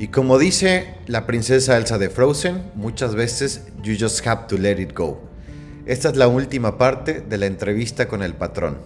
Y 0.00 0.08
como 0.08 0.38
dice 0.38 0.94
la 1.08 1.26
princesa 1.26 1.76
Elsa 1.76 1.98
de 1.98 2.08
Frozen, 2.08 2.72
muchas 2.74 3.14
veces 3.14 3.70
you 3.82 3.96
just 4.00 4.26
have 4.26 4.46
to 4.48 4.56
let 4.56 4.80
it 4.80 4.94
go. 4.96 5.20
Esta 5.84 6.08
es 6.08 6.16
la 6.16 6.26
última 6.26 6.78
parte 6.78 7.20
de 7.20 7.36
la 7.36 7.44
entrevista 7.44 8.08
con 8.08 8.22
el 8.22 8.32
patrón. 8.32 8.78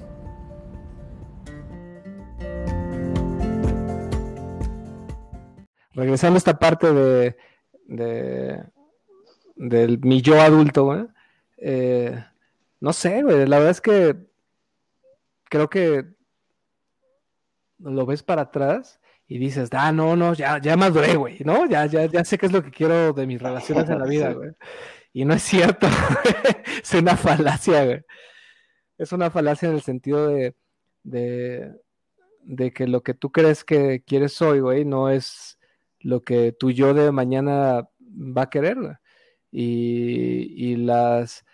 Regresando 5.93 6.35
a 6.35 6.39
esta 6.39 6.59
parte 6.59 6.93
de, 6.93 7.37
de 7.87 8.65
del 9.55 10.01
mi 10.01 10.21
yo 10.21 10.41
adulto, 10.41 10.87
güey. 10.87 11.07
Eh, 11.59 12.25
no 12.81 12.93
sé, 12.93 13.23
güey. 13.23 13.47
La 13.47 13.59
verdad 13.59 13.71
es 13.71 13.81
que 13.81 14.17
creo 15.45 15.71
que 15.71 16.07
lo 17.79 18.05
ves 18.05 18.25
para 18.25 18.43
atrás 18.43 18.99
y 19.27 19.39
dices, 19.39 19.71
ah, 19.73 19.91
no, 19.93 20.17
no, 20.17 20.35
ya, 20.35 20.61
ya 20.61 20.77
maduré, 20.77 21.17
güey, 21.17 21.39
¿no? 21.45 21.67
Ya, 21.67 21.87
ya, 21.87 22.05
ya 22.07 22.25
sé 22.25 22.37
qué 22.37 22.47
es 22.47 22.53
lo 22.53 22.63
que 22.63 22.71
quiero 22.71 23.13
de 23.13 23.27
mis 23.27 23.41
relaciones 23.41 23.89
en 23.89 23.99
la 23.99 24.07
vida, 24.07 24.33
güey. 24.33 24.51
Y 25.13 25.25
no 25.25 25.35
es 25.35 25.43
cierto, 25.43 25.87
es 26.83 26.93
una 26.95 27.17
falacia, 27.17 27.85
güey. 27.85 28.03
Es 28.99 29.13
una 29.13 29.31
falacia 29.31 29.69
en 29.69 29.77
el 29.77 29.83
sentido 29.83 30.29
de, 30.29 30.55
de, 31.03 31.73
de 32.43 32.73
que 32.73 32.87
lo 32.87 33.03
que 33.03 33.15
tú 33.15 33.33
crees 33.33 33.65
que 33.65 34.03
quieres 34.07 34.41
hoy, 34.43 34.61
güey, 34.61 34.85
no 34.85 35.09
es 35.09 35.59
lo 36.01 36.23
que 36.23 36.53
tu 36.53 36.71
yo 36.71 36.93
de 36.93 37.11
mañana 37.11 37.89
va 38.01 38.43
a 38.43 38.51
querer, 38.51 38.77
güey. 38.79 38.95
Y, 39.51 40.73
y 40.73 40.77
las, 40.77 41.45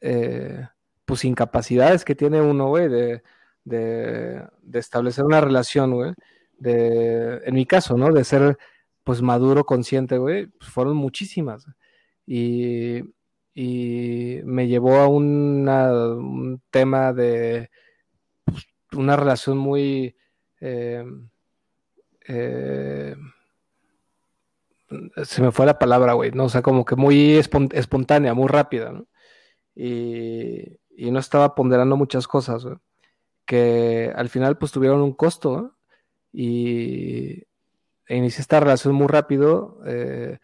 eh, 0.00 0.66
pues, 1.04 1.24
incapacidades 1.24 2.04
que 2.04 2.14
tiene 2.16 2.40
uno, 2.40 2.68
güey, 2.68 2.88
de, 2.88 3.22
de, 3.64 4.42
de 4.62 4.78
establecer 4.78 5.24
una 5.24 5.40
relación, 5.40 5.92
güey 5.92 6.12
de, 6.58 7.40
en 7.44 7.54
mi 7.54 7.66
caso, 7.66 7.96
¿no? 7.96 8.12
De 8.12 8.24
ser, 8.24 8.58
pues, 9.04 9.22
maduro, 9.22 9.64
consciente, 9.64 10.18
güey, 10.18 10.46
pues, 10.46 10.70
fueron 10.70 10.96
muchísimas. 10.96 11.66
Y, 12.26 13.02
y 13.54 14.40
me 14.44 14.66
llevó 14.68 14.96
a 14.96 15.08
una, 15.08 15.92
un 15.92 16.62
tema 16.70 17.12
de 17.12 17.70
pues, 18.44 18.66
una 18.92 19.16
relación 19.16 19.58
muy... 19.58 20.16
Eh, 20.60 21.04
eh, 22.26 23.16
se 25.24 25.42
me 25.42 25.50
fue 25.50 25.66
la 25.66 25.78
palabra, 25.78 26.12
güey, 26.14 26.30
¿no? 26.32 26.44
O 26.44 26.48
sea, 26.48 26.62
como 26.62 26.84
que 26.84 26.96
muy 26.96 27.36
espontánea, 27.36 28.34
muy 28.34 28.48
rápida, 28.48 28.92
¿no? 28.92 29.06
Y, 29.74 30.78
y 30.96 31.10
no 31.10 31.18
estaba 31.18 31.54
ponderando 31.54 31.96
muchas 31.96 32.28
cosas, 32.28 32.64
güey, 32.64 32.76
que 33.44 34.12
al 34.14 34.28
final 34.28 34.56
pues 34.58 34.72
tuvieron 34.72 35.02
un 35.02 35.12
costo, 35.14 35.56
¿no? 35.56 35.76
Y 36.34 37.44
inicié 38.08 38.42
esta 38.42 38.60
relación 38.60 38.94
muy 38.94 39.06
rápido, 39.06 39.80
eh, 39.86 40.38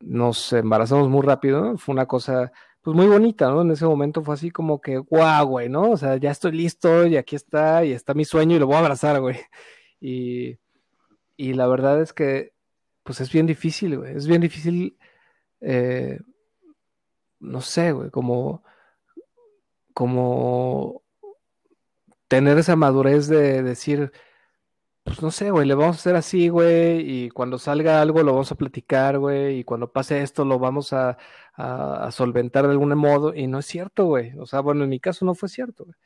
nos 0.00 0.52
embarazamos 0.52 1.08
muy 1.08 1.22
rápido, 1.22 1.76
fue 1.76 1.92
una 1.92 2.06
cosa 2.06 2.52
pues 2.82 2.96
muy 2.96 3.06
bonita, 3.06 3.48
¿no? 3.50 3.62
En 3.62 3.70
ese 3.72 3.86
momento 3.86 4.22
fue 4.22 4.34
así 4.34 4.50
como 4.50 4.80
que, 4.80 4.98
guau, 4.98 5.46
güey, 5.48 5.68
¿no? 5.70 5.92
O 5.92 5.96
sea, 5.96 6.16
ya 6.18 6.30
estoy 6.30 6.52
listo 6.52 7.06
y 7.06 7.16
aquí 7.16 7.34
está 7.34 7.84
y 7.84 7.92
está 7.92 8.14
mi 8.14 8.24
sueño 8.26 8.56
y 8.56 8.58
lo 8.60 8.66
voy 8.66 8.76
a 8.76 8.80
abrazar, 8.80 9.20
güey. 9.20 9.36
Y, 10.00 10.58
y 11.36 11.54
la 11.54 11.66
verdad 11.66 12.02
es 12.02 12.12
que, 12.12 12.52
pues 13.04 13.20
es 13.22 13.32
bien 13.32 13.46
difícil, 13.46 13.98
güey, 13.98 14.14
es 14.14 14.26
bien 14.26 14.42
difícil, 14.42 14.98
eh, 15.62 16.20
no 17.40 17.62
sé, 17.62 17.92
güey, 17.92 18.10
como, 18.10 18.62
como 19.94 21.02
tener 22.28 22.58
esa 22.58 22.76
madurez 22.76 23.28
de 23.28 23.62
decir, 23.62 24.12
pues 25.04 25.22
no 25.22 25.30
sé, 25.30 25.50
güey, 25.50 25.66
le 25.68 25.74
vamos 25.74 25.96
a 25.96 26.00
hacer 26.00 26.16
así, 26.16 26.48
güey, 26.48 27.26
y 27.26 27.30
cuando 27.30 27.58
salga 27.58 28.00
algo 28.00 28.22
lo 28.22 28.32
vamos 28.32 28.50
a 28.52 28.54
platicar, 28.56 29.18
güey, 29.18 29.58
y 29.60 29.64
cuando 29.64 29.92
pase 29.92 30.22
esto 30.22 30.44
lo 30.46 30.58
vamos 30.58 30.92
a, 30.94 31.18
solventar 32.10 32.64
de 32.66 32.72
algún 32.72 32.96
modo, 32.96 33.34
y 33.34 33.46
no 33.46 33.58
es 33.60 33.66
cierto, 33.66 34.06
güey, 34.06 34.32
o 34.38 34.46
sea, 34.46 34.60
bueno, 34.60 34.84
en 34.84 34.90
mi 34.90 35.00
caso 35.00 35.24
no 35.24 35.34
fue 35.34 35.48
cierto, 35.48 35.84
güey. 35.84 35.96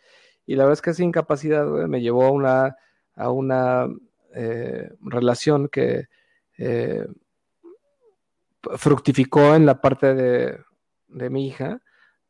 Y 0.47 0.57
la 0.57 0.65
verdad 0.65 0.75
es 0.75 0.83
que 0.83 0.91
esa 0.91 1.05
incapacidad, 1.05 1.67
güey, 1.69 1.87
me 1.89 2.01
llevó 2.01 2.25
a 2.25 2.31
una, 2.33 2.77
a 3.15 3.31
una 3.31 3.89
eh, 4.35 4.91
relación 5.01 5.69
que 5.69 6.09
eh, 6.59 7.07
fructificó 8.77 9.55
en 9.55 9.67
la 9.67 9.81
parte 9.81 10.15
de, 10.15 10.59
de 11.09 11.31
mi 11.31 11.47
hija, 11.47 11.83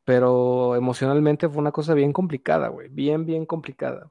pero 0.05 0.77
emocionalmente 0.77 1.49
fue 1.49 1.59
una 1.59 1.73
cosa 1.73 1.95
bien 1.95 2.13
complicada, 2.13 2.69
güey, 2.69 2.89
bien, 2.89 3.27
bien 3.27 3.47
complicada. 3.47 4.11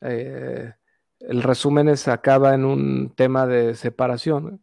Eh, 0.00 0.72
el 1.20 1.42
resumen 1.42 1.88
es, 1.88 2.08
acaba 2.08 2.54
en 2.54 2.64
un 2.64 3.10
tema 3.14 3.46
de 3.46 3.74
separación, 3.74 4.62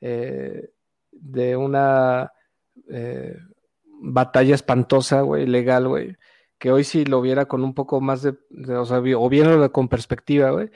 eh, 0.00 0.70
de 1.10 1.56
una 1.56 2.32
eh, 2.88 3.38
batalla 4.00 4.54
espantosa, 4.54 5.22
güey, 5.22 5.46
legal, 5.46 5.88
güey, 5.88 6.16
que 6.58 6.70
hoy 6.70 6.84
si 6.84 7.04
lo 7.04 7.20
viera 7.20 7.46
con 7.46 7.64
un 7.64 7.74
poco 7.74 8.00
más 8.00 8.22
de, 8.22 8.36
o 8.76 8.84
sea, 8.84 8.98
o 8.98 9.28
bien 9.28 9.68
con 9.70 9.88
perspectiva, 9.88 10.50
güey, 10.50 10.70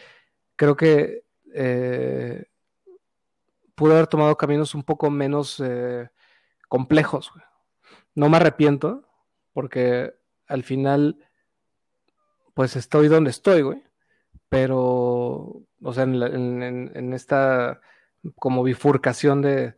creo 0.56 0.76
que 0.76 1.24
eh, 1.54 2.46
pudo 3.74 3.92
haber 3.94 4.06
tomado 4.06 4.36
caminos 4.36 4.74
un 4.74 4.82
poco 4.82 5.10
menos 5.10 5.62
complejos, 6.68 7.30
güey. 7.32 7.44
No 8.14 8.28
me 8.28 8.38
arrepiento, 8.38 9.04
porque 9.52 10.14
al 10.46 10.64
final, 10.64 11.24
pues 12.54 12.76
estoy 12.76 13.08
donde 13.08 13.30
estoy, 13.30 13.62
güey 13.62 13.89
pero, 14.50 15.62
o 15.82 15.92
sea, 15.94 16.04
en, 16.04 17.12
esta 17.14 17.80
como 18.36 18.62
bifurcación 18.64 19.42
de, 19.42 19.74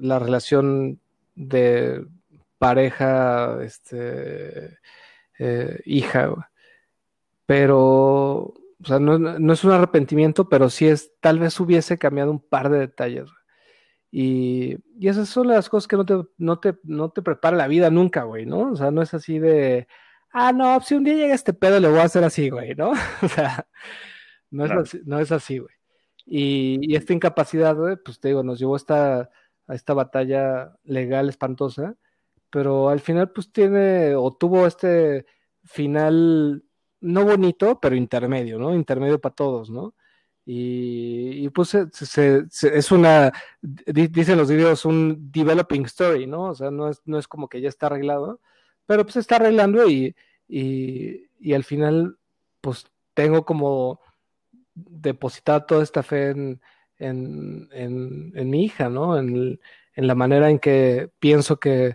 la 0.00 0.18
relación 0.18 1.00
de 1.36 2.04
pareja, 2.58 3.62
este, 3.62 4.78
eh, 5.38 5.80
hija, 5.84 6.50
pero, 7.46 7.78
o 7.78 8.84
sea, 8.84 8.98
no, 8.98 9.52
es 9.52 9.64
un 9.64 9.72
arrepentimiento, 9.72 10.48
pero 10.48 10.70
sí 10.70 10.88
es, 10.88 11.12
tal 11.20 11.38
vez 11.38 11.60
hubiese 11.60 11.98
cambiado 11.98 12.30
un 12.30 12.40
par 12.40 12.70
de 12.70 12.78
detalles. 12.80 13.28
Y, 14.10 14.78
y 14.98 15.08
esas 15.08 15.28
son 15.28 15.48
las 15.48 15.68
cosas 15.68 15.86
que 15.88 15.96
no 15.96 16.06
te, 16.06 16.14
no 16.38 16.58
te, 16.58 16.76
no 16.84 17.10
te 17.10 17.22
prepara 17.22 17.56
la 17.56 17.68
vida 17.68 17.90
nunca, 17.90 18.24
güey, 18.24 18.46
¿no? 18.46 18.72
O 18.72 18.76
sea, 18.76 18.90
no 18.90 19.02
es 19.02 19.14
así 19.14 19.38
de, 19.38 19.86
ah, 20.32 20.52
no, 20.52 20.80
si 20.80 20.94
un 20.94 21.04
día 21.04 21.14
llega 21.14 21.34
este 21.34 21.52
pedo 21.52 21.80
le 21.80 21.88
voy 21.88 21.98
a 21.98 22.04
hacer 22.04 22.24
así, 22.24 22.50
güey, 22.50 22.74
¿no? 22.74 22.90
o 23.22 23.28
sea, 23.28 23.66
no 24.50 24.64
es, 24.64 24.70
así, 24.72 25.00
no 25.04 25.18
es 25.20 25.32
así, 25.32 25.58
güey. 25.58 25.74
Y, 26.26 26.94
esta 26.94 27.12
incapacidad, 27.12 27.76
güey, 27.76 27.96
pues 27.96 28.20
te 28.20 28.28
digo, 28.28 28.42
nos 28.42 28.58
llevó 28.58 28.74
a 28.74 28.78
esta, 28.78 29.20
a 29.66 29.74
esta 29.74 29.94
batalla 29.94 30.76
legal 30.84 31.28
espantosa, 31.28 31.96
pero 32.50 32.88
al 32.88 33.00
final, 33.00 33.30
pues 33.32 33.52
tiene, 33.52 34.14
o 34.14 34.32
tuvo 34.32 34.66
este 34.66 35.26
final 35.64 36.64
no 37.00 37.24
bonito, 37.24 37.80
pero 37.80 37.96
intermedio, 37.96 38.58
¿no? 38.58 38.74
Intermedio 38.74 39.20
para 39.20 39.34
todos, 39.34 39.70
¿no? 39.70 39.94
Y, 40.44 41.48
pues 41.50 41.68
se, 41.68 42.44
es 42.50 42.92
una, 42.92 43.32
dicen 43.62 44.38
los 44.38 44.50
videos, 44.50 44.84
un 44.84 45.30
developing 45.30 45.84
story, 45.84 46.26
¿no? 46.26 46.50
O 46.50 46.54
sea, 46.54 46.70
no 46.70 46.88
es, 46.88 47.00
no 47.04 47.18
es 47.18 47.28
como 47.28 47.48
que 47.48 47.60
ya 47.60 47.68
está 47.68 47.86
arreglado, 47.86 48.40
pero 48.90 49.04
pues 49.04 49.18
está 49.18 49.36
arreglando 49.36 49.88
y, 49.88 50.16
y, 50.48 51.52
al 51.54 51.62
final 51.62 52.18
pues 52.60 52.86
tengo 53.14 53.44
como 53.44 54.00
depositada 54.74 55.64
toda 55.64 55.84
esta 55.84 56.02
fe 56.02 56.30
en, 56.30 56.60
en, 56.98 57.68
en, 57.70 58.50
mi 58.50 58.64
hija, 58.64 58.88
¿no? 58.88 59.16
En, 59.16 59.60
en, 59.94 60.06
la 60.08 60.16
manera 60.16 60.50
en 60.50 60.58
que 60.58 61.08
pienso 61.20 61.60
que 61.60 61.94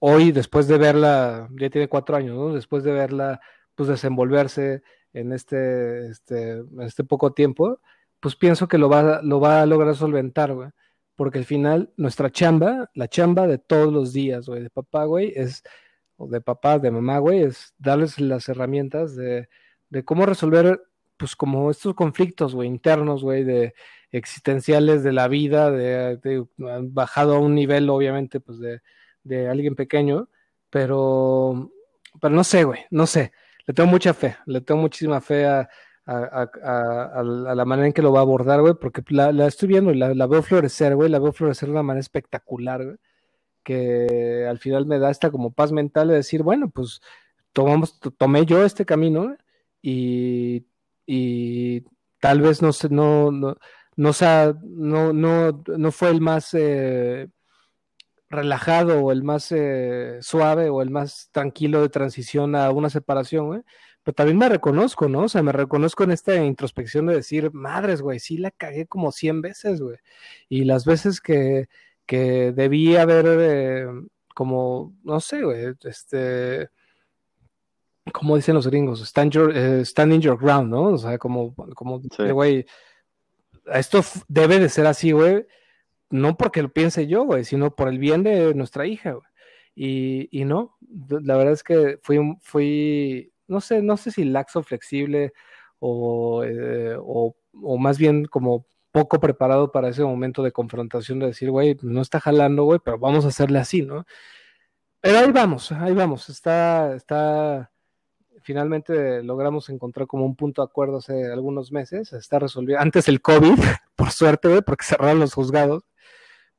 hoy, 0.00 0.32
después 0.32 0.68
de 0.68 0.76
verla, 0.76 1.48
ya 1.58 1.70
tiene 1.70 1.88
cuatro 1.88 2.14
años, 2.14 2.36
¿no? 2.36 2.52
Después 2.52 2.84
de 2.84 2.92
verla, 2.92 3.40
pues 3.74 3.88
desenvolverse 3.88 4.82
en 5.14 5.32
este, 5.32 6.08
este, 6.08 6.62
este 6.80 7.04
poco 7.04 7.32
tiempo, 7.32 7.80
pues 8.20 8.36
pienso 8.36 8.68
que 8.68 8.76
lo 8.76 8.90
va, 8.90 9.22
lo 9.22 9.40
va 9.40 9.62
a 9.62 9.66
lograr 9.66 9.96
solventar, 9.96 10.52
güey. 10.52 10.68
Porque 11.16 11.38
al 11.38 11.46
final, 11.46 11.90
nuestra 11.96 12.28
chamba, 12.30 12.90
la 12.92 13.08
chamba 13.08 13.46
de 13.46 13.56
todos 13.56 13.90
los 13.90 14.12
días, 14.12 14.46
güey, 14.46 14.62
de 14.62 14.68
papá, 14.68 15.04
güey, 15.04 15.32
es 15.34 15.62
o 16.16 16.28
de 16.28 16.40
papá, 16.40 16.78
de 16.78 16.90
mamá, 16.90 17.18
güey, 17.18 17.42
es 17.42 17.74
darles 17.78 18.20
las 18.20 18.48
herramientas 18.48 19.16
de, 19.16 19.48
de 19.90 20.04
cómo 20.04 20.26
resolver, 20.26 20.82
pues, 21.16 21.36
como 21.36 21.70
estos 21.70 21.94
conflictos, 21.94 22.54
güey, 22.54 22.68
internos, 22.68 23.22
güey, 23.22 23.44
de 23.44 23.74
existenciales 24.12 25.02
de 25.02 25.12
la 25.12 25.28
vida, 25.28 25.70
de, 25.70 26.46
bajado 26.56 27.36
a 27.36 27.38
un 27.40 27.54
nivel, 27.54 27.90
obviamente, 27.90 28.40
pues, 28.40 28.58
de, 28.60 28.80
de 29.24 29.48
alguien 29.48 29.74
pequeño, 29.74 30.28
pero, 30.70 31.70
pero 32.20 32.34
no 32.34 32.44
sé, 32.44 32.64
güey, 32.64 32.80
no 32.90 33.06
sé. 33.06 33.32
Le 33.66 33.74
tengo 33.74 33.90
mucha 33.90 34.14
fe, 34.14 34.36
le 34.46 34.60
tengo 34.60 34.80
muchísima 34.80 35.20
fe 35.20 35.46
a, 35.46 35.68
a, 36.06 36.48
a, 37.14 37.22
la 37.22 37.64
manera 37.64 37.86
en 37.86 37.92
que 37.94 38.02
lo 38.02 38.12
va 38.12 38.20
a 38.20 38.22
abordar, 38.22 38.60
güey, 38.60 38.74
porque 38.74 39.02
la, 39.08 39.32
la 39.32 39.46
estoy 39.46 39.68
viendo 39.68 39.90
y 39.90 39.96
la, 39.96 40.14
la, 40.14 40.26
veo 40.26 40.42
florecer, 40.42 40.94
güey, 40.96 41.08
la 41.10 41.18
veo 41.18 41.32
florecer 41.32 41.68
de 41.68 41.72
una 41.72 41.82
manera 41.82 42.00
espectacular, 42.00 42.84
güey 42.84 42.96
que 43.64 44.46
al 44.48 44.58
final 44.58 44.86
me 44.86 44.98
da 44.98 45.10
esta 45.10 45.30
como 45.30 45.52
paz 45.52 45.72
mental 45.72 46.08
de 46.08 46.14
decir, 46.16 46.42
bueno, 46.42 46.70
pues 46.70 47.00
tomamos, 47.52 47.98
tomé 48.18 48.46
yo 48.46 48.64
este 48.64 48.84
camino 48.84 49.36
y, 49.82 50.66
y 51.06 51.82
tal 52.20 52.40
vez 52.42 52.62
no, 52.62 52.70
no, 52.90 53.30
no, 53.32 53.56
no, 53.96 54.12
no, 54.62 55.12
no, 55.12 55.62
no 55.66 55.92
fue 55.92 56.10
el 56.10 56.20
más 56.20 56.54
eh, 56.54 57.28
relajado 58.28 59.00
o 59.00 59.12
el 59.12 59.22
más 59.22 59.50
eh, 59.52 60.18
suave 60.20 60.68
o 60.68 60.82
el 60.82 60.90
más 60.90 61.30
tranquilo 61.32 61.82
de 61.82 61.88
transición 61.88 62.56
a 62.56 62.70
una 62.70 62.90
separación, 62.90 63.46
güey. 63.46 63.62
Pero 64.02 64.14
también 64.14 64.36
me 64.36 64.48
reconozco, 64.50 65.08
¿no? 65.08 65.22
O 65.22 65.28
sea, 65.28 65.42
me 65.42 65.52
reconozco 65.52 66.04
en 66.04 66.10
esta 66.10 66.36
introspección 66.36 67.06
de 67.06 67.14
decir, 67.14 67.52
madres, 67.54 68.02
güey, 68.02 68.20
sí 68.20 68.36
la 68.36 68.50
cagué 68.50 68.86
como 68.86 69.12
100 69.12 69.40
veces, 69.40 69.80
güey. 69.80 69.96
Y 70.48 70.64
las 70.64 70.84
veces 70.84 71.22
que, 71.22 71.68
que 72.06 72.52
debí 72.52 72.96
haber, 72.96 73.26
eh, 73.28 73.86
como, 74.34 74.94
no 75.02 75.20
sé, 75.20 75.42
güey, 75.42 75.74
este, 75.84 76.68
como 78.12 78.36
dicen 78.36 78.54
los 78.54 78.66
gringos, 78.66 79.00
stand, 79.00 79.32
your, 79.32 79.52
eh, 79.56 79.84
in 79.98 80.20
your 80.20 80.38
ground, 80.38 80.70
¿no? 80.70 80.84
O 80.84 80.98
sea, 80.98 81.18
como, 81.18 81.54
como, 81.74 82.00
güey, 82.32 82.66
esto 83.72 84.00
debe 84.28 84.58
de 84.58 84.68
ser 84.68 84.86
así, 84.86 85.12
güey, 85.12 85.46
no 86.10 86.36
porque 86.36 86.62
lo 86.62 86.72
piense 86.72 87.06
yo, 87.06 87.24
güey, 87.24 87.44
sino 87.44 87.74
por 87.74 87.88
el 87.88 87.98
bien 87.98 88.22
de 88.22 88.54
nuestra 88.54 88.86
hija, 88.86 89.12
güey. 89.12 89.26
Y, 89.76 90.28
y 90.30 90.44
no, 90.44 90.76
la 91.08 91.36
verdad 91.36 91.54
es 91.54 91.64
que 91.64 91.98
fui, 92.02 92.18
fui, 92.40 93.32
no 93.48 93.60
sé, 93.60 93.82
no 93.82 93.96
sé 93.96 94.12
si 94.12 94.24
laxo, 94.24 94.62
flexible 94.62 95.32
o, 95.80 96.44
eh, 96.44 96.96
o, 97.00 97.34
o 97.52 97.78
más 97.78 97.98
bien 97.98 98.26
como 98.26 98.66
poco 98.94 99.18
preparado 99.18 99.72
para 99.72 99.88
ese 99.88 100.04
momento 100.04 100.44
de 100.44 100.52
confrontación 100.52 101.18
de 101.18 101.26
decir, 101.26 101.50
güey, 101.50 101.76
no 101.82 102.00
está 102.00 102.20
jalando, 102.20 102.62
güey, 102.62 102.78
pero 102.78 102.96
vamos 102.96 103.24
a 103.24 103.28
hacerle 103.28 103.58
así, 103.58 103.82
¿no? 103.82 104.06
Pero 105.00 105.18
ahí 105.18 105.32
vamos, 105.32 105.72
ahí 105.72 105.92
vamos, 105.92 106.28
está, 106.28 106.94
está, 106.94 107.72
finalmente 108.42 109.20
logramos 109.24 109.68
encontrar 109.68 110.06
como 110.06 110.24
un 110.24 110.36
punto 110.36 110.62
de 110.62 110.66
acuerdo 110.66 110.98
hace 110.98 111.32
algunos 111.32 111.72
meses, 111.72 112.12
está 112.12 112.38
resolviendo, 112.38 112.80
antes 112.80 113.08
el 113.08 113.20
COVID, 113.20 113.58
por 113.96 114.12
suerte, 114.12 114.46
güey, 114.46 114.62
porque 114.62 114.84
cerraron 114.84 115.18
los 115.18 115.34
juzgados, 115.34 115.82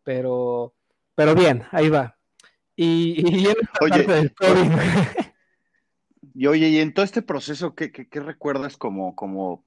pero, 0.04 0.74
pero 1.16 1.36
bien, 1.36 1.64
ahí 1.72 1.88
va. 1.88 2.18
Y, 2.76 3.26
y 3.26 3.46
en 3.48 3.56
oye, 3.80 4.04
del 4.04 4.36
COVID, 4.36 4.72
y 6.34 6.48
oye, 6.48 6.68
y 6.68 6.80
en 6.80 6.94
todo 6.94 7.06
este 7.06 7.22
proceso, 7.22 7.76
¿qué, 7.76 7.94
qué, 7.94 8.20
recuerdas 8.20 8.76
como, 8.76 9.16
como, 9.16 9.64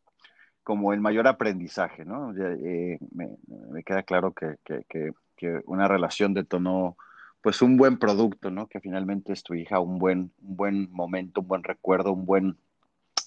como 0.68 0.92
el 0.92 1.00
mayor 1.00 1.26
aprendizaje, 1.26 2.04
¿no? 2.04 2.34
Eh, 2.36 2.98
me, 3.10 3.82
queda 3.84 4.02
claro 4.02 4.34
que, 4.34 4.56
que, 4.66 5.12
que 5.34 5.62
una 5.64 5.88
relación 5.88 6.34
detonó 6.34 6.98
pues 7.40 7.62
un 7.62 7.78
buen 7.78 7.98
producto, 7.98 8.50
¿no? 8.50 8.66
Que 8.66 8.78
finalmente 8.78 9.32
es 9.32 9.42
tu 9.42 9.54
hija, 9.54 9.80
un 9.80 9.98
buen, 9.98 10.30
un 10.42 10.56
buen 10.58 10.92
momento, 10.92 11.40
un 11.40 11.48
buen 11.48 11.64
recuerdo, 11.64 12.12
un 12.12 12.26
buen, 12.26 12.58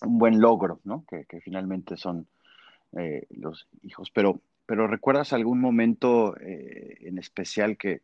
un 0.04 0.20
buen 0.20 0.40
logro, 0.40 0.82
¿no? 0.84 1.04
Que, 1.08 1.26
finalmente 1.42 1.98
son 1.98 2.28
eh, 2.96 3.26
los 3.32 3.68
hijos. 3.82 4.12
Pero, 4.12 4.40
pero 4.68 4.86
¿recuerdas 4.86 5.34
algún 5.34 5.60
momento 5.60 6.38
eh, 6.42 6.98
en 7.00 7.18
especial 7.18 7.76
que, 7.76 8.04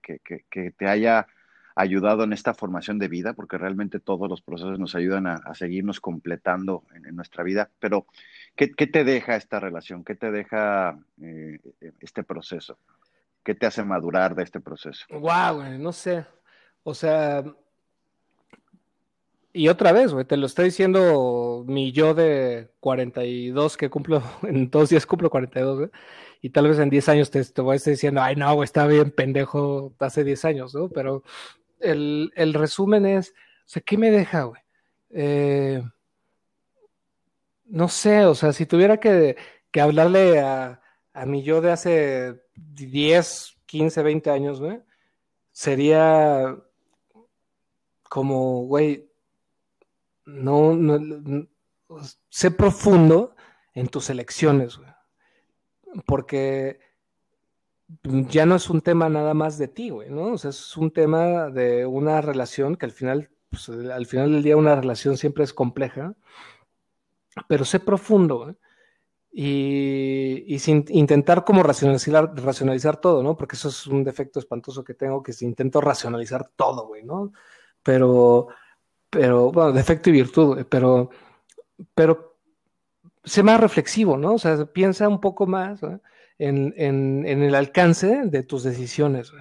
te 0.75 0.88
haya 0.88 1.28
ayudado 1.77 2.24
en 2.24 2.33
esta 2.33 2.53
formación 2.53 3.00
de 3.00 3.07
vida? 3.07 3.33
Porque 3.33 3.57
realmente 3.57 4.00
todos 4.00 4.29
los 4.29 4.41
procesos 4.41 4.79
nos 4.79 4.95
ayudan 4.95 5.27
a, 5.27 5.53
seguirnos 5.53 6.00
completando 6.00 6.83
en, 6.94 7.15
nuestra 7.15 7.44
vida. 7.44 7.69
Pero, 7.79 8.06
¿qué, 8.56 8.68
te 8.68 9.03
deja 9.03 9.35
esta 9.35 9.59
relación? 9.59 10.03
¿Qué 10.03 10.15
te 10.15 10.31
deja 10.31 11.00
eh, 11.21 11.59
este 12.00 12.24
proceso? 12.24 12.77
¿Qué 13.44 13.56
te 13.56 13.65
hace 13.65 13.83
madurar 13.83 14.35
de 14.35 14.44
este 14.44 14.59
proceso? 14.59 15.06
Güey, 15.09 15.77
no 15.79 15.94
sé. 15.94 16.25
O 16.83 16.94
sea, 16.94 17.44
y 19.57 19.69
otra 19.69 19.91
vez, 19.91 20.13
güey, 20.13 20.23
te 20.23 20.38
lo 20.38 20.45
estoy 20.45 20.65
diciendo 20.65 21.63
mi 21.68 21.91
yo 21.91 22.13
de 22.13 22.69
42 22.80 23.75
que 23.75 23.89
cumplo, 23.89 24.21
en 24.44 24.69
dos 24.69 24.89
días 24.89 25.07
cumplo 25.07 25.31
42, 25.31 25.77
güey. 25.77 25.89
Y 26.41 26.51
tal 26.51 26.68
vez 26.68 26.77
en 26.77 26.91
10 26.91 27.09
años 27.09 27.31
te, 27.31 27.41
voy 27.62 27.73
a 27.73 27.77
estar 27.77 27.91
diciendo, 27.91 28.21
ay, 28.21 28.35
no, 28.35 28.53
güey, 28.53 28.65
estaba 28.65 28.88
bien 28.88 29.09
pendejo 29.09 29.95
hace 29.97 30.23
10 30.23 30.45
años, 30.45 30.75
¿no? 30.75 30.89
Pero 30.89 31.23
el, 31.79 32.53
resumen 32.53 33.06
es, 33.06 33.31
o 33.31 33.69
sea, 33.69 33.81
¿qué 33.81 33.97
me 33.97 34.12
deja, 34.12 34.44
güey? 34.44 34.62
Eh, 35.09 35.83
no 37.65 37.88
sé, 37.88 38.25
o 38.25 38.35
sea, 38.35 38.53
si 38.53 38.65
tuviera 38.65 39.00
que, 39.00 39.38
que 39.71 39.81
hablarle 39.81 40.39
a, 40.39 40.81
a 41.13 41.25
mi 41.25 41.44
yo 41.44 41.62
de 41.62 41.71
hace 41.71 42.41
10, 42.56 43.57
15, 43.65 44.03
20 44.03 44.29
años, 44.29 44.59
güey, 44.59 44.81
sería 45.51 46.56
como, 48.09 48.65
güey, 48.65 49.09
no, 50.25 50.73
no, 50.75 51.47
sé 52.30 52.51
profundo 52.51 53.35
en 53.73 53.88
tus 53.88 54.09
elecciones, 54.09 54.77
güey. 54.77 54.89
Porque 56.06 56.80
ya 58.04 58.45
no 58.45 58.56
es 58.56 58.69
un 58.69 58.81
tema 58.81 59.10
nada 59.10 59.34
más 59.34 59.57
de 59.57 59.68
ti, 59.68 59.89
güey, 59.89 60.10
¿no? 60.10 60.34
O 60.34 60.38
sea, 60.38 60.50
es 60.50 60.78
un 60.78 60.92
tema 60.92 61.50
de 61.50 61.86
una 61.86 62.22
relación 62.22 62.75
que 62.75 62.86
al 62.86 62.92
final, 62.92 63.30
pues, 63.50 63.69
al 63.69 64.06
final 64.06 64.31
del 64.31 64.44
día 64.44 64.57
una 64.57 64.75
relación 64.75 65.18
siempre 65.18 65.44
es 65.44 65.54
compleja, 65.54 66.16
pero 67.48 67.66
sé 67.66 67.80
profundo, 67.80 68.38
güey 68.45 68.56
y, 69.39 70.57
sin 70.57 70.84
intentar 70.89 71.45
como 71.45 71.62
racionalizar, 71.62 72.34
racionalizar 72.44 72.98
todo, 72.98 73.22
¿no? 73.22 73.38
Porque 73.38 73.56
eso 73.56 73.69
es 73.69 73.86
un 73.86 74.04
defecto 74.04 74.40
espantoso 74.40 74.83
que 74.83 74.95
tengo, 74.95 75.22
que 75.22 75.31
intento 75.42 75.80
racionalizar 75.80 76.50
todo, 76.56 76.88
güey, 76.88 77.04
¿no? 77.04 77.33
Pero, 77.83 78.48
pero, 79.12 79.51
bueno, 79.51 79.74
defecto 79.74 80.10
y 80.10 80.13
virtud, 80.13 80.45
güey, 80.54 80.63
pero, 80.63 81.12
pero 81.94 82.40
sé 83.24 83.44
más 83.44 83.60
reflexivo, 83.60 84.18
¿no? 84.18 84.33
O 84.33 84.40
sea, 84.40 84.66
piensa 84.66 85.07
un 85.07 85.22
poco 85.22 85.45
más 85.45 85.81
en, 86.39 86.74
en, 86.78 87.25
en, 87.25 87.44
el 87.44 87.56
alcance 87.56 88.24
de 88.25 88.44
tus 88.44 88.63
decisiones. 88.63 89.31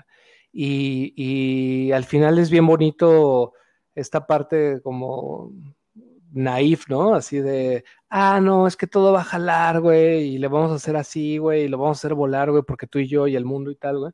Y, 0.52 1.12
y 1.16 1.92
al 1.92 2.04
final 2.04 2.38
es 2.38 2.50
bien 2.50 2.66
bonito 2.66 3.52
esta 3.94 4.26
parte 4.26 4.80
como 4.82 5.52
naif, 6.32 6.88
¿no? 6.88 7.14
Así 7.14 7.38
de, 7.40 7.84
ah, 8.10 8.40
no, 8.40 8.66
es 8.66 8.76
que 8.76 8.86
todo 8.86 9.12
va 9.12 9.20
a 9.20 9.24
jalar, 9.24 9.80
güey, 9.80 10.34
y 10.34 10.38
le 10.38 10.48
vamos 10.48 10.70
a 10.70 10.74
hacer 10.76 10.96
así, 10.96 11.38
güey, 11.38 11.64
y 11.64 11.68
lo 11.68 11.78
vamos 11.78 11.98
a 11.98 12.00
hacer 12.00 12.14
volar, 12.14 12.50
güey, 12.50 12.62
porque 12.62 12.86
tú 12.86 12.98
y 12.98 13.08
yo 13.08 13.26
y 13.26 13.36
el 13.36 13.44
mundo 13.44 13.70
y 13.70 13.76
tal, 13.76 13.98
güey. 13.98 14.12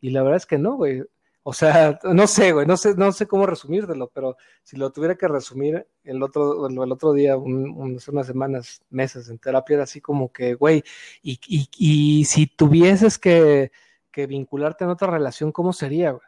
Y 0.00 0.10
la 0.10 0.22
verdad 0.22 0.36
es 0.38 0.46
que 0.46 0.58
no, 0.58 0.76
güey. 0.76 1.02
O 1.42 1.52
sea, 1.52 1.98
no 2.04 2.26
sé, 2.26 2.52
güey, 2.52 2.66
no 2.66 2.76
sé, 2.76 2.94
no 2.94 3.12
sé 3.12 3.26
cómo 3.26 3.46
resumírtelo, 3.46 4.10
pero 4.14 4.36
si 4.62 4.76
lo 4.76 4.90
tuviera 4.92 5.16
que 5.16 5.28
resumir 5.28 5.86
el 6.04 6.22
otro, 6.22 6.66
el 6.68 6.92
otro 6.92 7.12
día, 7.12 7.36
unas 7.36 8.26
semanas, 8.26 8.82
meses 8.90 9.28
en 9.28 9.38
terapia, 9.38 9.74
era 9.74 9.84
así 9.84 10.00
como 10.00 10.32
que, 10.32 10.54
güey, 10.54 10.82
y, 11.22 11.38
y, 11.46 11.68
y 11.78 12.24
si 12.24 12.46
tuvieses 12.46 13.18
que, 13.18 13.72
que 14.10 14.26
vincularte 14.26 14.84
en 14.84 14.90
otra 14.90 15.10
relación, 15.10 15.52
¿cómo 15.52 15.72
sería, 15.72 16.12
güey? 16.12 16.26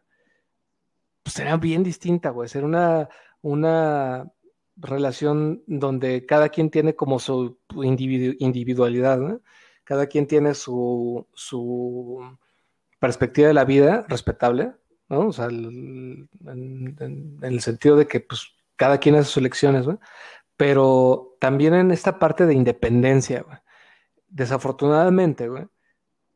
Pues 1.22 1.34
sería 1.34 1.56
bien 1.56 1.82
distinta, 1.82 2.30
güey. 2.30 2.48
Sería 2.48 2.66
una, 2.66 3.08
una 3.40 4.30
relación 4.76 5.62
donde 5.66 6.26
cada 6.26 6.48
quien 6.50 6.70
tiene 6.70 6.94
como 6.96 7.18
su 7.18 7.58
individualidad, 7.74 9.18
¿no? 9.18 9.40
cada 9.84 10.06
quien 10.06 10.26
tiene 10.26 10.54
su, 10.54 11.26
su, 11.34 12.36
perspectiva 12.98 13.48
de 13.48 13.54
la 13.54 13.66
vida 13.66 14.06
respetable, 14.08 14.72
¿no? 15.08 15.28
O 15.28 15.32
sea, 15.32 15.46
en, 15.46 16.28
el 17.42 17.60
sentido 17.60 17.96
de 17.96 18.06
que 18.06 18.20
pues, 18.20 18.48
cada 18.76 18.98
quien 18.98 19.14
hace 19.14 19.26
sus 19.26 19.36
elecciones, 19.38 19.86
¿no? 19.86 20.00
pero 20.56 21.36
también 21.40 21.74
en 21.74 21.90
esta 21.90 22.18
parte 22.18 22.46
de 22.46 22.54
independencia, 22.54 23.42
güey. 23.42 23.58
Desafortunadamente, 24.28 25.48
güey, 25.48 25.66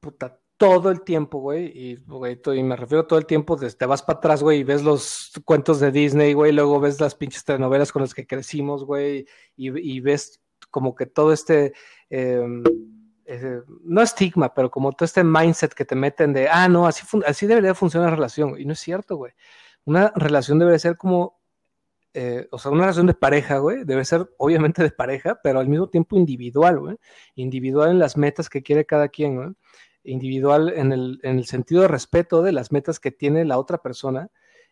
puta, 0.00 0.40
todo 0.56 0.90
el 0.90 1.02
tiempo, 1.02 1.38
güey, 1.38 1.66
y, 1.66 1.96
güey, 2.04 2.40
y 2.56 2.62
me 2.62 2.76
refiero 2.76 3.06
todo 3.06 3.18
el 3.18 3.26
tiempo, 3.26 3.56
te 3.56 3.86
vas 3.86 4.02
para 4.02 4.18
atrás, 4.18 4.42
güey, 4.42 4.60
y 4.60 4.64
ves 4.64 4.82
los 4.82 5.32
cuentos 5.44 5.80
de 5.80 5.90
Disney, 5.92 6.32
güey, 6.32 6.52
luego 6.52 6.80
ves 6.80 7.00
las 7.00 7.14
pinches 7.14 7.44
telenovelas 7.44 7.92
con 7.92 8.02
las 8.02 8.14
que 8.14 8.26
crecimos, 8.26 8.84
güey, 8.84 9.26
y, 9.56 10.00
ves 10.00 10.40
como 10.70 10.94
que 10.94 11.06
todo 11.06 11.32
este, 11.32 11.72
em, 13.28 13.62
no 13.84 14.00
estigma, 14.02 14.54
pero 14.54 14.70
como 14.70 14.92
todo 14.92 15.04
este 15.04 15.22
mindset 15.22 15.74
que 15.74 15.84
te 15.84 15.94
meten 15.94 16.32
de, 16.32 16.48
ah, 16.48 16.68
no, 16.68 16.86
así, 16.86 17.06
así 17.26 17.46
debería 17.46 17.74
funcionar 17.74 18.10
la 18.10 18.16
relación, 18.16 18.58
y 18.58 18.64
no 18.64 18.72
es 18.72 18.80
cierto, 18.80 19.16
güey. 19.16 19.32
Una 19.84 20.12
relación 20.16 20.58
debe 20.58 20.78
ser 20.78 20.96
como, 20.96 21.38
eh, 22.14 22.48
o 22.50 22.58
sea, 22.58 22.70
una 22.72 22.82
relación 22.82 23.06
de 23.06 23.14
pareja, 23.14 23.58
güey, 23.58 23.84
debe 23.84 24.04
ser 24.04 24.30
obviamente 24.38 24.82
de 24.82 24.90
pareja, 24.90 25.38
pero 25.42 25.60
al 25.60 25.68
mismo 25.68 25.88
tiempo 25.90 26.16
individual, 26.16 26.80
güey, 26.80 26.96
individual 27.34 27.90
en 27.90 27.98
las 27.98 28.16
metas 28.16 28.48
que 28.48 28.62
quiere 28.62 28.86
cada 28.86 29.08
quien, 29.08 29.56
individual 30.04 30.72
en 30.74 30.92
el, 30.92 31.20
en 31.22 31.38
el, 31.38 31.46
sentido 31.46 31.82
de 31.82 31.88
respeto 31.88 32.42
de 32.42 32.52
las 32.52 32.72
metas 32.72 32.98
que 33.00 33.10
tiene 33.10 33.44
la 33.44 33.58
otra 33.58 33.78
persona, 33.78 34.30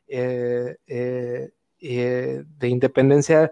eh, 0.08 0.76
eh, 0.86 1.50
de 1.78 2.68
independencia 2.68 3.50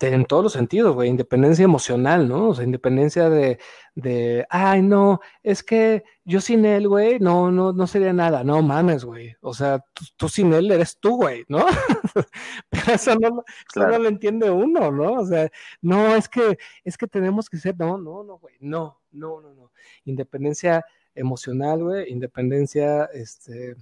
en 0.00 0.24
todos 0.24 0.42
los 0.42 0.52
sentidos, 0.52 0.94
güey, 0.94 1.08
independencia 1.08 1.64
emocional, 1.64 2.28
¿no? 2.28 2.48
O 2.48 2.54
sea, 2.54 2.64
independencia 2.64 3.30
de, 3.30 3.58
de, 3.94 4.46
ay, 4.50 4.82
no, 4.82 5.20
es 5.42 5.62
que 5.62 6.04
yo 6.24 6.40
sin 6.40 6.64
él, 6.64 6.88
güey, 6.88 7.20
no, 7.20 7.50
no, 7.50 7.72
no 7.72 7.86
sería 7.86 8.12
nada, 8.12 8.42
no 8.44 8.60
mames, 8.62 9.04
güey. 9.04 9.36
O 9.40 9.54
sea, 9.54 9.84
tú, 10.16 10.28
sin 10.28 10.52
él 10.52 10.70
eres 10.70 10.98
tú, 10.98 11.16
güey, 11.16 11.44
¿no? 11.48 11.64
Pero 12.70 12.92
eso 12.92 13.14
no, 13.16 13.44
no 13.76 13.98
lo 13.98 14.08
entiende 14.08 14.50
uno, 14.50 14.90
¿no? 14.90 15.14
O 15.14 15.26
sea, 15.26 15.48
no, 15.80 16.16
es 16.16 16.28
que, 16.28 16.58
es 16.84 16.96
que 16.98 17.06
tenemos 17.06 17.48
que 17.48 17.58
ser, 17.58 17.78
no, 17.78 17.96
no, 17.98 18.24
no, 18.24 18.38
güey, 18.38 18.56
no, 18.60 19.00
no, 19.12 19.40
no, 19.40 19.54
no. 19.54 19.70
Independencia 20.04 20.84
emocional, 21.14 21.82
güey, 21.84 22.10
independencia, 22.10 23.04
este, 23.12 23.76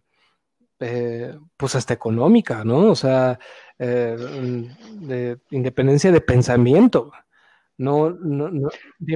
eh, 0.80 1.38
pues 1.56 1.74
hasta 1.76 1.94
económica, 1.94 2.64
¿no? 2.64 2.90
O 2.90 2.96
sea, 2.96 3.38
eh, 3.84 4.16
de 5.00 5.38
independencia 5.50 6.12
de 6.12 6.20
pensamiento. 6.20 7.12
No, 7.78 8.10
no, 8.10 8.48
no. 8.48 8.68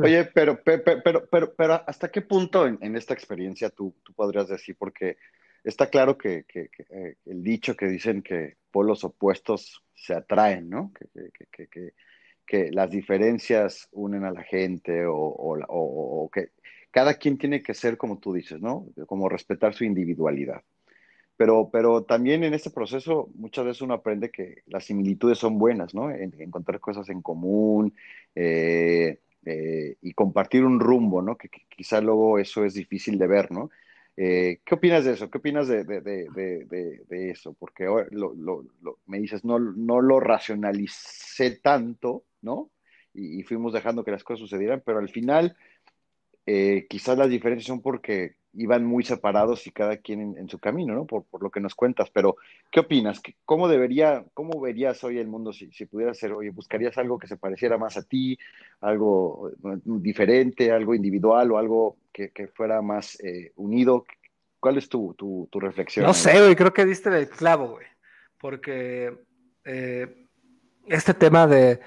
Oye, 0.03 0.25
pero, 0.35 0.61
pero, 0.65 0.83
pero, 0.83 1.29
pero, 1.31 1.55
pero, 1.55 1.83
¿hasta 1.87 2.11
qué 2.11 2.21
punto 2.23 2.67
en, 2.67 2.97
esta 2.97 3.15
experiencia 3.15 3.71
tú, 3.71 3.95
tú, 4.03 4.13
podrías 4.13 4.49
decir? 4.49 4.75
Porque 4.77 5.19
está 5.63 5.89
claro 5.89 6.19
que, 6.19 6.45
que, 6.49 6.71
eh, 6.91 7.15
el 7.27 7.45
dicho 7.45 7.77
que 7.77 7.87
dicen 7.87 8.23
que 8.23 8.57
polos 8.73 9.05
opuestos 9.05 9.85
se 9.95 10.15
atraen, 10.15 10.69
¿no? 10.69 10.93
Que, 10.93 11.93
que, 12.45 12.71
las 12.73 12.91
diferencias 12.91 13.89
unen 13.93 14.25
a 14.25 14.33
la 14.33 14.43
gente 14.43 15.07
o, 15.07 15.17
o, 15.17 16.25
o 16.25 16.31
que 16.31 16.51
cada 16.91 17.15
quien 17.15 17.39
tiene 17.39 17.63
que 17.63 17.75
ser 17.75 17.97
como 17.97 18.19
tú 18.19 18.33
dices, 18.33 18.61
¿no? 18.61 18.89
Como 19.07 19.29
respetar 19.29 19.75
su 19.75 19.85
individualidad. 19.85 20.63
Pero, 21.37 21.69
pero 21.71 22.05
también 22.05 22.45
en 22.45 22.55
este 22.55 22.71
proceso 22.71 23.29
muchas 23.35 23.65
veces 23.67 23.83
uno 23.83 23.95
aprende 23.95 24.31
que 24.31 24.63
las 24.67 24.85
similitudes 24.85 25.39
son 25.39 25.59
buenas, 25.59 25.95
¿no? 25.95 26.11
encontrar 26.11 26.81
cosas 26.81 27.09
en 27.11 27.21
común 27.21 27.95
eh, 28.35 29.19
eh, 29.45 29.97
y 30.01 30.13
compartir 30.13 30.65
un 30.65 30.81
rumbo, 30.81 31.23
¿no? 31.23 31.37
Que, 31.37 31.49
quizá 31.49 32.01
luego 32.01 32.39
eso 32.39 32.65
es 32.65 32.75
difícil 32.75 33.19
de 33.19 33.27
ver, 33.27 33.53
¿no? 33.53 33.71
Eh, 34.17 34.61
¿Qué 34.65 34.75
opinas 34.75 35.05
de 35.05 35.13
eso? 35.13 35.31
¿Qué 35.31 35.39
opinas 35.39 35.69
de, 35.69 35.85
de, 35.85 37.31
eso? 37.31 37.53
Porque 37.55 37.87
me 39.07 39.21
dices, 39.21 39.45
no, 39.45 39.59
no 39.59 40.01
lo 40.01 40.21
racionalicé 40.21 41.61
tanto, 41.61 42.25
¿no? 42.41 42.71
Y, 43.15 43.43
fuimos 43.45 43.73
dejando 43.73 44.05
que 44.05 44.11
las 44.11 44.25
cosas 44.25 44.41
sucedieran, 44.41 44.83
pero 44.85 44.99
al 44.99 45.09
final 45.09 45.57
quizás 46.89 47.19
las 47.19 47.29
diferencias 47.29 47.67
son 47.67 47.83
porque 47.83 48.37
iban 48.57 48.85
muy 48.85 49.05
separados 49.05 49.67
y 49.67 49.71
cada 49.71 49.99
quien 49.99 50.37
en, 50.37 50.49
su 50.49 50.59
camino, 50.59 50.95
¿no? 50.95 51.05
Por, 51.05 51.25
lo 51.41 51.51
que 51.51 51.61
nos 51.61 51.75
cuentas. 51.75 52.11
Pero, 52.11 52.37
¿qué 52.71 52.81
opinas? 52.81 53.21
¿Cómo 53.45 53.69
debería, 53.69 54.25
cómo 54.35 54.61
verías 54.61 55.03
hoy 55.05 55.19
el 55.19 55.29
mundo 55.29 55.53
si, 55.53 55.71
si 55.73 55.87
pudieras 55.87 56.19
ser, 56.19 56.33
oye, 56.33 56.51
buscarías 56.51 56.97
algo 56.99 57.19
que 57.19 57.27
se 57.27 57.37
pareciera 57.37 57.77
más 57.77 57.97
a 57.97 58.03
ti, 58.03 58.39
algo 58.81 59.51
eh, 59.51 59.79
diferente, 59.85 60.73
algo 60.73 60.95
individual 60.95 61.53
o 61.53 61.59
algo 61.59 61.97
que, 62.13 62.31
fuera 62.55 62.81
más 62.81 63.21
eh, 63.21 63.53
unido? 63.57 64.07
¿Cuál 64.59 64.79
es 64.79 64.89
tu, 64.89 65.15
tu, 65.15 65.61
reflexión? 65.61 66.07
No 66.07 66.15
sé, 66.15 66.41
güey, 66.41 66.57
creo 66.57 66.73
que 66.73 66.87
diste 66.87 67.11
el 67.11 67.29
clavo, 67.29 67.73
güey. 67.73 67.87
Porque 68.39 69.15
eh, 69.65 70.27
este 70.87 71.15
tema 71.15 71.47
de, 71.47 71.79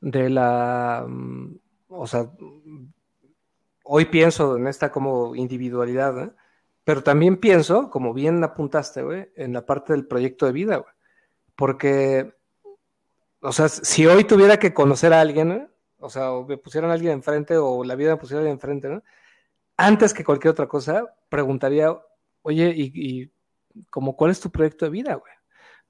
de 0.00 0.30
la, 0.30 1.06
mm, 1.08 1.54
o 1.88 2.06
sea, 2.06 2.28
hoy 3.84 4.06
pienso 4.06 4.56
en 4.56 4.66
esta 4.66 4.90
como 4.90 5.34
individualidad, 5.34 6.18
¿eh? 6.22 6.30
pero 6.84 7.02
también 7.02 7.36
pienso, 7.38 7.90
como 7.90 8.14
bien 8.14 8.42
apuntaste, 8.42 9.02
güey, 9.02 9.30
en 9.36 9.52
la 9.52 9.66
parte 9.66 9.92
del 9.92 10.06
proyecto 10.06 10.46
de 10.46 10.52
vida, 10.52 10.76
güey. 10.76 10.92
Porque, 11.56 12.34
o 13.40 13.52
sea, 13.52 13.68
si 13.68 14.06
hoy 14.06 14.24
tuviera 14.24 14.58
que 14.58 14.72
conocer 14.72 15.12
a 15.12 15.20
alguien, 15.20 15.52
¿eh? 15.52 15.68
o 15.98 16.08
sea, 16.08 16.32
o 16.32 16.46
me 16.46 16.56
pusieran 16.56 16.90
a 16.90 16.94
alguien 16.94 17.12
enfrente 17.12 17.56
o 17.56 17.84
la 17.84 17.94
vida 17.94 18.12
me 18.12 18.16
pusiera 18.16 18.38
a 18.38 18.40
alguien 18.40 18.56
enfrente, 18.56 18.88
¿no? 18.88 19.02
Antes 19.76 20.14
que 20.14 20.24
cualquier 20.24 20.52
otra 20.52 20.68
cosa, 20.68 21.04
preguntaría, 21.28 21.96
oye, 22.42 22.72
¿y, 22.74 22.92
y 22.94 23.32
como 23.90 24.16
cuál 24.16 24.30
es 24.30 24.40
tu 24.40 24.50
proyecto 24.50 24.84
de 24.84 24.90
vida, 24.90 25.14
güey? 25.14 25.32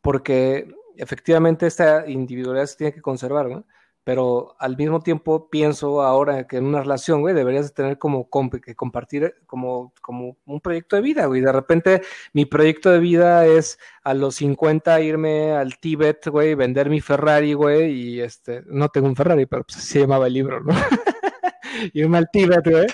Porque 0.01 0.69
efectivamente 0.97 1.67
esta 1.67 2.09
individualidad 2.09 2.67
se 2.67 2.77
tiene 2.77 2.93
que 2.93 3.03
conservar, 3.03 3.49
¿no? 3.49 3.65
Pero 4.11 4.57
al 4.59 4.77
mismo 4.77 4.99
tiempo 4.99 5.49
pienso 5.51 6.03
ahora 6.03 6.49
que 6.49 6.57
en 6.57 6.65
una 6.65 6.81
relación, 6.81 7.21
güey, 7.21 7.33
deberías 7.33 7.73
tener 7.75 7.97
como 7.97 8.29
que 8.61 8.75
compartir 8.75 9.37
como, 9.47 9.95
como 10.03 10.37
un 10.47 10.61
proyecto 10.61 10.97
de 10.97 11.03
vida, 11.03 11.27
güey. 11.27 11.41
De 11.41 11.53
repente 11.53 12.03
mi 12.33 12.45
proyecto 12.45 12.91
de 12.91 12.99
vida 12.99 13.47
es 13.47 13.79
a 14.03 14.13
los 14.15 14.35
50 14.35 15.01
irme 15.03 15.53
al 15.53 15.79
Tíbet, 15.79 16.27
güey, 16.27 16.57
vender 16.57 16.91
mi 16.91 17.01
Ferrari, 17.01 17.53
güey, 17.53 17.93
y 17.93 18.21
este, 18.21 18.65
no 18.67 18.89
tengo 18.89 19.07
un 19.07 19.15
Ferrari, 19.15 19.47
pero 19.47 19.63
pues 19.63 19.77
así 19.77 19.87
se 19.87 20.01
llamaba 20.01 20.27
el 20.27 20.33
libro, 20.33 20.59
¿no? 20.61 20.75
irme 21.95 22.19
al 22.19 22.29
Tíbet, 22.33 22.69
güey, 22.69 22.87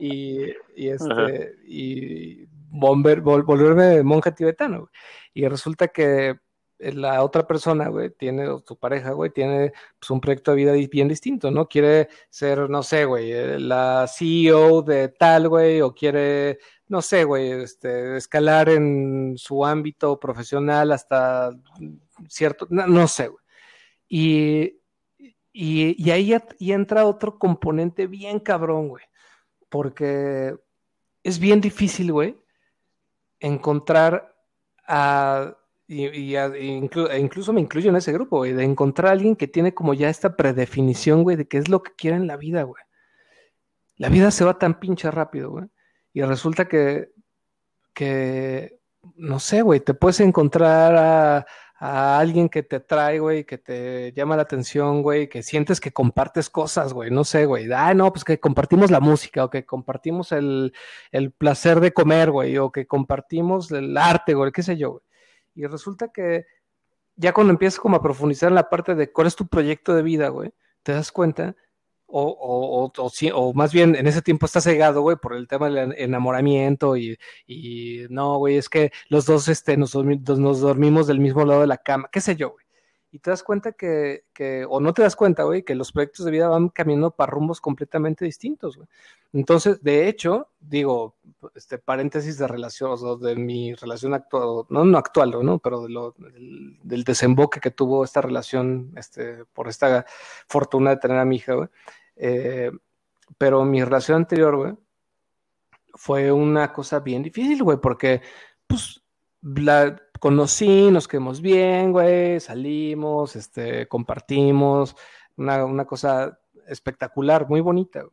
y, 0.00 0.52
y 0.76 0.88
este, 0.90 1.56
y 1.66 2.46
volverme 2.68 4.02
monje 4.02 4.32
tibetano, 4.32 4.80
güey. 4.80 4.90
Y 5.32 5.48
resulta 5.48 5.88
que 5.88 6.36
la 6.90 7.22
otra 7.22 7.46
persona, 7.46 7.88
güey, 7.88 8.10
tiene, 8.10 8.48
o 8.48 8.60
tu 8.60 8.76
pareja, 8.76 9.12
güey, 9.12 9.30
tiene 9.30 9.72
pues, 9.98 10.10
un 10.10 10.20
proyecto 10.20 10.50
de 10.50 10.56
vida 10.56 10.72
bien 10.90 11.08
distinto, 11.08 11.50
¿no? 11.50 11.68
Quiere 11.68 12.08
ser, 12.28 12.68
no 12.68 12.82
sé, 12.82 13.04
güey, 13.04 13.32
eh, 13.32 13.58
la 13.60 14.06
CEO 14.08 14.82
de 14.82 15.08
tal, 15.08 15.48
güey, 15.48 15.80
o 15.80 15.94
quiere, 15.94 16.58
no 16.88 17.00
sé, 17.00 17.24
güey, 17.24 17.50
este, 17.52 18.16
escalar 18.16 18.68
en 18.68 19.34
su 19.36 19.64
ámbito 19.64 20.18
profesional 20.18 20.92
hasta 20.92 21.50
cierto, 22.28 22.66
no, 22.70 23.06
sé, 23.08 23.28
güey. 23.28 23.42
Y, 24.08 24.80
y, 25.52 26.04
y 26.04 26.10
ahí 26.10 26.34
entra 26.72 27.06
otro 27.06 27.38
componente 27.38 28.06
bien 28.06 28.40
cabrón, 28.40 28.88
güey, 28.88 29.04
porque 29.68 30.56
es 31.22 31.38
bien 31.38 31.60
difícil, 31.60 32.12
güey, 32.12 32.36
encontrar 33.40 34.34
a 34.86 35.56
y, 35.86 36.36
e 36.36 37.18
incluso 37.18 37.52
me 37.52 37.60
incluyo 37.60 37.90
en 37.90 37.96
ese 37.96 38.12
grupo, 38.12 38.38
güey, 38.38 38.52
de 38.52 38.64
encontrar 38.64 39.08
a 39.08 39.12
alguien 39.12 39.36
que 39.36 39.48
tiene 39.48 39.74
como 39.74 39.94
ya 39.94 40.08
esta 40.08 40.36
predefinición, 40.36 41.22
güey, 41.22 41.36
de 41.36 41.46
qué 41.48 41.58
es 41.58 41.68
lo 41.68 41.82
que 41.82 41.92
quiere 41.96 42.16
en 42.16 42.26
la 42.26 42.36
vida, 42.36 42.62
güey. 42.62 42.82
La 43.96 44.08
vida 44.08 44.30
se 44.30 44.44
va 44.44 44.58
tan 44.58 44.80
pinche 44.80 45.10
rápido, 45.10 45.50
güey. 45.50 45.66
Y 46.12 46.22
resulta 46.22 46.66
que, 46.66 47.10
que, 47.94 48.78
no 49.16 49.38
sé, 49.38 49.62
güey, 49.62 49.80
te 49.80 49.94
puedes 49.94 50.20
encontrar 50.20 50.96
a, 50.96 51.46
alguien 52.18 52.48
que 52.48 52.62
te 52.62 52.78
trae, 52.78 53.18
güey, 53.18 53.44
que 53.44 53.58
te 53.58 54.12
llama 54.12 54.36
la 54.36 54.42
atención, 54.42 55.02
güey, 55.02 55.28
que 55.28 55.42
sientes 55.42 55.80
que 55.80 55.92
compartes 55.92 56.48
cosas, 56.48 56.92
güey, 56.92 57.10
no 57.10 57.24
sé, 57.24 57.44
güey. 57.44 57.68
Ah, 57.72 57.92
no, 57.92 58.12
pues 58.12 58.24
que 58.24 58.38
compartimos 58.38 58.92
la 58.92 59.00
música, 59.00 59.44
o 59.44 59.50
que 59.50 59.66
compartimos 59.66 60.30
el, 60.30 60.72
el 61.10 61.32
placer 61.32 61.80
de 61.80 61.92
comer, 61.92 62.30
güey, 62.30 62.56
o 62.58 62.70
que 62.70 62.86
compartimos 62.86 63.72
el 63.72 63.96
arte, 63.96 64.34
güey, 64.34 64.52
qué 64.52 64.62
sé 64.62 64.76
yo, 64.76 64.92
güey. 64.92 65.02
Y 65.54 65.66
resulta 65.66 66.08
que 66.08 66.46
ya 67.16 67.32
cuando 67.32 67.52
empiezas 67.52 67.80
como 67.80 67.96
a 67.96 68.02
profundizar 68.02 68.48
en 68.48 68.54
la 68.56 68.68
parte 68.70 68.94
de 68.94 69.12
cuál 69.12 69.26
es 69.26 69.36
tu 69.36 69.46
proyecto 69.46 69.94
de 69.94 70.02
vida, 70.02 70.28
güey, 70.28 70.52
te 70.82 70.92
das 70.92 71.12
cuenta, 71.12 71.56
o, 72.06 72.22
o, 72.24 72.92
o, 72.96 73.10
o, 73.34 73.54
más 73.54 73.72
bien 73.72 73.94
en 73.96 74.06
ese 74.06 74.22
tiempo 74.22 74.46
estás 74.46 74.64
cegado, 74.64 75.02
güey, 75.02 75.16
por 75.16 75.34
el 75.34 75.48
tema 75.48 75.70
del 75.70 75.94
enamoramiento 75.98 76.96
y, 76.96 77.18
y 77.46 78.06
no, 78.10 78.38
güey, 78.38 78.56
es 78.56 78.68
que 78.68 78.92
los 79.08 79.26
dos 79.26 79.48
este, 79.48 79.76
nos, 79.76 79.94
nos 79.94 80.60
dormimos 80.60 81.06
del 81.06 81.20
mismo 81.20 81.44
lado 81.44 81.62
de 81.62 81.66
la 81.68 81.78
cama, 81.78 82.08
qué 82.12 82.20
sé 82.20 82.36
yo, 82.36 82.50
güey 82.50 82.61
y 83.12 83.18
te 83.18 83.30
das 83.30 83.42
cuenta 83.42 83.72
que, 83.72 84.24
que, 84.32 84.64
o 84.68 84.80
no 84.80 84.94
te 84.94 85.02
das 85.02 85.14
cuenta, 85.14 85.42
güey, 85.42 85.62
que 85.62 85.74
los 85.74 85.92
proyectos 85.92 86.24
de 86.24 86.32
vida 86.32 86.48
van 86.48 86.70
caminando 86.70 87.10
para 87.10 87.30
rumbos 87.30 87.60
completamente 87.60 88.24
distintos, 88.24 88.78
güey. 88.78 88.88
Entonces, 89.34 89.82
de 89.82 90.08
hecho, 90.08 90.48
digo, 90.58 91.14
este 91.54 91.76
paréntesis 91.76 92.38
de 92.38 92.48
relación, 92.48 92.90
o 92.90 93.16
de 93.18 93.36
mi 93.36 93.74
relación 93.74 94.14
actual, 94.14 94.64
no, 94.70 94.84
no 94.84 94.98
actual, 94.98 95.30
¿no? 95.42 95.58
Pero 95.58 95.82
de 95.82 95.90
lo, 95.90 96.14
del, 96.16 97.04
desemboque 97.04 97.60
que 97.60 97.70
tuvo 97.70 98.02
esta 98.02 98.22
relación, 98.22 98.92
este, 98.96 99.44
por 99.52 99.68
esta 99.68 100.06
fortuna 100.48 100.90
de 100.90 100.96
tener 100.96 101.18
a 101.18 101.26
mi 101.26 101.36
hija, 101.36 101.52
güey. 101.52 101.68
Eh, 102.16 102.70
pero 103.36 103.62
mi 103.66 103.84
relación 103.84 104.16
anterior, 104.16 104.56
güey, 104.56 104.72
fue 105.94 106.32
una 106.32 106.72
cosa 106.72 107.00
bien 107.00 107.22
difícil, 107.22 107.62
güey, 107.62 107.76
porque, 107.76 108.22
pues, 108.66 109.01
la, 109.42 110.00
conocí, 110.20 110.90
nos 110.90 111.08
quedamos 111.08 111.40
bien, 111.40 111.92
güey, 111.92 112.40
salimos, 112.40 113.36
este, 113.36 113.88
compartimos, 113.88 114.96
una, 115.36 115.84
cosa 115.84 116.38
espectacular, 116.68 117.48
muy 117.48 117.60
bonita, 117.60 118.02
güey. 118.02 118.12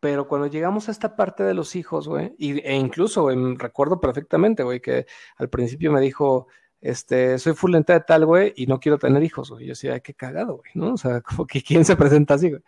Pero 0.00 0.28
cuando 0.28 0.48
llegamos 0.48 0.88
a 0.88 0.92
esta 0.92 1.16
parte 1.16 1.42
de 1.42 1.54
los 1.54 1.74
hijos, 1.76 2.08
güey, 2.08 2.34
e 2.38 2.74
incluso, 2.76 3.22
güey, 3.22 3.36
recuerdo 3.56 4.00
perfectamente, 4.00 4.62
güey, 4.62 4.80
que 4.80 5.06
al 5.36 5.48
principio 5.48 5.90
me 5.92 6.00
dijo, 6.00 6.48
este, 6.80 7.38
soy 7.38 7.54
fulenta 7.54 7.94
de 7.94 8.00
tal, 8.00 8.26
güey, 8.26 8.52
y 8.56 8.66
no 8.66 8.78
quiero 8.80 8.98
tener 8.98 9.22
hijos, 9.22 9.50
güey. 9.50 9.66
Yo 9.66 9.70
decía, 9.70 10.00
qué 10.00 10.14
cagado, 10.14 10.56
güey, 10.58 10.70
¿no? 10.74 10.94
O 10.94 10.96
sea, 10.96 11.20
como 11.22 11.46
que 11.46 11.62
quién 11.62 11.84
se 11.84 11.96
presenta 11.96 12.34
así, 12.34 12.50
güey. 12.50 12.62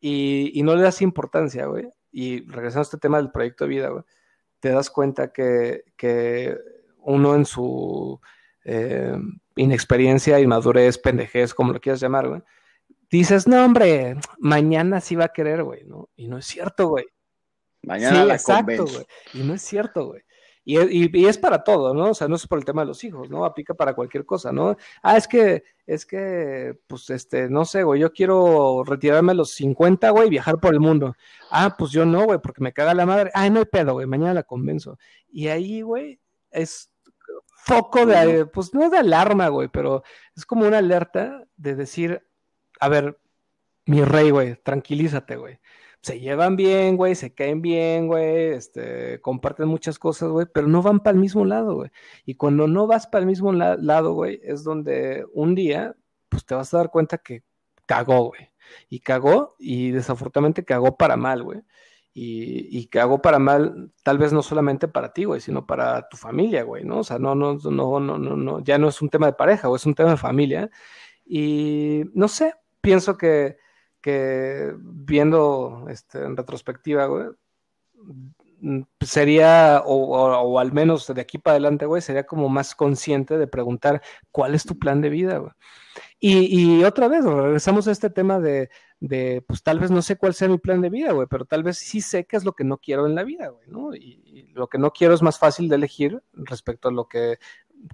Y, 0.00 0.52
y 0.58 0.62
no 0.62 0.76
le 0.76 0.82
das 0.82 1.02
importancia, 1.02 1.66
güey. 1.66 1.88
Y 2.12 2.40
regresando 2.48 2.80
a 2.80 2.82
este 2.82 2.98
tema 2.98 3.18
del 3.18 3.30
proyecto 3.30 3.64
de 3.64 3.70
vida, 3.70 3.88
güey, 3.90 4.04
te 4.60 4.70
das 4.70 4.90
cuenta 4.90 5.32
que, 5.32 5.84
que 5.96 6.56
uno 7.02 7.34
en 7.34 7.44
su 7.44 8.20
eh, 8.64 9.16
inexperiencia, 9.56 10.40
inmadurez, 10.40 10.98
pendejez, 10.98 11.54
como 11.54 11.72
lo 11.72 11.80
quieras 11.80 12.00
llamar, 12.00 12.28
güey, 12.28 12.42
dices, 13.10 13.48
no, 13.48 13.64
hombre, 13.64 14.16
mañana 14.38 15.00
sí 15.00 15.16
va 15.16 15.26
a 15.26 15.32
querer, 15.32 15.62
güey, 15.62 15.84
¿no? 15.84 16.08
Y 16.16 16.28
no 16.28 16.38
es 16.38 16.46
cierto, 16.46 16.88
güey. 16.88 17.06
Mañana 17.82 18.24
la 18.24 18.34
exacto, 18.34 18.84
güey. 18.84 19.06
Y 19.34 19.38
no 19.38 19.54
es 19.54 19.62
cierto, 19.62 20.06
güey. 20.06 20.22
Y, 20.70 21.26
es 21.26 21.38
para 21.38 21.64
todo, 21.64 21.94
¿no? 21.94 22.10
O 22.10 22.14
sea, 22.14 22.28
no 22.28 22.36
es 22.36 22.46
por 22.46 22.58
el 22.58 22.64
tema 22.66 22.82
de 22.82 22.88
los 22.88 23.02
hijos, 23.02 23.30
¿no? 23.30 23.46
Aplica 23.46 23.72
para 23.72 23.94
cualquier 23.94 24.26
cosa, 24.26 24.52
¿no? 24.52 24.76
Ah, 25.02 25.16
es 25.16 25.26
que, 25.26 25.62
es 25.86 26.04
que, 26.04 26.78
pues, 26.86 27.08
este, 27.08 27.48
no 27.48 27.64
sé, 27.64 27.84
güey, 27.84 28.02
yo 28.02 28.12
quiero 28.12 28.84
retirarme 28.84 29.32
a 29.32 29.36
los 29.36 29.52
50, 29.52 30.10
güey, 30.10 30.26
y 30.26 30.30
viajar 30.30 30.60
por 30.60 30.74
el 30.74 30.80
mundo. 30.80 31.16
Ah, 31.50 31.74
pues 31.78 31.90
yo 31.90 32.04
no, 32.04 32.26
güey, 32.26 32.38
porque 32.38 32.62
me 32.62 32.74
caga 32.74 32.92
la 32.92 33.06
madre. 33.06 33.30
Ah, 33.32 33.48
no 33.48 33.60
hay 33.60 33.64
pedo, 33.64 33.94
güey, 33.94 34.06
mañana 34.06 34.34
la 34.34 34.42
convenzo. 34.42 34.98
Y 35.30 35.48
ahí, 35.48 35.80
güey, 35.80 36.20
es 36.50 36.92
foco 37.64 38.06
de, 38.06 38.46
pues 38.46 38.74
no 38.74 38.90
de 38.90 38.98
alarma, 38.98 39.48
güey, 39.48 39.68
pero 39.68 40.02
es 40.36 40.46
como 40.46 40.66
una 40.66 40.78
alerta 40.78 41.44
de 41.56 41.74
decir, 41.74 42.26
a 42.80 42.88
ver, 42.88 43.18
mi 43.86 44.02
rey, 44.02 44.30
güey, 44.30 44.56
tranquilízate, 44.62 45.36
güey 45.36 45.58
se 46.02 46.20
llevan 46.20 46.56
bien, 46.56 46.96
güey, 46.96 47.14
se 47.14 47.34
caen 47.34 47.60
bien, 47.60 48.06
güey, 48.06 48.52
este, 48.52 49.20
comparten 49.20 49.68
muchas 49.68 49.98
cosas, 49.98 50.30
güey, 50.30 50.46
pero 50.52 50.68
no 50.68 50.82
van 50.82 51.00
para 51.00 51.14
el 51.14 51.20
mismo 51.20 51.44
lado, 51.44 51.74
güey. 51.74 51.90
Y 52.24 52.36
cuando 52.36 52.68
no 52.68 52.86
vas 52.86 53.06
para 53.06 53.20
el 53.20 53.26
mismo 53.26 53.52
lado, 53.52 54.12
güey, 54.14 54.40
es 54.44 54.64
donde 54.64 55.26
un 55.32 55.54
día, 55.54 55.96
pues 56.28 56.46
te 56.46 56.54
vas 56.54 56.72
a 56.72 56.78
dar 56.78 56.90
cuenta 56.90 57.18
que 57.18 57.42
cagó, 57.86 58.28
güey. 58.28 58.50
Y 58.88 59.00
cagó, 59.00 59.56
y 59.58 59.90
desafortunadamente 59.90 60.64
cagó 60.64 60.96
para 60.96 61.16
mal, 61.16 61.42
güey. 61.42 61.62
Y, 62.14 62.76
y 62.76 62.86
cagó 62.88 63.22
para 63.22 63.38
mal, 63.38 63.92
tal 64.02 64.18
vez 64.18 64.32
no 64.32 64.42
solamente 64.42 64.88
para 64.88 65.12
ti, 65.12 65.24
güey, 65.24 65.40
sino 65.40 65.66
para 65.66 66.08
tu 66.08 66.16
familia, 66.16 66.64
güey, 66.64 66.84
¿no? 66.84 67.00
O 67.00 67.04
sea, 67.04 67.18
no, 67.18 67.34
no, 67.34 67.54
no, 67.54 68.00
no, 68.00 68.18
no, 68.18 68.36
no, 68.36 68.60
ya 68.60 68.78
no 68.78 68.88
es 68.88 69.00
un 69.00 69.08
tema 69.08 69.26
de 69.26 69.34
pareja, 69.34 69.68
güey, 69.68 69.76
es 69.76 69.86
un 69.86 69.94
tema 69.94 70.10
de 70.10 70.16
familia. 70.16 70.70
Y 71.24 72.02
no 72.14 72.26
sé, 72.28 72.54
pienso 72.80 73.16
que 73.16 73.58
que 74.00 74.74
viendo 74.78 75.86
este, 75.88 76.24
en 76.24 76.36
retrospectiva, 76.36 77.06
güey, 77.06 77.26
mm, 78.60 78.82
sería, 79.00 79.82
o, 79.84 80.58
al 80.58 80.72
menos 80.72 81.06
de 81.06 81.20
aquí 81.20 81.38
para 81.38 81.54
adelante, 81.54 81.86
güey, 81.86 82.02
sería 82.02 82.26
como 82.26 82.48
más 82.48 82.74
consciente 82.74 83.38
de 83.38 83.46
preguntar 83.46 84.02
cuál 84.30 84.54
es 84.54 84.64
tu 84.64 84.78
plan 84.78 85.00
de 85.00 85.10
vida, 85.10 85.38
güey. 85.38 85.52
Y, 86.20 86.82
otra 86.82 87.06
vez, 87.06 87.24
regresamos 87.24 87.86
a 87.86 87.92
este 87.92 88.10
tema 88.10 88.40
de, 88.40 88.70
de, 88.98 89.44
pues 89.46 89.62
tal 89.62 89.78
vez 89.78 89.90
no 89.90 90.02
sé 90.02 90.16
cuál 90.16 90.34
sea 90.34 90.48
mi 90.48 90.58
plan 90.58 90.80
de 90.80 90.90
vida, 90.90 91.12
güey, 91.12 91.28
pero 91.30 91.44
tal 91.44 91.62
vez 91.62 91.78
sí 91.78 92.00
sé 92.00 92.24
qué 92.26 92.36
es 92.36 92.44
lo 92.44 92.54
que 92.54 92.64
no 92.64 92.78
quiero 92.78 93.06
en 93.06 93.14
la 93.14 93.22
vida, 93.22 93.48
güey, 93.48 93.68
¿no? 93.68 93.94
Y, 93.94 94.20
y, 94.24 94.52
lo 94.52 94.68
que 94.68 94.78
no 94.78 94.92
quiero 94.92 95.14
es 95.14 95.22
más 95.22 95.38
fácil 95.38 95.68
de 95.68 95.76
elegir 95.76 96.20
respecto 96.32 96.88
a 96.88 96.92
lo 96.92 97.06
que 97.08 97.38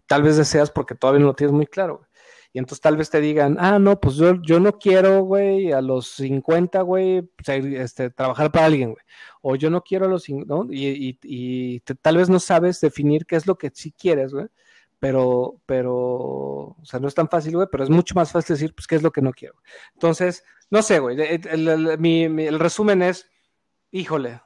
tal 0.06 0.22
vez 0.22 0.36
deseas 0.36 0.70
porque 0.70 0.94
todavía 0.94 1.20
no 1.20 1.26
lo 1.26 1.34
tienes 1.34 1.52
muy 1.52 1.66
claro. 1.66 2.06
Y 2.54 2.60
entonces 2.60 2.80
tal 2.80 2.96
vez 2.96 3.10
te 3.10 3.20
digan, 3.20 3.56
ah, 3.58 3.80
no, 3.80 3.98
pues 4.00 4.14
yo, 4.14 4.40
yo 4.40 4.60
no 4.60 4.78
quiero, 4.78 5.24
güey, 5.24 5.72
a 5.72 5.80
los 5.80 6.06
50, 6.10 6.82
güey, 6.82 7.28
este, 7.48 8.10
trabajar 8.10 8.52
para 8.52 8.66
alguien, 8.66 8.92
güey. 8.92 9.04
O 9.42 9.56
yo 9.56 9.70
no 9.70 9.82
quiero 9.82 10.06
a 10.06 10.08
los, 10.08 10.28
¿no? 10.28 10.68
Y, 10.70 11.18
y, 11.20 11.80
tal 11.80 12.16
vez 12.16 12.30
no 12.30 12.38
sabes 12.38 12.80
definir 12.80 13.26
qué 13.26 13.34
es 13.34 13.48
lo 13.48 13.58
que 13.58 13.72
sí 13.74 13.90
quieres, 13.90 14.32
güey. 14.32 14.46
Pero, 15.04 15.60
pero, 15.66 15.94
o 15.94 16.82
sea, 16.82 16.98
no 16.98 17.08
es 17.08 17.14
tan 17.14 17.28
fácil, 17.28 17.56
güey, 17.56 17.68
pero 17.70 17.84
es 17.84 17.90
mucho 17.90 18.14
más 18.14 18.32
fácil 18.32 18.54
decir, 18.56 18.74
pues, 18.74 18.86
qué 18.86 18.94
es 18.94 19.02
lo 19.02 19.12
que 19.12 19.20
no 19.20 19.34
quiero. 19.34 19.56
Entonces, 19.92 20.44
no 20.70 20.80
sé, 20.80 20.98
güey, 20.98 21.18
el, 21.20 22.58
resumen 22.58 23.02
es, 23.02 23.28
híjole, 23.90 24.40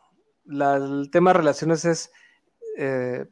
el 0.50 1.10
tema 1.12 1.30
de 1.30 1.38
relaciones 1.38 1.84
es 1.84 2.10
eh, 2.76 3.26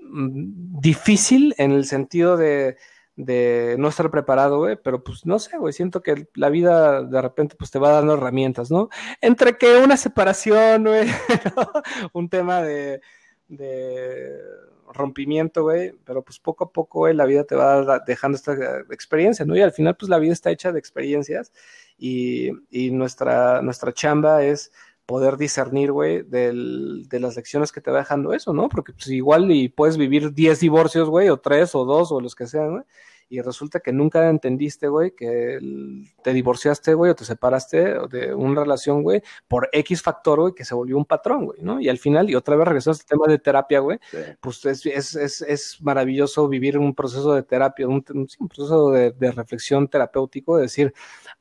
difícil 0.00 1.56
en 1.58 1.72
el 1.72 1.86
sentido 1.86 2.36
de 2.36 2.76
de 3.16 3.76
no 3.78 3.88
estar 3.88 4.10
preparado, 4.10 4.58
güey, 4.58 4.76
pero 4.82 5.02
pues 5.04 5.26
no 5.26 5.38
sé, 5.38 5.58
güey, 5.58 5.74
siento 5.74 6.02
que 6.02 6.28
la 6.34 6.48
vida 6.48 7.02
de 7.02 7.20
repente 7.20 7.54
pues 7.54 7.70
te 7.70 7.78
va 7.78 7.90
dando 7.90 8.14
herramientas, 8.14 8.70
¿no? 8.70 8.88
Entre 9.20 9.58
que 9.58 9.76
una 9.76 9.98
separación, 9.98 10.84
güey, 10.84 11.06
un 12.14 12.30
tema 12.30 12.62
de 12.62 13.02
rompimiento, 14.92 15.62
güey, 15.62 15.92
pero 16.04 16.22
pues 16.22 16.38
poco 16.38 16.64
a 16.64 16.72
poco, 16.72 17.00
güey, 17.00 17.14
la 17.14 17.26
vida 17.26 17.44
te 17.44 17.54
va 17.54 18.00
dejando 18.00 18.36
esta 18.36 18.54
experiencia, 18.90 19.44
¿no? 19.44 19.56
Y 19.56 19.62
al 19.62 19.72
final 19.72 19.96
pues 19.96 20.08
la 20.08 20.18
vida 20.18 20.32
está 20.32 20.50
hecha 20.50 20.72
de 20.72 20.78
experiencias 20.78 21.52
y, 21.98 22.50
y 22.70 22.90
nuestra, 22.90 23.62
nuestra 23.62 23.92
chamba 23.92 24.44
es 24.44 24.72
poder 25.10 25.36
discernir, 25.36 25.90
güey, 25.90 26.22
de 26.22 27.18
las 27.20 27.34
lecciones 27.34 27.72
que 27.72 27.80
te 27.80 27.90
va 27.90 27.98
dejando 27.98 28.32
eso, 28.32 28.52
¿no? 28.52 28.68
Porque 28.68 28.92
pues 28.92 29.08
igual 29.08 29.50
y 29.50 29.68
puedes 29.68 29.96
vivir 29.96 30.32
10 30.32 30.60
divorcios, 30.60 31.08
güey, 31.08 31.28
o 31.30 31.38
3 31.38 31.74
o 31.74 31.84
2 31.84 32.12
o 32.12 32.20
los 32.20 32.36
que 32.36 32.46
sean, 32.46 32.70
güey, 32.70 32.84
y 33.30 33.40
resulta 33.40 33.78
que 33.78 33.92
nunca 33.92 34.28
entendiste, 34.28 34.88
güey, 34.88 35.12
que 35.12 35.60
te 36.22 36.32
divorciaste, 36.32 36.94
güey, 36.94 37.12
o 37.12 37.14
te 37.14 37.24
separaste 37.24 37.96
de 38.08 38.34
una 38.34 38.62
relación, 38.62 39.04
güey, 39.04 39.22
por 39.46 39.68
X 39.72 40.02
factor, 40.02 40.40
güey, 40.40 40.52
que 40.52 40.64
se 40.64 40.74
volvió 40.74 40.96
un 40.98 41.04
patrón, 41.04 41.46
güey, 41.46 41.62
¿no? 41.62 41.80
Y 41.80 41.88
al 41.88 41.98
final, 41.98 42.28
y 42.28 42.34
otra 42.34 42.56
vez 42.56 42.66
regresamos 42.66 43.00
al 43.00 43.06
tema 43.06 43.26
de 43.28 43.38
terapia, 43.38 43.78
güey, 43.78 44.00
pues 44.40 44.64
es, 44.66 44.84
es, 44.84 45.14
es, 45.14 45.42
es, 45.42 45.80
maravilloso 45.80 46.48
vivir 46.48 46.76
un 46.76 46.92
proceso 46.92 47.32
de 47.32 47.44
terapia, 47.44 47.86
un, 47.86 48.04
un 48.12 48.48
proceso 48.48 48.90
de, 48.90 49.12
de 49.12 49.30
reflexión 49.30 49.86
terapéutico, 49.86 50.56
de 50.56 50.62
decir, 50.62 50.92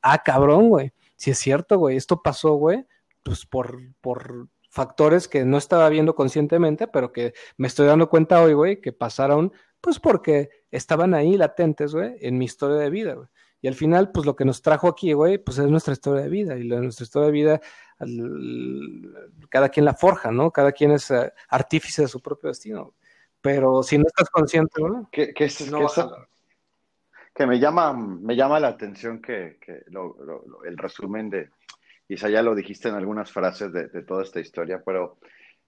ah, 0.04 0.22
cabrón, 0.24 0.70
güey, 0.70 0.94
si 1.16 1.32
es 1.32 1.40
cierto, 1.40 1.80
güey, 1.80 1.98
esto 1.98 2.22
pasó, 2.22 2.54
güey, 2.54 2.86
pues 3.24 3.48
por, 3.48 3.80
por 4.00 4.48
factores 4.70 5.28
que 5.28 5.44
no 5.44 5.58
estaba 5.58 5.90
viendo 5.90 6.14
conscientemente, 6.14 6.88
pero 6.88 7.12
que 7.12 7.34
me 7.58 7.68
estoy 7.68 7.88
dando 7.88 8.10
cuenta 8.10 8.42
hoy, 8.44 8.54
güey, 8.54 8.80
que 8.80 8.94
pasaron, 8.94 9.52
pues 9.82 10.00
porque 10.00 10.50
estaban 10.72 11.14
ahí 11.14 11.38
latentes, 11.38 11.94
güey, 11.94 12.16
en 12.22 12.38
mi 12.38 12.46
historia 12.46 12.78
de 12.78 12.90
vida, 12.90 13.14
güey. 13.14 13.28
Y 13.62 13.68
al 13.68 13.74
final, 13.76 14.12
pues 14.12 14.26
lo 14.26 14.36
que 14.36 14.46
nos 14.46 14.62
trajo 14.62 14.88
aquí, 14.88 15.12
güey, 15.12 15.38
pues 15.38 15.58
es 15.58 15.68
nuestra 15.68 15.94
historia 15.94 16.24
de 16.24 16.30
vida. 16.30 16.58
Y 16.58 16.64
la, 16.64 16.80
nuestra 16.80 17.04
historia 17.04 17.26
de 17.26 17.32
vida, 17.34 17.62
cada 19.50 19.70
quien 19.70 19.86
la 19.86 19.94
forja, 19.94 20.32
¿no? 20.32 20.52
Cada 20.52 20.72
quien 20.72 20.92
es 20.92 21.12
uh, 21.12 21.30
artífice 21.50 22.04
de 22.04 22.08
su 22.08 22.22
propio 22.22 22.48
destino. 22.48 22.94
Pero 23.42 23.84
si 23.84 23.98
no 23.98 24.06
estás 24.08 24.30
consciente, 24.30 24.82
güey, 24.82 25.04
que, 25.12 25.34
que, 25.34 25.46
es, 25.46 25.70
no 25.70 25.88
que, 25.88 26.04
que, 27.36 27.46
me 27.46 27.60
llama, 27.60 27.94
me 27.94 28.36
llama 28.36 28.60
la 28.60 28.70
atención 28.70 29.22
que, 29.22 29.58
que 29.60 29.84
lo, 29.88 30.16
lo, 30.24 30.64
el 30.64 30.78
resumen 30.78 31.30
de, 31.30 31.50
quizá 32.10 32.28
ya 32.28 32.42
lo 32.42 32.56
dijiste 32.56 32.90
en 32.90 32.96
algunas 32.96 33.32
frases 33.32 33.72
de, 33.72 33.88
toda 34.02 34.24
esta 34.24 34.40
historia, 34.40 34.82
pero 34.84 35.20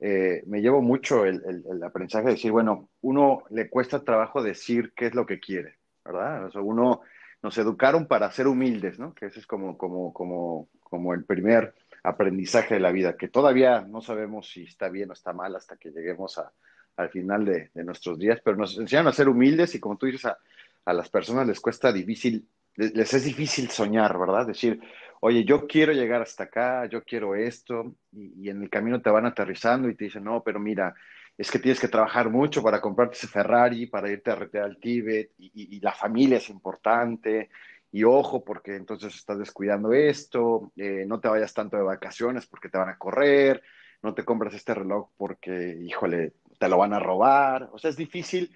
eh, 0.03 0.43
me 0.47 0.61
llevo 0.61 0.81
mucho 0.81 1.25
el, 1.25 1.39
aprendizaje 1.83 2.25
de 2.25 2.31
decir, 2.31 2.51
bueno, 2.51 2.89
uno 3.01 3.43
le 3.51 3.69
cuesta 3.69 4.03
trabajo 4.03 4.41
decir 4.41 4.93
qué 4.95 5.05
es 5.05 5.13
lo 5.13 5.27
que 5.27 5.39
quiere, 5.39 5.77
¿verdad? 6.03 6.45
O 6.45 6.51
sea, 6.51 6.61
uno 6.61 7.01
nos 7.43 7.55
educaron 7.59 8.07
para 8.07 8.31
ser 8.31 8.47
humildes, 8.47 8.97
¿no? 8.97 9.13
Que 9.13 9.27
ese 9.27 9.39
es 9.39 9.45
como, 9.45 9.77
como, 9.77 10.11
como, 10.11 10.69
como 10.81 11.13
el 11.13 11.23
primer 11.23 11.75
aprendizaje 12.03 12.73
de 12.73 12.79
la 12.79 12.91
vida, 12.91 13.15
que 13.15 13.27
todavía 13.27 13.81
no 13.81 14.01
sabemos 14.01 14.49
si 14.49 14.63
está 14.63 14.89
bien 14.89 15.11
o 15.11 15.13
está 15.13 15.33
mal 15.33 15.55
hasta 15.55 15.77
que 15.77 15.91
lleguemos 15.91 16.39
a, 16.39 16.51
al 16.97 17.09
final 17.11 17.45
de, 17.45 17.69
nuestros 17.75 18.17
días, 18.17 18.41
pero 18.43 18.57
nos 18.57 18.79
enseñan 18.79 19.07
a 19.07 19.13
ser 19.13 19.29
humildes 19.29 19.75
y 19.75 19.79
como 19.79 19.97
tú 19.97 20.07
dices, 20.07 20.25
a, 20.25 20.37
a 20.83 20.93
las 20.93 21.09
personas 21.09 21.45
les 21.45 21.59
cuesta 21.59 21.93
difícil, 21.93 22.47
les 22.75 23.13
es 23.13 23.23
difícil 23.23 23.69
soñar, 23.69 24.17
¿verdad? 24.17 24.47
Decir, 24.47 24.79
oye, 25.21 25.45
yo 25.45 25.67
quiero 25.67 25.93
llegar 25.93 26.21
hasta 26.21 26.45
acá, 26.45 26.85
yo 26.87 27.03
quiero 27.03 27.35
esto, 27.35 27.95
y, 28.11 28.49
en 28.49 28.63
el 28.63 28.69
camino 28.69 29.01
te 29.01 29.09
van 29.09 29.25
aterrizando 29.25 29.87
y 29.87 29.95
te 29.95 30.05
dicen, 30.05 30.23
no, 30.23 30.43
pero 30.43 30.59
mira, 30.59 30.93
es 31.37 31.49
que 31.49 31.59
tienes 31.59 31.79
que 31.79 31.87
trabajar 31.87 32.29
mucho 32.29 32.61
para 32.61 32.81
comprarte 32.81 33.15
ese 33.15 33.27
Ferrari, 33.27 33.85
para 33.85 34.09
irte 34.11 34.31
a 34.31 34.35
retear 34.35 34.65
al 34.65 34.77
Tíbet, 34.77 35.31
y, 35.37 35.79
la 35.79 35.93
familia 35.93 36.37
es 36.37 36.49
importante, 36.49 37.49
y 37.91 38.03
ojo, 38.03 38.43
porque 38.43 38.75
entonces 38.75 39.15
estás 39.15 39.37
descuidando 39.37 39.93
esto, 39.93 40.71
eh, 40.75 41.05
no 41.07 41.19
te 41.19 41.27
vayas 41.27 41.53
tanto 41.53 41.77
de 41.77 41.83
vacaciones 41.83 42.45
porque 42.47 42.69
te 42.69 42.77
van 42.77 42.89
a 42.89 42.97
correr, 42.97 43.61
no 44.01 44.13
te 44.13 44.25
compras 44.25 44.53
este 44.53 44.73
reloj 44.73 45.09
porque, 45.17 45.77
híjole, 45.81 46.33
te 46.57 46.69
lo 46.69 46.77
van 46.77 46.93
a 46.93 46.99
robar, 46.99 47.69
o 47.73 47.77
sea, 47.77 47.89
es 47.89 47.97
difícil 47.97 48.51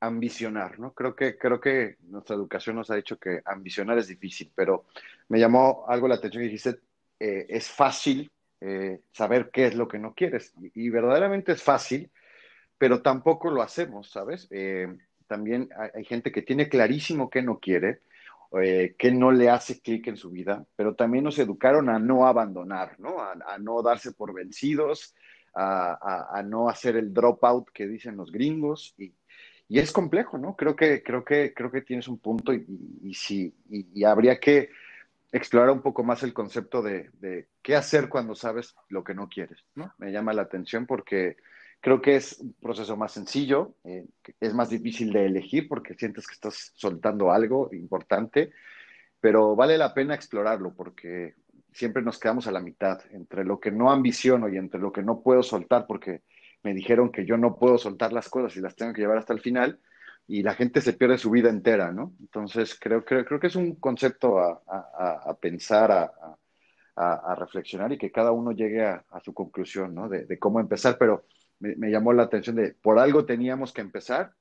ambicionar, 0.00 0.80
¿no? 0.80 0.94
Creo 0.94 1.14
que, 1.14 1.36
creo 1.36 1.60
que 1.60 1.96
nuestra 2.08 2.34
educación 2.34 2.76
nos 2.76 2.90
ha 2.90 2.96
dicho 2.96 3.18
que 3.18 3.42
ambicionar 3.44 3.98
es 3.98 4.08
difícil, 4.08 4.50
pero 4.54 4.86
me 5.28 5.38
llamó 5.38 5.84
algo 5.88 6.08
la 6.08 6.14
atención 6.14 6.42
que 6.42 6.48
dijiste, 6.48 6.80
eh, 7.18 7.46
es 7.50 7.68
fácil 7.68 8.30
eh, 8.62 9.00
saber 9.12 9.50
qué 9.52 9.66
es 9.66 9.74
lo 9.74 9.86
que 9.88 9.98
no 9.98 10.14
quieres. 10.14 10.54
Y, 10.74 10.88
verdaderamente 10.88 11.52
es 11.52 11.62
fácil, 11.62 12.10
pero 12.78 13.02
tampoco 13.02 13.50
lo 13.50 13.62
hacemos, 13.62 14.10
¿sabes? 14.10 14.48
Eh, 14.50 14.88
también 15.26 15.68
hay, 15.94 16.04
gente 16.04 16.32
que 16.32 16.42
tiene 16.42 16.68
clarísimo 16.68 17.30
qué 17.30 17.42
no 17.42 17.60
quiere, 17.60 18.00
qué 18.52 19.12
no 19.12 19.30
le 19.30 19.48
hace 19.48 19.80
clic 19.80 20.08
en 20.08 20.16
su 20.16 20.30
vida, 20.30 20.66
pero 20.74 20.96
también 20.96 21.22
nos 21.22 21.38
educaron 21.38 21.88
a 21.88 22.00
no 22.00 22.26
abandonar, 22.26 22.98
¿no? 22.98 23.20
A, 23.20 23.58
no 23.58 23.80
darse 23.80 24.10
por 24.10 24.34
vencidos, 24.34 25.14
a, 25.54 26.36
a, 26.36 26.42
no 26.42 26.68
hacer 26.68 26.96
el 26.96 27.14
dropout 27.14 27.70
que 27.70 27.86
dicen 27.86 28.16
los 28.16 28.32
gringos. 28.32 28.92
Y, 28.98 29.14
y 29.70 29.78
es 29.78 29.90
complejo, 29.90 30.36
¿no? 30.36 30.54
Creo 30.54 30.76
que, 30.76 31.02
creo 31.02 31.24
que, 31.24 31.54
creo 31.54 31.70
que 31.70 31.80
tienes 31.80 32.08
un 32.08 32.18
punto 32.18 32.52
y, 32.52 33.14
sí, 33.14 33.54
y, 33.70 34.04
habría 34.04 34.38
que 34.38 34.68
explorar 35.32 35.70
un 35.70 35.80
poco 35.80 36.04
más 36.04 36.22
el 36.22 36.34
concepto 36.34 36.82
de, 36.82 37.08
de, 37.20 37.48
qué 37.62 37.76
hacer 37.76 38.10
cuando 38.10 38.34
sabes 38.34 38.74
lo 38.88 39.02
que 39.02 39.14
no 39.14 39.28
quieres, 39.28 39.64
¿no? 39.74 39.94
Me 39.96 40.12
llama 40.12 40.34
la 40.34 40.42
atención 40.42 40.86
porque 40.86 41.36
Creo 41.80 42.02
que 42.02 42.16
es 42.16 42.38
un 42.38 42.52
proceso 42.52 42.94
más 42.96 43.12
sencillo, 43.12 43.74
eh, 43.84 44.06
es 44.38 44.52
más 44.52 44.68
difícil 44.68 45.12
de 45.12 45.24
elegir 45.24 45.66
porque 45.66 45.94
sientes 45.94 46.26
que 46.26 46.34
estás 46.34 46.72
soltando 46.74 47.32
algo 47.32 47.70
importante, 47.72 48.50
pero 49.18 49.56
vale 49.56 49.78
la 49.78 49.94
pena 49.94 50.14
explorarlo 50.14 50.74
porque 50.74 51.34
siempre 51.72 52.02
nos 52.02 52.18
quedamos 52.18 52.46
a 52.46 52.52
la 52.52 52.60
mitad 52.60 53.00
entre 53.12 53.44
lo 53.44 53.58
que 53.58 53.70
no 53.70 53.90
ambiciono 53.90 54.50
y 54.50 54.58
entre 54.58 54.78
lo 54.78 54.92
que 54.92 55.02
no 55.02 55.22
puedo 55.22 55.42
soltar 55.42 55.86
porque 55.86 56.22
me 56.62 56.74
dijeron 56.74 57.10
que 57.10 57.24
yo 57.24 57.36
no 57.36 57.56
puedo 57.56 57.78
soltar 57.78 58.12
las 58.12 58.28
cosas 58.28 58.56
y 58.56 58.60
las 58.60 58.76
tengo 58.76 58.92
que 58.92 59.00
llevar 59.00 59.18
hasta 59.18 59.32
el 59.32 59.40
final 59.40 59.78
y 60.26 60.42
la 60.42 60.54
gente 60.54 60.80
se 60.80 60.92
pierde 60.92 61.18
su 61.18 61.30
vida 61.30 61.50
entera, 61.50 61.92
¿no? 61.92 62.14
Entonces 62.20 62.78
creo, 62.78 63.04
creo, 63.04 63.24
creo 63.24 63.40
que 63.40 63.48
es 63.48 63.56
un 63.56 63.76
concepto 63.76 64.38
a, 64.38 64.62
a, 64.66 65.34
pensar, 65.34 65.90
a, 65.90 66.12
a, 66.94 67.34
reflexionar 67.34 67.92
y 67.92 67.98
que 67.98 68.12
cada 68.12 68.32
uno 68.32 68.52
llegue 68.52 68.84
a, 68.84 69.04
su 69.24 69.32
conclusión, 69.32 69.94
¿no? 69.94 70.08
De, 70.08 70.38
cómo 70.38 70.60
empezar, 70.60 70.98
pero 70.98 71.24
me, 71.58 71.90
llamó 71.90 72.12
la 72.12 72.24
atención 72.24 72.56
de 72.56 72.74
por 72.74 72.98
algo 72.98 73.24
teníamos 73.24 73.72
que 73.72 73.80
empezar 73.80 74.32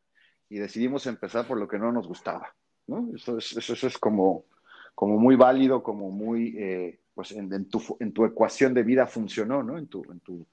y 0.49 0.59
decidimos 0.59 1.07
empezar 1.07 1.47
por 1.47 1.57
lo 1.57 1.67
que 1.67 1.79
no 1.79 1.91
nos 1.91 2.07
gustaba, 2.07 2.53
¿no? 2.87 3.09
Eso 3.15 3.37
es, 3.37 3.55
eso, 3.57 3.87
es 3.87 3.97
como, 3.97 4.45
como 4.93 5.17
muy 5.17 5.35
válido, 5.35 5.81
como 5.81 6.11
muy, 6.11 6.55
eh, 6.57 6.99
pues 7.13 7.31
en, 7.31 7.69
tu, 7.69 7.81
en 7.99 8.13
tu 8.13 8.25
ecuación 8.25 8.73
de 8.73 8.83
vida 8.83 9.07
funcionó, 9.07 9.63
¿no? 9.63 9.77
En 9.77 9.87
tu, 9.87 10.03
en 10.11 10.19
tu, 10.19 10.45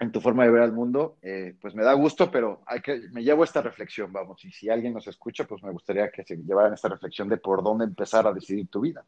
en 0.00 0.12
tu 0.12 0.20
forma 0.20 0.44
de 0.44 0.50
ver 0.50 0.62
al 0.62 0.72
mundo, 0.72 1.16
eh, 1.22 1.54
pues 1.60 1.74
me 1.74 1.82
da 1.82 1.92
gusto, 1.94 2.30
pero 2.30 2.62
hay 2.66 2.80
que, 2.80 3.08
me 3.12 3.22
llevo 3.22 3.44
esta 3.44 3.62
reflexión, 3.62 4.12
vamos, 4.12 4.44
y 4.44 4.52
si 4.52 4.70
alguien 4.70 4.92
nos 4.94 5.06
escucha, 5.06 5.44
pues 5.44 5.62
me 5.62 5.70
gustaría 5.70 6.10
que 6.10 6.24
se 6.24 6.36
llevaran 6.36 6.74
esta 6.74 6.88
reflexión 6.88 7.28
de 7.28 7.36
por 7.36 7.62
dónde 7.62 7.84
empezar 7.84 8.26
a 8.26 8.32
decidir 8.32 8.68
tu 8.68 8.80
vida. 8.80 9.04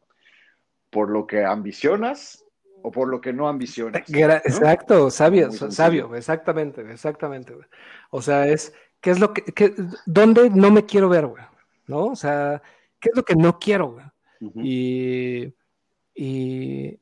¿Por 0.89 1.09
lo 1.09 1.27
que 1.27 1.43
ambicionas 1.43 2.45
o 2.85 2.91
por 2.91 3.07
lo 3.07 3.19
que 3.19 3.33
no 3.33 3.47
ambicionas. 3.47 4.03
Exacto, 4.07 5.09
sabio, 5.09 5.51
sabio, 5.51 6.13
exactamente, 6.13 6.81
exactamente. 6.91 7.55
O 8.11 8.21
sea, 8.21 8.47
es, 8.47 8.73
¿qué 9.01 9.09
es 9.09 9.19
lo 9.19 9.33
que, 9.33 9.73
dónde 10.05 10.51
no 10.51 10.69
me 10.69 10.85
quiero 10.85 11.09
ver, 11.09 11.25
güey? 11.25 11.43
¿No? 11.87 12.05
O 12.05 12.15
sea, 12.15 12.61
¿qué 12.99 13.09
es 13.09 13.15
lo 13.15 13.23
que 13.23 13.35
no 13.35 13.57
quiero, 13.57 13.93
güey? 13.93 14.05
Y, 14.63 15.51
y, 16.13 16.99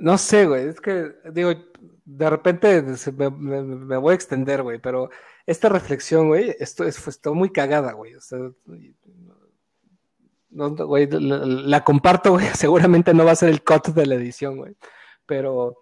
no 0.00 0.18
sé, 0.18 0.46
güey, 0.46 0.68
es 0.68 0.80
que, 0.80 1.12
digo, 1.32 1.52
de 2.04 2.30
repente 2.30 2.84
me, 3.12 3.96
voy 3.96 4.12
a 4.12 4.14
extender, 4.14 4.62
güey, 4.62 4.78
pero 4.78 5.10
esta 5.46 5.68
reflexión, 5.68 6.28
güey, 6.28 6.54
esto 6.58 6.84
es, 6.84 7.06
está 7.06 7.32
muy 7.32 7.50
cagada, 7.50 7.92
güey. 7.92 8.14
O 8.14 8.20
sea, 8.20 8.38
güey, 10.50 11.08
la, 11.10 11.84
comparto, 11.84 12.32
güey. 12.32 12.46
Seguramente 12.54 13.14
no 13.14 13.24
va 13.24 13.32
a 13.32 13.36
ser 13.36 13.48
el 13.48 13.62
cut 13.62 13.88
de 13.88 14.06
la 14.06 14.14
edición, 14.16 14.56
güey. 14.56 14.76
Pero, 15.26 15.78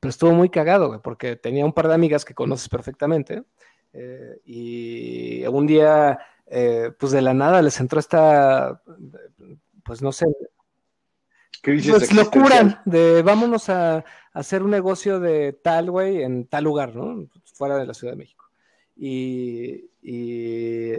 pero 0.00 0.10
estuvo 0.10 0.32
muy 0.32 0.50
cagado, 0.50 0.88
güey, 0.88 1.00
porque 1.02 1.36
tenía 1.36 1.64
un 1.64 1.72
par 1.72 1.88
de 1.88 1.94
amigas 1.94 2.24
que 2.24 2.34
conoces 2.34 2.68
perfectamente. 2.68 3.44
Eh, 3.92 4.40
y 4.44 5.46
un 5.46 5.66
día, 5.66 6.18
eh, 6.46 6.92
pues 6.98 7.12
de 7.12 7.22
la 7.22 7.34
nada 7.34 7.62
les 7.62 7.80
entró 7.80 8.00
esta, 8.00 8.82
pues 9.84 10.02
no 10.02 10.12
sé. 10.12 10.26
Pues 11.62 12.12
locura 12.14 12.82
de 12.84 13.22
vámonos 13.22 13.68
a, 13.68 14.04
hacer 14.32 14.62
un 14.62 14.70
negocio 14.70 15.20
de 15.20 15.52
tal, 15.52 15.90
güey, 15.90 16.22
en 16.22 16.46
tal 16.46 16.64
lugar, 16.64 16.94
¿no? 16.94 17.26
Fuera 17.54 17.76
de 17.76 17.86
la 17.86 17.94
Ciudad 17.94 18.14
de 18.14 18.18
México. 18.18 18.46
Y, 18.96 19.90
y 20.02 20.92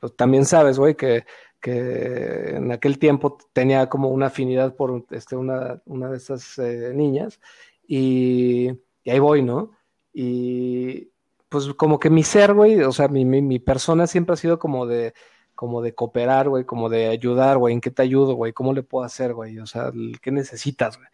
pues 0.00 0.16
también 0.16 0.44
sabes, 0.44 0.78
güey, 0.78 0.94
que 0.94 1.24
que 1.64 2.56
en 2.56 2.72
aquel 2.72 2.98
tiempo 2.98 3.38
tenía 3.54 3.88
como 3.88 4.10
una 4.10 4.26
afinidad 4.26 4.76
por 4.76 5.06
este, 5.12 5.34
una, 5.34 5.80
una 5.86 6.10
de 6.10 6.18
esas 6.18 6.58
eh, 6.58 6.92
niñas, 6.94 7.40
y, 7.88 8.68
ahí 9.06 9.18
voy, 9.18 9.40
¿no? 9.40 9.70
Y 10.12 11.08
pues 11.48 11.72
como 11.72 11.98
que 11.98 12.10
mi 12.10 12.22
ser, 12.22 12.52
güey, 12.52 12.82
o 12.82 12.92
sea, 12.92 13.08
mi, 13.08 13.24
mi, 13.24 13.58
persona 13.60 14.06
siempre 14.06 14.34
ha 14.34 14.36
sido 14.36 14.58
como 14.58 14.84
de, 14.84 15.14
como 15.54 15.82
de 15.82 15.94
cooperar, 15.94 16.48
güey, 16.48 16.64
como 16.64 16.88
de 16.88 17.08
ayudar, 17.08 17.58
güey, 17.58 17.74
¿en 17.74 17.80
qué 17.80 17.90
te 17.90 18.02
ayudo, 18.02 18.34
güey? 18.34 18.52
¿Cómo 18.52 18.72
le 18.72 18.82
puedo 18.82 19.04
hacer, 19.04 19.34
güey? 19.34 19.58
O 19.58 19.66
sea, 19.66 19.92
¿qué 20.20 20.30
necesitas, 20.30 20.96
güey? 20.96 21.08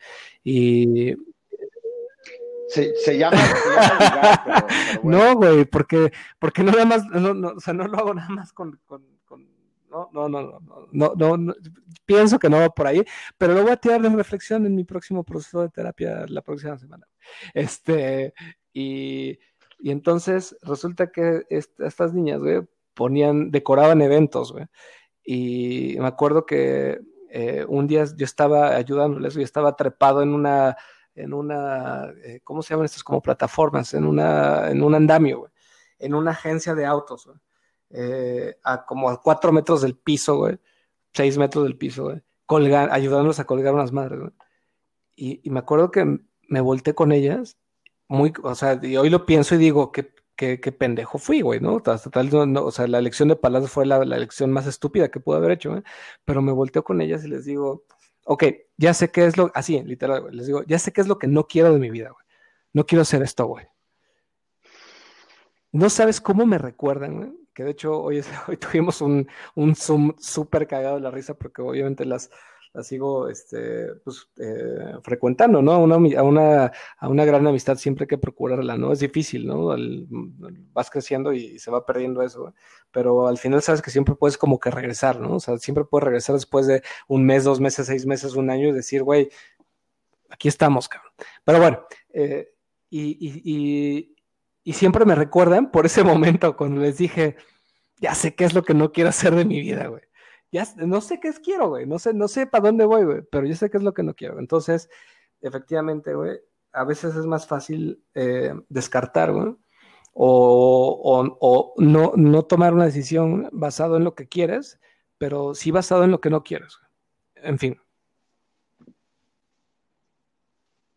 Y... 0.45 1.17
Se, 2.69 3.19
llama... 3.19 3.37
No, 5.03 5.35
güey, 5.35 5.65
porque, 5.65 6.13
porque 6.39 6.63
no 6.63 6.71
nada 6.71 6.85
más, 6.85 7.05
no, 7.07 7.49
o 7.49 7.61
sea, 7.61 7.75
no 7.75 7.89
lo 7.89 7.99
hago 7.99 8.15
nada 8.15 8.29
más 8.29 8.53
con 8.53 8.79
no, 9.91 10.09
no, 10.13 10.29
no, 10.29 10.61
no, 10.93 11.15
no, 11.17 11.37
no, 11.37 11.55
pienso 12.07 12.39
que 12.39 12.49
no 12.49 12.59
va 12.59 12.71
por 12.71 12.87
ahí, 12.87 13.05
pero 13.37 13.55
lo 13.55 13.63
voy 13.63 13.73
a 13.73 13.77
tirar 13.77 14.01
de 14.01 14.09
reflexión 14.09 14.65
en 14.65 14.75
mi 14.75 14.85
próximo 14.85 15.25
proceso 15.25 15.63
de 15.63 15.69
terapia 15.69 16.25
la 16.29 16.43
próxima 16.43 16.79
semana. 16.79 17.07
Este, 17.55 18.33
y, 18.73 19.39
y 19.81 19.91
entonces 19.91 20.57
resulta 20.63 21.11
que 21.11 21.45
estas 21.49 22.15
niñas, 22.15 22.39
güey, 22.39 22.63
ponían, 23.01 23.51
decoraban 23.51 24.03
eventos, 24.03 24.53
güey, 24.53 24.67
y 25.25 25.97
me 25.99 26.07
acuerdo 26.07 26.45
que 26.45 27.01
eh, 27.31 27.65
un 27.67 27.87
día 27.87 28.05
yo 28.15 28.27
estaba 28.27 28.77
ayudándoles, 28.77 29.33
yo 29.33 29.41
estaba 29.41 29.75
trepado 29.75 30.21
en 30.21 30.35
una, 30.35 30.77
en 31.15 31.33
una, 31.33 32.13
eh, 32.23 32.41
¿cómo 32.45 32.61
se 32.61 32.75
llaman 32.75 32.85
estas 32.85 33.03
como 33.03 33.23
plataformas? 33.23 33.95
En 33.95 34.05
una, 34.05 34.71
en 34.71 34.83
un 34.83 34.95
andamio, 34.95 35.39
güey, 35.39 35.53
en 35.99 36.15
una 36.15 36.33
agencia 36.33 36.75
de 36.75 36.85
autos, 36.85 37.25
güey. 37.25 37.39
Eh, 37.93 38.59
a 38.63 38.85
como 38.85 39.09
a 39.09 39.19
cuatro 39.23 39.51
metros 39.51 39.81
del 39.81 39.97
piso, 39.97 40.37
güey, 40.37 40.59
seis 41.15 41.39
metros 41.39 41.65
del 41.65 41.79
piso, 41.79 42.05
güey, 42.05 42.21
colgar, 42.45 42.91
ayudándolos 42.93 43.41
a 43.41 43.47
colgar 43.47 43.73
unas 43.73 43.93
madres, 43.93 44.21
güey. 44.21 44.33
Y, 45.17 45.51
me 45.51 45.61
acuerdo 45.61 45.91
que 45.91 46.21
me 46.49 46.61
volteé 46.61 46.95
con 46.95 47.13
ellas, 47.13 47.57
muy, 48.09 48.35
o 48.43 48.55
sea, 48.55 48.79
y 48.83 48.97
hoy 48.99 49.09
lo 49.09 49.25
pienso 49.25 49.55
y 49.55 49.59
digo, 49.59 49.91
qué, 49.91 50.13
qué, 50.61 50.73
pendejo 50.73 51.19
fui, 51.19 51.43
güey, 51.43 51.61
¿no? 51.61 51.81
Total, 51.81 52.53
no, 52.53 52.65
o 52.65 52.71
sea, 52.71 52.87
la 52.87 52.99
elección 52.99 53.29
de 53.29 53.37
palabras 53.37 53.71
fue 53.71 53.87
la, 53.87 54.05
la 54.05 54.17
elección 54.17 54.51
más 54.53 54.67
estúpida 54.67 55.11
que 55.11 55.21
pude 55.21 55.37
haber 55.37 55.53
hecho, 55.53 55.71
güey. 55.71 55.83
Pero 56.25 56.43
me 56.43 56.53
volteo 56.53 56.85
con 56.85 57.01
ellas 57.01 57.25
y 57.25 57.29
les 57.29 57.45
digo, 57.45 57.85
ok, 58.25 58.45
ya 58.77 58.95
sé 58.95 59.11
qué 59.11 59.27
es 59.27 59.37
lo, 59.37 59.51
así, 59.55 59.83
literal, 59.83 60.23
güey, 60.23 60.35
les 60.35 60.47
digo, 60.47 60.63
ya 60.65 60.79
sé 60.79 60.93
qué 60.93 61.01
es 61.03 61.09
lo 61.09 61.19
que 61.19 61.27
no 61.27 61.47
quiero 61.47 61.73
de 61.73 61.79
mi 61.79 61.91
vida, 61.91 62.11
güey. 62.11 62.25
No 62.73 62.87
quiero 62.87 63.03
hacer 63.03 63.23
esto, 63.23 63.47
güey. 63.47 63.67
No 65.73 65.91
sabes 65.91 66.21
cómo 66.21 66.47
me 66.47 66.59
recuerdan, 66.59 67.17
güey 67.17 67.41
que 67.55 67.65
de 67.65 67.71
hecho 67.71 68.01
hoy, 68.01 68.23
hoy 68.49 68.57
tuvimos 68.57 69.01
un, 69.01 69.29
un 69.55 69.75
Zoom 69.75 70.15
súper 70.19 70.67
cagado 70.67 70.97
de 70.97 71.03
la 71.03 71.11
risa 71.11 71.35
porque 71.35 71.63
obviamente 71.63 72.05
las, 72.05 72.31
las 72.73 72.87
sigo 72.87 73.29
este, 73.29 73.95
pues, 74.05 74.29
eh, 74.39 74.95
frecuentando, 75.03 75.61
¿no? 75.61 75.73
A 75.73 75.79
una, 75.79 75.97
a, 75.97 76.23
una, 76.23 76.73
a 76.99 77.09
una 77.09 77.25
gran 77.25 77.47
amistad 77.47 77.77
siempre 77.77 78.05
hay 78.05 78.09
que 78.09 78.19
procurarla, 78.19 78.77
¿no? 78.77 78.93
Es 78.93 79.01
difícil, 79.01 79.47
¿no? 79.47 79.75
vas 80.73 80.91
creciendo 80.91 81.33
y, 81.33 81.59
se 81.59 81.71
va 81.71 81.85
perdiendo 81.85 82.23
eso, 82.23 82.55
pero 82.91 83.27
al 83.27 83.39
final 83.39 83.63
sabes 83.63 83.83
que 83.83 83.91
siempre 83.91 84.15
puedes 84.15 84.39
como 84.39 84.61
que 84.61 84.71
regresar, 84.71 85.19
¿no? 85.21 85.37
O 85.37 85.41
sea, 85.41 85.59
siempre 85.59 85.85
puedes 85.85 86.05
regresar 86.05 86.35
después 86.35 86.67
de 86.67 86.83
un 87.09 87.25
mes, 87.25 87.45
dos 87.45 87.61
meses, 87.61 87.87
seis 87.87 88.07
meses, 88.07 88.35
un 88.35 88.51
año 88.51 88.69
y 88.69 88.73
decir, 88.73 89.03
güey, 89.03 89.31
aquí 90.31 90.49
estamos, 90.49 90.89
cabrón. 90.89 91.13
Pero 91.45 91.59
bueno, 91.59 91.85
eh, 92.13 92.53
y, 92.89 94.15
y 94.63 94.73
siempre 94.73 95.05
me 95.05 95.15
recuerdan 95.15 95.71
por 95.71 95.87
ese 95.87 96.05
momento 96.05 96.57
cuando 96.57 96.81
les 96.83 96.99
dije, 96.99 97.37
ya 97.99 98.15
sé 98.15 98.35
qué 98.35 98.45
es 98.45 98.55
lo 98.55 98.63
que 98.63 98.75
no 98.75 98.93
quiero 98.93 99.11
hacer 99.11 99.35
de 99.35 99.45
mi 99.45 99.61
vida, 99.61 99.87
güey. 99.89 100.03
Ya 100.53 100.67
no 100.77 101.01
sé 101.01 101.21
qué 101.21 101.29
es 101.29 101.39
quiero, 101.39 101.69
güey. 101.69 101.87
No 101.87 101.99
sé, 101.99 102.13
no 102.15 102.29
sé 102.29 102.47
para 102.47 102.67
dónde 102.69 102.85
voy, 102.85 103.05
güey, 103.05 103.23
pero 103.31 103.47
yo 103.47 103.55
sé 103.55 103.71
qué 103.71 103.77
es 103.77 103.83
lo 103.83 103.95
que 103.95 104.03
no 104.03 104.15
quiero. 104.15 104.39
Entonces, 104.39 104.89
efectivamente, 105.41 106.15
güey, 106.15 106.39
a 106.73 106.85
veces 106.85 107.15
es 107.17 107.27
más 107.27 107.47
fácil 107.47 108.03
eh, 108.15 108.55
descartar, 108.69 109.33
güey, 109.33 109.57
o, 110.13 111.37
o, 111.41 111.75
no, 111.79 112.13
no 112.17 112.43
tomar 112.43 112.75
una 112.75 112.85
decisión 112.85 113.49
basado 113.53 113.97
en 113.97 114.05
lo 114.05 114.15
que 114.15 114.29
quieres, 114.29 114.81
pero 115.19 115.55
sí 115.55 115.71
basado 115.71 116.05
en 116.05 116.11
lo 116.11 116.21
que 116.21 116.31
no 116.31 116.43
quieres. 116.43 116.79
En 117.37 117.59
fin. 117.59 117.81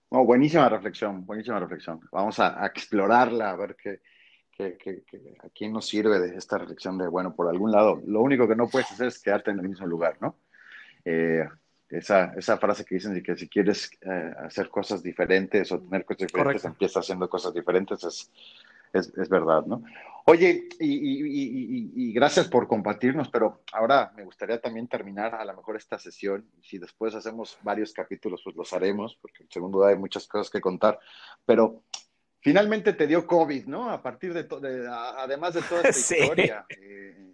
Oh, 0.09 0.25
buenísima 0.25 0.69
reflexión, 0.69 1.25
buenísima 1.25 1.59
reflexión. 1.59 1.99
Vamos 2.11 2.39
a, 2.39 2.65
explorarla, 2.67 3.49
a 3.51 3.55
ver 3.55 3.75
qué, 3.75 4.01
a 4.59 5.49
quién 5.49 5.73
nos 5.73 5.87
sirve 5.87 6.19
de 6.19 6.37
esta 6.37 6.57
reflexión 6.57 6.97
de, 6.97 7.07
bueno, 7.07 7.35
por 7.35 7.47
algún 7.47 7.71
lado, 7.71 8.01
lo 8.05 8.21
único 8.21 8.47
que 8.47 8.55
no 8.55 8.67
puedes 8.67 8.91
hacer 8.91 9.07
es 9.07 9.19
quedarte 9.19 9.51
en 9.51 9.59
el 9.59 9.69
mismo 9.69 9.87
lugar, 9.87 10.17
¿no? 10.21 10.37
Eh, 11.05 11.47
esa, 11.89 12.33
esa, 12.35 12.57
frase 12.57 12.85
que 12.85 12.95
dicen 12.95 13.13
de 13.13 13.21
que 13.21 13.35
si 13.35 13.47
quieres 13.47 13.91
eh, 14.01 14.33
hacer 14.39 14.69
cosas 14.69 15.03
diferentes 15.03 15.71
o 15.71 15.79
tener 15.79 16.05
cosas 16.05 16.27
diferentes, 16.27 16.65
empieza 16.65 16.99
haciendo 16.99 17.29
cosas 17.29 17.53
diferentes, 17.53 18.03
es, 18.03 18.31
es, 18.93 19.13
es 19.17 19.29
verdad, 19.29 19.65
¿no? 19.65 19.83
Oye, 20.25 20.69
y, 20.79 22.13
gracias 22.13 22.47
por 22.47 22.65
compartirnos, 22.65 23.27
pero 23.27 23.61
ahora 23.73 24.13
me 24.15 24.23
gustaría 24.23 24.61
también 24.61 24.87
terminar 24.87 25.35
a 25.35 25.43
lo 25.43 25.53
mejor 25.53 25.75
esta 25.75 25.99
sesión. 25.99 26.45
Si 26.61 26.77
después 26.77 27.13
hacemos 27.13 27.57
varios 27.61 27.91
capítulos, 27.91 28.39
pues 28.41 28.55
los 28.55 28.71
haremos, 28.71 29.17
porque 29.21 29.45
segundo 29.49 29.79
duda 29.79 29.89
hay 29.89 29.97
muchas 29.97 30.25
cosas 30.25 30.49
que 30.49 30.61
contar. 30.61 30.97
Pero 31.45 31.83
finalmente 32.43 32.93
te 32.93 33.07
dio 33.07 33.25
COVID, 33.25 33.65
¿no? 33.65 33.89
A 33.89 34.01
partir 34.01 34.33
de, 34.33 34.45
además 35.17 35.53
de 35.53 35.61
toda 35.61 35.81
esta 35.83 36.17
historia 36.17 36.65
eh, 36.69 37.31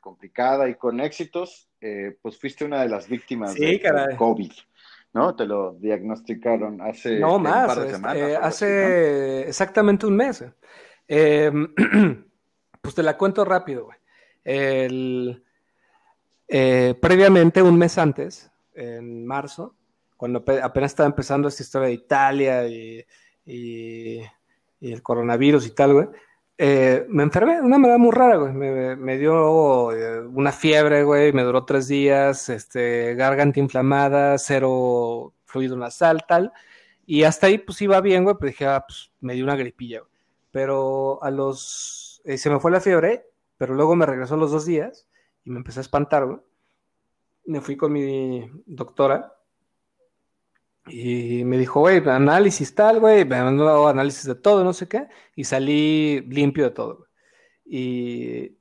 complicada 0.00 0.68
y 0.68 0.76
con 0.76 1.00
éxitos, 1.00 1.68
eh, 1.80 2.16
pues 2.22 2.38
fuiste 2.38 2.64
una 2.64 2.82
de 2.82 2.88
las 2.88 3.08
víctimas 3.08 3.54
de, 3.54 3.82
COVID. 4.16 4.52
¿no? 5.12 5.34
Te 5.36 5.46
lo 5.46 5.74
diagnosticaron 5.74 6.80
hace 6.80 7.18
no, 7.18 7.38
más, 7.38 7.62
un 7.62 7.66
par 7.66 7.76
de 7.76 7.82
este, 7.82 7.96
semanas. 7.96 8.38
hace 8.42 9.48
exactamente 9.48 10.06
un 10.06 10.16
mes. 10.16 10.44
Em, 11.06 11.74
pues 12.80 12.94
te 12.94 13.02
la 13.02 13.16
cuento 13.16 13.44
rápido, 13.44 13.84
güey. 13.86 13.98
El, 14.44 15.42
eh, 16.48 16.94
previamente, 17.00 17.62
un 17.62 17.78
mes 17.78 17.96
antes, 17.98 18.50
en 18.74 19.26
marzo, 19.26 19.74
cuando 20.16 20.44
apenas 20.62 20.92
estaba 20.92 21.08
empezando 21.08 21.48
esta 21.48 21.62
historia 21.62 21.88
de 21.88 21.94
Italia 21.94 22.68
y, 22.68 24.22
el 24.92 25.02
coronavirus 25.02 25.66
y 25.66 25.70
tal, 25.70 25.92
güey, 25.94 26.08
eh, 26.56 27.04
me 27.08 27.24
enfermé 27.24 27.60
una 27.60 27.78
manera 27.78 27.98
muy 27.98 28.12
rara, 28.12 28.36
güey. 28.36 28.52
Me, 28.52 29.18
dio 29.18 29.92
eh, 29.92 30.20
una 30.20 30.52
fiebre, 30.52 31.02
güey, 31.04 31.32
me 31.32 31.42
duró 31.42 31.64
tres 31.64 31.88
días, 31.88 32.48
este, 32.48 33.14
garganta 33.14 33.60
inflamada, 33.60 34.38
cero 34.38 35.32
fluido 35.44 35.76
nasal, 35.76 36.24
tal. 36.26 36.52
Y 37.06 37.24
hasta 37.24 37.48
ahí, 37.48 37.58
pues 37.58 37.82
iba 37.82 38.00
bien, 38.00 38.24
güey, 38.24 38.36
pero 38.38 38.48
dije, 38.48 38.66
ah, 38.66 38.84
pues 38.86 39.10
me 39.20 39.34
dio 39.34 39.44
una 39.44 39.56
gripilla, 39.56 40.00
güey. 40.00 40.12
Pero 40.52 41.22
a 41.22 41.30
los. 41.30 42.22
se 42.24 42.50
me 42.50 42.60
fue 42.60 42.70
la 42.70 42.80
fiebre, 42.80 43.26
pero 43.58 43.74
luego 43.74 43.96
me 43.96 44.06
regresó 44.06 44.36
los 44.36 44.52
dos 44.52 44.66
días 44.66 45.08
y 45.44 45.50
me 45.50 45.58
empecé 45.58 45.80
a 45.80 45.82
espantar, 45.82 46.26
güey. 46.26 46.38
Me 47.46 47.60
fui 47.60 47.76
con 47.76 47.92
mi 47.92 48.48
doctora 48.66 49.34
y 50.86 51.44
me 51.44 51.58
dijo, 51.58 51.80
güey, 51.80 52.06
análisis 52.08 52.74
tal, 52.74 53.00
güey, 53.00 53.24
me 53.24 53.42
mandó 53.42 53.88
análisis 53.88 54.24
de 54.24 54.34
todo, 54.34 54.64
no 54.64 54.72
sé 54.72 54.88
qué, 54.88 55.08
y 55.34 55.44
salí 55.44 56.20
limpio 56.28 56.64
de 56.64 56.70
todo, 56.70 56.96
güey. 56.96 57.08
Y, 57.66 58.58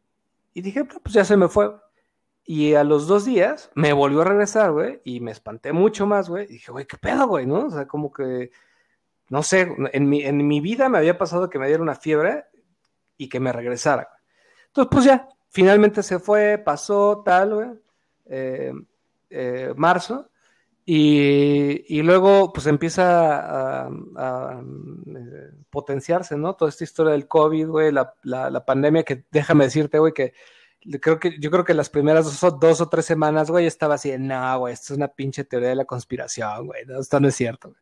y 0.53 0.61
dije, 0.61 0.85
pues 0.85 1.13
ya 1.13 1.25
se 1.25 1.35
me 1.35 1.49
fue. 1.49 1.75
Y 2.45 2.73
a 2.73 2.83
los 2.83 3.07
dos 3.07 3.25
días 3.25 3.71
me 3.75 3.93
volvió 3.93 4.21
a 4.21 4.25
regresar, 4.25 4.71
güey, 4.71 5.01
y 5.03 5.19
me 5.19 5.31
espanté 5.31 5.73
mucho 5.73 6.05
más, 6.05 6.29
güey. 6.29 6.45
Y 6.45 6.53
dije, 6.53 6.71
güey, 6.71 6.85
¿qué 6.85 6.97
pedo, 6.97 7.27
güey? 7.27 7.45
¿No? 7.45 7.67
O 7.67 7.71
sea, 7.71 7.87
como 7.87 8.11
que, 8.11 8.51
no 9.29 9.43
sé, 9.43 9.75
en 9.93 10.09
mi, 10.09 10.23
en 10.23 10.45
mi 10.47 10.61
vida 10.61 10.89
me 10.89 10.97
había 10.97 11.17
pasado 11.17 11.49
que 11.49 11.59
me 11.59 11.67
diera 11.67 11.83
una 11.83 11.95
fiebre 11.95 12.45
y 13.17 13.29
que 13.29 13.39
me 13.39 13.53
regresara. 13.53 14.09
Entonces, 14.67 14.89
pues 14.91 15.05
ya, 15.05 15.27
finalmente 15.49 16.03
se 16.03 16.19
fue, 16.19 16.57
pasó, 16.57 17.21
tal, 17.25 17.53
güey. 17.55 17.69
Eh, 18.25 18.73
eh, 19.29 19.73
marzo, 19.75 20.29
y, 20.85 22.01
luego 22.01 22.51
pues 22.53 22.67
empieza 22.67 23.85
a, 23.85 23.89
eh, 23.89 25.51
potenciarse, 25.69 26.37
¿no? 26.37 26.55
Toda 26.55 26.69
esta 26.69 26.83
historia 26.83 27.13
del 27.13 27.27
COVID, 27.27 27.67
güey, 27.67 27.91
la, 27.91 28.13
la, 28.23 28.65
pandemia 28.65 29.03
que 29.03 29.25
déjame 29.31 29.65
decirte, 29.65 29.99
güey, 29.99 30.13
que 30.13 30.33
creo 31.01 31.19
que 31.19 31.39
yo 31.39 31.51
creo 31.51 31.63
que 31.63 31.73
las 31.73 31.89
primeras 31.89 32.41
dos, 32.59 32.81
o 32.81 32.89
tres 32.89 33.05
semanas, 33.05 33.49
güey, 33.49 33.65
estaba 33.65 33.95
así, 33.95 34.13
no, 34.19 34.59
güey, 34.59 34.73
esto 34.73 34.93
es 34.93 34.97
una 34.97 35.07
pinche 35.07 35.45
teoría 35.45 35.69
de 35.69 35.75
la 35.75 35.85
conspiración, 35.85 36.67
güey, 36.67 36.83
esto 36.99 37.19
no 37.19 37.29
es 37.29 37.35
cierto. 37.35 37.75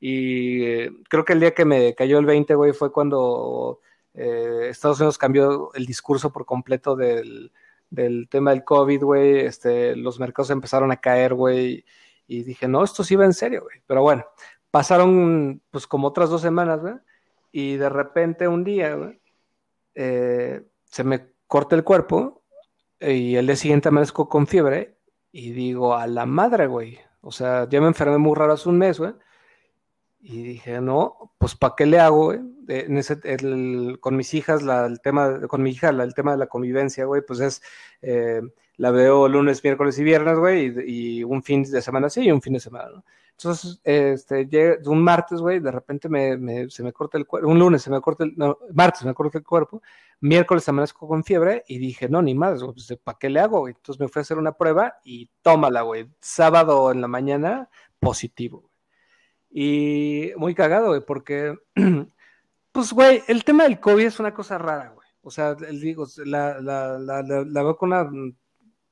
Y 0.00 0.88
creo 1.08 1.24
que 1.24 1.32
el 1.32 1.40
día 1.40 1.54
que 1.54 1.64
me 1.64 1.94
cayó 1.94 2.18
el 2.18 2.26
20, 2.26 2.54
güey, 2.54 2.72
fue 2.72 2.92
cuando 2.92 3.80
Estados 4.14 5.00
Unidos 5.00 5.18
cambió 5.18 5.72
el 5.74 5.86
discurso 5.86 6.32
por 6.32 6.46
completo 6.46 6.96
del 6.96 7.52
del 7.90 8.28
tema 8.28 8.50
del 8.50 8.64
COVID, 8.64 9.02
güey, 9.02 9.40
este, 9.40 9.96
los 9.96 10.18
mercados 10.18 10.50
empezaron 10.50 10.90
a 10.92 11.00
caer, 11.00 11.34
güey, 11.34 11.84
y 12.26 12.42
dije, 12.42 12.68
no, 12.68 12.82
esto 12.84 13.04
sí 13.04 13.16
va 13.16 13.24
en 13.24 13.34
serio, 13.34 13.62
güey. 13.62 13.82
Pero 13.86 14.02
bueno, 14.02 14.24
pasaron 14.70 15.62
pues 15.70 15.86
como 15.86 16.08
otras 16.08 16.30
dos 16.30 16.42
semanas, 16.42 16.80
güey, 16.80 16.94
y 17.52 17.76
de 17.76 17.88
repente 17.88 18.48
un 18.48 18.64
día, 18.64 18.94
güey, 18.94 19.20
eh, 19.94 20.62
se 20.84 21.04
me 21.04 21.32
corta 21.46 21.76
el 21.76 21.84
cuerpo 21.84 22.42
y 23.00 23.36
el 23.36 23.46
día 23.46 23.56
siguiente 23.56 23.88
amanezco 23.88 24.28
con 24.28 24.46
fiebre 24.46 24.98
y 25.32 25.52
digo, 25.52 25.94
a 25.94 26.06
la 26.06 26.26
madre, 26.26 26.66
güey. 26.66 26.98
O 27.20 27.32
sea, 27.32 27.68
ya 27.68 27.80
me 27.80 27.88
enfermé 27.88 28.18
muy 28.18 28.34
raro 28.34 28.52
hace 28.52 28.68
un 28.68 28.78
mes, 28.78 28.98
güey. 28.98 29.12
Y 30.20 30.42
dije, 30.42 30.80
no, 30.80 31.34
pues 31.38 31.54
¿para 31.54 31.74
qué 31.76 31.86
le 31.86 32.00
hago, 32.00 32.26
güey? 32.26 32.40
Ese, 32.68 33.20
con 34.00 34.16
mis 34.16 34.34
hijas, 34.34 34.62
la, 34.62 34.86
el 34.86 35.00
tema, 35.00 35.46
con 35.46 35.62
mi 35.62 35.70
hija, 35.70 35.90
el 35.90 36.14
tema 36.14 36.32
de 36.32 36.38
la 36.38 36.46
convivencia, 36.46 37.04
güey, 37.04 37.22
pues 37.26 37.40
es, 37.40 37.62
eh, 38.02 38.42
la 38.78 38.90
veo 38.90 39.28
lunes, 39.28 39.62
miércoles 39.64 39.98
y 39.98 40.04
viernes, 40.04 40.38
güey, 40.38 40.72
y, 40.86 41.24
un 41.24 41.42
fin 41.42 41.62
de 41.62 41.82
semana 41.82 42.10
sí 42.10 42.22
y 42.22 42.32
un 42.32 42.42
fin 42.42 42.54
de 42.54 42.60
semana, 42.60 42.90
¿no? 42.90 43.04
Entonces, 43.38 43.80
este, 43.84 44.78
un 44.86 45.02
martes, 45.02 45.40
güey, 45.40 45.60
de 45.60 45.70
repente 45.70 46.08
me, 46.08 46.70
se 46.70 46.82
me 46.82 46.92
corta 46.92 47.18
el 47.18 47.26
cuerpo, 47.26 47.48
un 47.48 47.58
lunes 47.58 47.82
se 47.82 47.90
me 47.90 48.00
corta 48.00 48.24
el, 48.24 48.32
no, 48.36 48.58
martes 48.72 49.00
se 49.00 49.06
me 49.06 49.12
corta 49.12 49.36
el 49.36 49.44
cuerpo, 49.44 49.82
miércoles 50.20 50.66
amanezco 50.68 51.06
con 51.06 51.22
fiebre 51.22 51.62
y 51.68 51.78
dije, 51.78 52.08
no, 52.08 52.22
ni 52.22 52.34
más, 52.34 52.62
pues, 52.64 52.98
¿para 53.04 53.18
qué 53.18 53.28
le 53.28 53.40
hago, 53.40 53.60
güey? 53.60 53.74
Entonces 53.76 54.00
me 54.00 54.08
fui 54.08 54.20
a 54.20 54.22
hacer 54.22 54.38
una 54.38 54.52
prueba 54.52 54.94
y 55.04 55.28
tómala, 55.42 55.82
güey, 55.82 56.08
sábado 56.20 56.90
en 56.90 57.02
la 57.02 57.08
mañana, 57.08 57.68
positivo, 57.98 58.70
y 59.50 60.32
muy 60.36 60.54
cagado, 60.54 60.88
güey, 60.88 61.00
porque, 61.04 61.58
pues, 62.72 62.92
güey, 62.92 63.22
el 63.28 63.44
tema 63.44 63.64
del 63.64 63.80
COVID 63.80 64.06
es 64.06 64.20
una 64.20 64.34
cosa 64.34 64.58
rara, 64.58 64.90
güey. 64.90 65.06
O 65.22 65.30
sea, 65.30 65.54
digo, 65.54 66.06
la, 66.24 66.60
la, 66.60 66.98
la, 66.98 67.22
la, 67.22 67.62
veo 67.62 67.76
con 67.76 67.92
una 67.92 68.08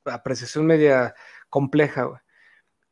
apreciación 0.05 0.67
media 0.67 1.14
compleja, 1.49 2.05
güey. 2.05 2.21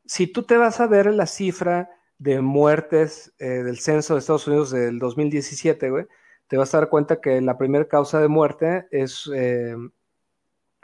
Si 0.05 0.27
tú 0.27 0.43
te 0.43 0.57
vas 0.57 0.79
a 0.79 0.87
ver 0.87 1.13
la 1.13 1.27
cifra 1.27 1.89
de 2.17 2.41
muertes 2.41 3.33
eh, 3.39 3.45
del 3.45 3.79
censo 3.79 4.13
de 4.13 4.19
Estados 4.19 4.47
Unidos 4.47 4.71
del 4.71 4.99
2017, 4.99 5.89
güey, 5.89 6.05
te 6.47 6.57
vas 6.57 6.73
a 6.73 6.79
dar 6.79 6.89
cuenta 6.89 7.21
que 7.21 7.41
la 7.41 7.57
primera 7.57 7.87
causa 7.87 8.19
de 8.19 8.27
muerte 8.27 8.87
es, 8.91 9.29
eh, 9.33 9.75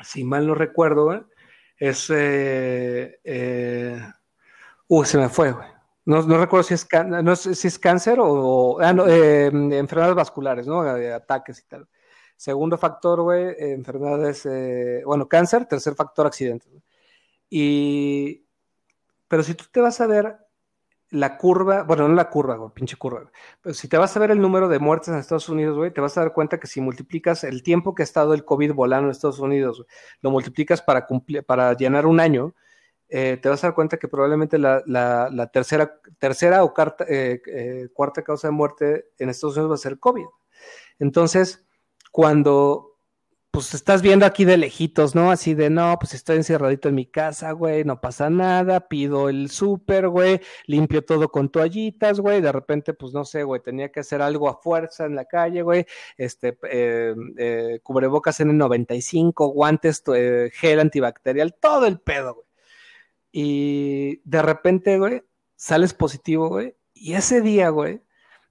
si 0.01 0.23
mal 0.23 0.47
no 0.47 0.55
recuerdo, 0.55 1.05
güey, 1.05 1.21
es... 1.77 2.11
Eh, 2.13 4.01
uh, 4.87 5.03
se 5.03 5.17
me 5.17 5.29
fue, 5.29 5.51
güey. 5.51 5.67
No, 6.09 6.21
recuerdo 6.21 6.63
si 6.63 6.73
es, 6.73 6.87
no 7.23 7.35
si 7.35 7.67
es 7.67 7.77
cáncer 7.77 8.17
o, 8.19 8.79
ah, 8.81 8.95
eh, 9.07 9.51
enfermedades 9.53 10.15
vasculares, 10.15 10.65
¿no? 10.65 10.81
Ataques 10.81 11.59
y 11.59 11.67
tal. 11.67 11.87
Segundo 12.39 12.77
factor, 12.77 13.21
güey, 13.21 13.53
enfermedades, 13.59 14.45
eh, 14.45 15.01
bueno, 15.05 15.27
cáncer. 15.27 15.65
Tercer 15.65 15.93
factor, 15.93 16.25
accidentes. 16.25 16.71
Y, 17.49 18.45
pero 19.27 19.43
si 19.43 19.55
tú 19.55 19.65
te 19.69 19.81
vas 19.81 19.99
a 19.99 20.07
ver 20.07 20.37
la 21.09 21.37
curva, 21.37 21.83
bueno, 21.83 22.07
no 22.07 22.15
la 22.15 22.29
curva, 22.29 22.55
güey, 22.55 22.71
pinche 22.73 22.95
curva, 22.95 23.29
pero 23.61 23.75
si 23.75 23.89
te 23.89 23.97
vas 23.97 24.15
a 24.15 24.21
ver 24.21 24.31
el 24.31 24.39
número 24.39 24.69
de 24.69 24.79
muertes 24.79 25.09
en 25.09 25.15
Estados 25.15 25.49
Unidos, 25.49 25.75
güey, 25.75 25.91
te 25.91 25.99
vas 25.99 26.17
a 26.17 26.21
dar 26.21 26.31
cuenta 26.31 26.61
que 26.61 26.67
si 26.67 26.79
multiplicas 26.79 27.43
el 27.43 27.61
tiempo 27.61 27.93
que 27.93 28.03
ha 28.03 28.05
estado 28.05 28.33
el 28.33 28.45
COVID 28.45 28.71
volando 28.73 29.07
en 29.07 29.11
Estados 29.11 29.39
Unidos, 29.39 29.85
lo 30.21 30.31
multiplicas 30.31 30.81
para, 30.81 31.05
cumplir, 31.07 31.43
para 31.43 31.73
llenar 31.73 32.05
un 32.05 32.21
año, 32.21 32.55
eh, 33.09 33.37
te 33.41 33.49
vas 33.49 33.61
a 33.65 33.67
dar 33.67 33.75
cuenta 33.75 33.97
que 33.97 34.07
probablemente 34.07 34.57
la, 34.57 35.49
tercera, 35.51 35.99
tercera 36.19 36.63
o 36.63 36.73
eh, 37.09 37.41
eh, 37.47 37.89
cuarta 37.91 38.23
causa 38.23 38.47
de 38.47 38.53
muerte 38.53 39.07
en 39.17 39.27
Estados 39.27 39.57
Unidos 39.57 39.71
va 39.71 39.75
a 39.75 39.77
ser 39.77 39.99
COVID. 39.99 40.27
Entonces, 40.99 41.65
cuando 42.11 42.85
pues 43.51 43.73
estás 43.73 44.03
viendo 44.03 44.25
aquí 44.27 44.45
de 44.45 44.57
lejitos, 44.57 45.15
¿no? 45.15 45.31
Así 45.31 45.55
de, 45.55 45.71
no, 45.71 45.97
pues 45.99 46.13
estoy 46.13 46.37
encerradito 46.37 46.89
en 46.89 46.95
mi 46.95 47.07
casa, 47.07 47.51
güey, 47.51 47.83
no 47.83 47.99
pasa 47.99 48.29
nada, 48.29 48.87
pido 48.87 49.27
el 49.27 49.49
súper, 49.49 50.07
güey, 50.07 50.39
limpio 50.67 51.03
todo 51.03 51.29
con 51.29 51.49
toallitas, 51.49 52.19
güey, 52.19 52.41
de 52.41 52.51
repente, 52.51 52.93
pues 52.93 53.11
no 53.13 53.25
sé, 53.25 53.43
güey, 53.43 53.61
tenía 53.61 53.91
que 53.91 54.01
hacer 54.01 54.21
algo 54.21 54.49
a 54.49 54.61
fuerza 54.61 55.05
en 55.05 55.15
la 55.15 55.25
calle, 55.25 55.63
güey, 55.63 55.85
este, 56.17 56.59
eh, 56.69 57.79
cubrebocas 57.81 58.39
N95, 58.39 59.51
guantes, 59.51 60.03
gel 60.53 60.79
antibacterial, 60.79 61.55
todo 61.59 61.87
el 61.87 61.99
pedo, 61.99 62.35
güey 62.35 62.49
y 63.31 64.21
de 64.23 64.41
repente, 64.41 64.97
güey, 64.97 65.23
sales 65.55 65.93
positivo, 65.93 66.49
güey, 66.49 66.75
y 66.93 67.13
ese 67.13 67.41
día, 67.41 67.69
güey, 67.69 68.01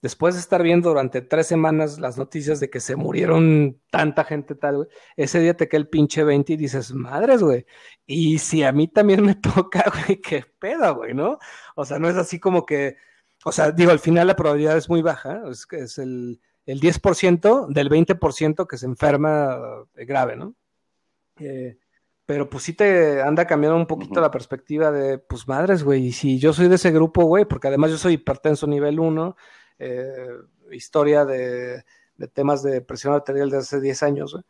después 0.03 0.35
de 0.35 0.41
estar 0.41 0.63
viendo 0.63 0.91
durante 0.91 1.23
tres 1.23 1.47
semanas 1.47 1.99
las 1.99 2.19
noticias 2.19 2.61
de 2.61 2.71
que 2.71 2.81
se 2.81 2.97
murieron 2.97 3.81
tanta 3.91 4.25
gente 4.25 4.55
tal, 4.55 4.77
güey, 4.77 4.89
ese 5.17 5.41
día 5.41 5.57
te 5.57 5.69
cae 5.69 5.79
el 5.79 5.89
pinche 5.89 6.25
20 6.25 6.53
y 6.53 6.57
dices, 6.57 6.93
madres, 6.93 7.43
güey, 7.43 7.67
y 8.07 8.39
si 8.39 8.63
a 8.63 8.73
mí 8.73 8.89
también 8.89 9.25
me 9.25 9.35
toca, 9.37 9.85
güey, 9.91 10.21
qué 10.21 10.45
pedo, 10.59 10.95
güey, 10.97 11.15
¿no? 11.15 11.39
O 11.75 11.85
sea, 11.85 11.99
no 11.99 12.09
es 12.09 12.17
así 12.17 12.39
como 12.39 12.65
que, 12.65 12.97
o 13.45 13.53
sea, 13.53 13.73
digo, 13.73 13.91
al 13.91 14.01
final 14.01 14.27
la 14.27 14.37
probabilidad 14.37 14.77
es 14.77 14.89
muy 14.89 15.03
baja, 15.03 15.43
es, 15.51 15.67
es 15.73 15.99
el, 15.99 16.41
el 16.67 16.81
10% 16.81 17.69
del 17.69 17.89
20% 17.89 18.67
que 18.67 18.79
se 18.79 18.87
enferma 18.87 19.59
grave, 19.95 20.37
¿no? 20.37 20.55
Eh, 21.41 21.79
pero 22.27 22.51
pues 22.51 22.65
sí 22.65 22.75
te 22.75 23.23
anda 23.23 23.47
cambiando 23.47 23.79
un 23.79 23.87
poquito 23.87 24.21
la 24.21 24.31
perspectiva 24.31 24.93
de, 24.93 25.17
pues 25.17 25.49
madres, 25.49 25.83
güey, 25.83 26.09
y 26.09 26.13
si 26.13 26.39
yo 26.39 26.53
soy 26.53 26.69
de 26.69 26.75
ese 26.75 26.91
grupo, 26.91 27.25
güey, 27.25 27.47
porque 27.47 27.69
además 27.69 27.91
yo 27.91 27.97
soy 27.97 28.15
hipertenso 28.15 28.67
nivel 28.67 29.01
1, 29.01 29.35
eh, 29.79 30.29
historia 30.73 31.25
de, 31.25 31.85
temas 32.33 32.63
de 32.63 32.81
presión 32.81 33.15
arterial 33.15 33.51
de 33.51 33.59
hace 33.59 33.81
10 33.81 34.03
años, 34.03 34.33
güey, 34.33 34.45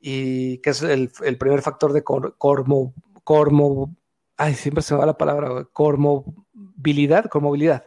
y 0.00 0.58
que 0.58 0.70
es 0.70 0.82
el, 0.82 1.10
primer 1.38 1.62
factor 1.62 1.92
de 1.92 2.02
cormo, 2.02 2.94
cormo, 3.22 3.96
ay, 4.36 4.54
siempre 4.54 4.82
se 4.82 4.94
me 4.94 5.00
va 5.00 5.06
la 5.06 5.18
palabra, 5.18 5.64
cormovilidad, 5.72 7.26
cormovilidad. 7.26 7.84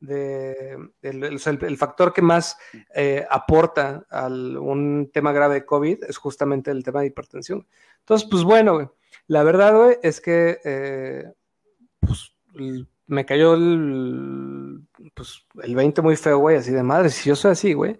De, 0.00 0.78
el, 1.02 1.76
factor 1.76 2.12
que 2.12 2.22
más 2.22 2.56
eh, 2.94 3.26
aporta 3.28 4.06
a 4.08 4.28
un 4.28 5.10
tema 5.12 5.32
grave 5.32 5.54
de 5.54 5.66
COVID 5.66 6.04
es 6.04 6.16
justamente 6.18 6.70
el 6.70 6.84
tema 6.84 7.00
de 7.00 7.08
hipertensión. 7.08 7.66
Entonces, 7.98 8.28
pues 8.30 8.44
bueno, 8.44 8.94
la 9.26 9.42
verdad, 9.42 9.76
güey, 9.76 9.98
es 10.02 10.20
que, 10.20 10.60
eh, 10.64 11.32
pues, 12.00 12.32
me 13.06 13.26
cayó 13.26 13.54
el, 13.54 14.57
pues, 15.14 15.46
el 15.62 15.74
20 15.74 16.02
muy 16.02 16.16
feo, 16.16 16.38
güey, 16.38 16.56
así 16.56 16.72
de 16.72 16.82
madre, 16.82 17.10
si 17.10 17.28
yo 17.28 17.36
soy 17.36 17.52
así, 17.52 17.72
güey. 17.72 17.98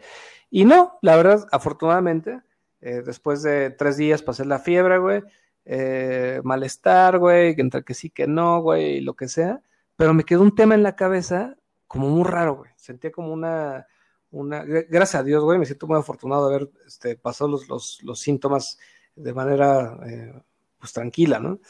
Y 0.51 0.65
no, 0.65 0.99
la 1.03 1.17
verdad, 1.17 1.47
afortunadamente, 1.53 2.41
eh, 2.81 3.03
después 3.05 3.43
de 3.43 3.71
tres 3.71 3.97
días 3.97 4.23
pasé 4.23 4.45
la 4.45 4.59
fiebre, 4.59 4.99
güey, 4.99 5.23
eh, 5.65 6.41
malestar, 6.45 7.19
güey, 7.19 7.55
entre 7.59 7.85
que 7.85 7.95
sí, 7.95 8.11
que 8.11 8.27
no, 8.27 8.63
güey, 8.63 9.01
lo 9.01 9.15
que 9.15 9.29
sea, 9.29 9.61
pero 9.97 10.15
me 10.15 10.25
quedó 10.25 10.43
un 10.43 10.55
tema 10.55 10.75
en 10.75 10.83
la 10.83 10.97
cabeza 10.97 11.57
como 11.87 12.09
muy 12.09 12.25
raro, 12.25 12.57
güey. 12.57 12.71
Sentía 12.77 13.13
como 13.13 13.33
una, 13.33 13.87
una, 14.31 14.63
gracias 14.65 15.17
a 15.17 15.25
Dios, 15.25 15.45
güey, 15.45 15.59
me 15.59 15.67
siento 15.67 15.87
muy 15.87 15.99
afortunado 15.99 16.49
de 16.49 16.57
haber 16.57 16.71
este, 16.87 17.17
pasado 17.17 17.51
los, 17.51 17.69
los, 17.69 18.03
los 18.03 18.21
síntomas 18.21 18.79
de 19.17 19.35
manera, 19.35 19.99
eh, 20.07 20.43
pues, 20.79 20.93
tranquila, 20.93 21.41
¿no? 21.41 21.61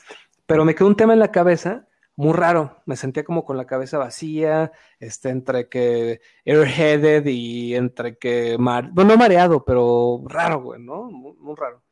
Pero 0.47 0.65
me 0.65 0.75
quedó 0.75 0.89
un 0.89 0.97
tema 0.97 1.15
en 1.15 1.19
la 1.19 1.33
cabeza 1.33 1.88
muy 2.19 2.33
raro. 2.35 2.83
Me 2.85 2.97
sentía 2.97 3.25
como 3.25 3.45
con 3.45 3.57
la 3.57 3.67
cabeza 3.67 3.97
vacía, 3.99 4.73
este, 4.99 5.31
entre 5.31 5.69
que 5.69 6.21
airheaded 6.45 7.25
y 7.27 7.77
entre 7.77 8.19
que, 8.19 8.57
bueno, 8.59 8.91
no 8.95 9.17
mareado, 9.17 9.65
pero 9.65 10.23
raro, 10.27 10.61
güey, 10.63 10.83
¿no? 10.83 11.05
Muy, 11.05 11.55
raro. 11.57 11.83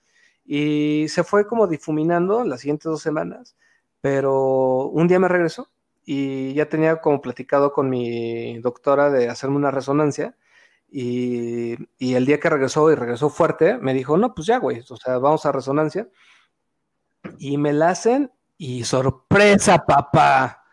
Y 0.45 1.07
se 1.11 1.25
fue 1.25 1.47
como 1.47 1.69
difuminando 1.69 2.45
las 2.45 2.61
siguientes 2.61 2.87
dos 2.87 3.03
semanas, 3.03 3.57
pero 4.01 4.87
un 4.89 5.09
día 5.09 5.21
me 5.21 5.29
regresó 5.29 5.71
y 6.05 6.55
ya 6.55 6.69
tenía 6.69 7.01
como 7.01 7.21
platicado 7.23 7.73
con 7.73 7.89
mi 7.91 8.59
doctora 8.59 9.11
de 9.11 9.29
hacerme 9.29 9.57
una 9.57 9.71
resonancia. 9.71 10.37
Y, 10.91 11.77
y, 11.99 12.15
el 12.15 12.27
día 12.27 12.41
que 12.41 12.51
regresó 12.51 12.91
y 12.91 12.97
regresó 12.97 13.31
fuerte, 13.31 13.79
me 13.79 13.95
dijo, 13.95 14.17
no, 14.17 14.35
pues 14.35 14.47
ya, 14.49 14.59
güey, 14.59 14.81
o 14.89 14.97
sea, 14.97 15.19
vamos 15.19 15.47
a 15.47 15.53
resonancia. 15.53 16.09
Y 17.39 17.59
me 17.59 17.73
la 17.73 17.91
hacen 17.91 18.33
y 18.59 18.85
sorpresa, 18.85 19.85
papá, 19.85 20.64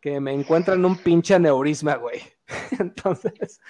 que 0.00 0.20
me 0.20 0.32
encuentran 0.32 0.84
un 0.84 0.96
pinche 0.96 1.34
aneurisma, 1.34 1.96
güey. 1.96 2.20
Entonces, 2.78 3.60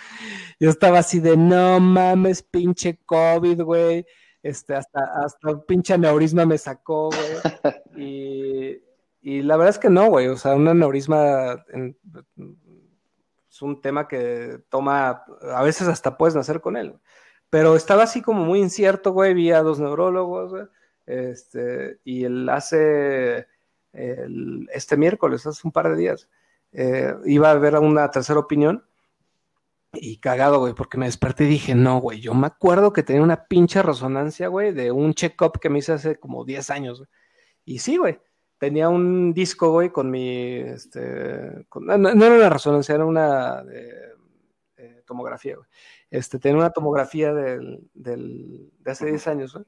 yo 0.58 0.70
estaba 0.70 1.00
así 1.00 1.20
de, 1.20 1.36
no 1.36 1.80
mames, 1.80 2.42
pinche 2.42 2.98
COVID, 3.04 3.62
güey. 3.62 4.06
Este, 4.42 4.74
hasta, 4.74 5.00
hasta 5.24 5.50
un 5.50 5.66
pinche 5.66 5.94
aneurisma 5.94 6.46
me 6.46 6.58
sacó, 6.58 7.10
güey. 7.10 8.82
Y, 9.20 9.42
la 9.42 9.56
verdad 9.56 9.74
es 9.74 9.78
que 9.78 9.90
no, 9.90 10.08
güey. 10.08 10.28
O 10.28 10.36
sea, 10.36 10.54
un 10.54 10.68
aneurisma 10.68 11.62
es 13.50 13.62
un 13.62 13.82
tema 13.82 14.08
que 14.08 14.60
toma, 14.70 15.24
a 15.52 15.62
veces 15.62 15.88
hasta 15.88 16.16
puedes 16.16 16.34
nacer 16.34 16.62
con 16.62 16.76
él. 16.76 16.94
Pero 17.50 17.76
estaba 17.76 18.04
así 18.04 18.22
como 18.22 18.44
muy 18.44 18.60
incierto, 18.60 19.12
güey. 19.12 19.34
Vi 19.34 19.50
a 19.50 19.62
dos 19.62 19.80
neurólogos, 19.80 20.50
güey. 20.50 20.64
Este, 21.04 21.98
y 22.04 22.24
él 22.24 22.48
hace 22.48 23.48
este 24.72 24.96
miércoles, 24.96 25.46
hace 25.46 25.60
un 25.66 25.72
par 25.72 25.88
de 25.88 25.96
días, 25.96 26.28
eh, 26.72 27.14
iba 27.24 27.50
a 27.50 27.54
ver 27.54 27.76
una 27.76 28.10
tercera 28.10 28.38
opinión 28.38 28.84
y 29.92 30.18
cagado, 30.18 30.60
güey, 30.60 30.74
porque 30.74 30.98
me 30.98 31.06
desperté 31.06 31.44
y 31.44 31.48
dije, 31.48 31.74
no, 31.74 32.00
güey, 32.00 32.20
yo 32.20 32.34
me 32.34 32.46
acuerdo 32.46 32.92
que 32.92 33.02
tenía 33.02 33.22
una 33.22 33.46
pinche 33.46 33.82
resonancia, 33.82 34.48
güey, 34.48 34.72
de 34.72 34.92
un 34.92 35.14
check-up 35.14 35.58
que 35.60 35.70
me 35.70 35.78
hice 35.78 35.92
hace 35.92 36.16
como 36.16 36.44
10 36.44 36.70
años. 36.70 37.04
Y 37.64 37.78
sí, 37.78 37.96
güey, 37.96 38.20
tenía 38.58 38.88
un 38.88 39.32
disco, 39.32 39.70
güey, 39.72 39.90
con 39.90 40.10
mi, 40.10 40.56
este, 40.56 41.66
no, 41.74 41.94
era 41.94 42.34
una 42.34 42.50
resonancia, 42.50 42.94
era 42.94 43.06
una 43.06 43.64
tomografía, 45.06 45.56
güey. 45.56 45.68
Este, 46.10 46.38
tenía 46.38 46.58
una 46.58 46.70
tomografía 46.70 47.32
del, 47.32 47.88
del, 47.94 48.70
de 48.80 48.90
hace 48.90 49.06
10 49.06 49.26
años, 49.26 49.54
güey 49.54 49.64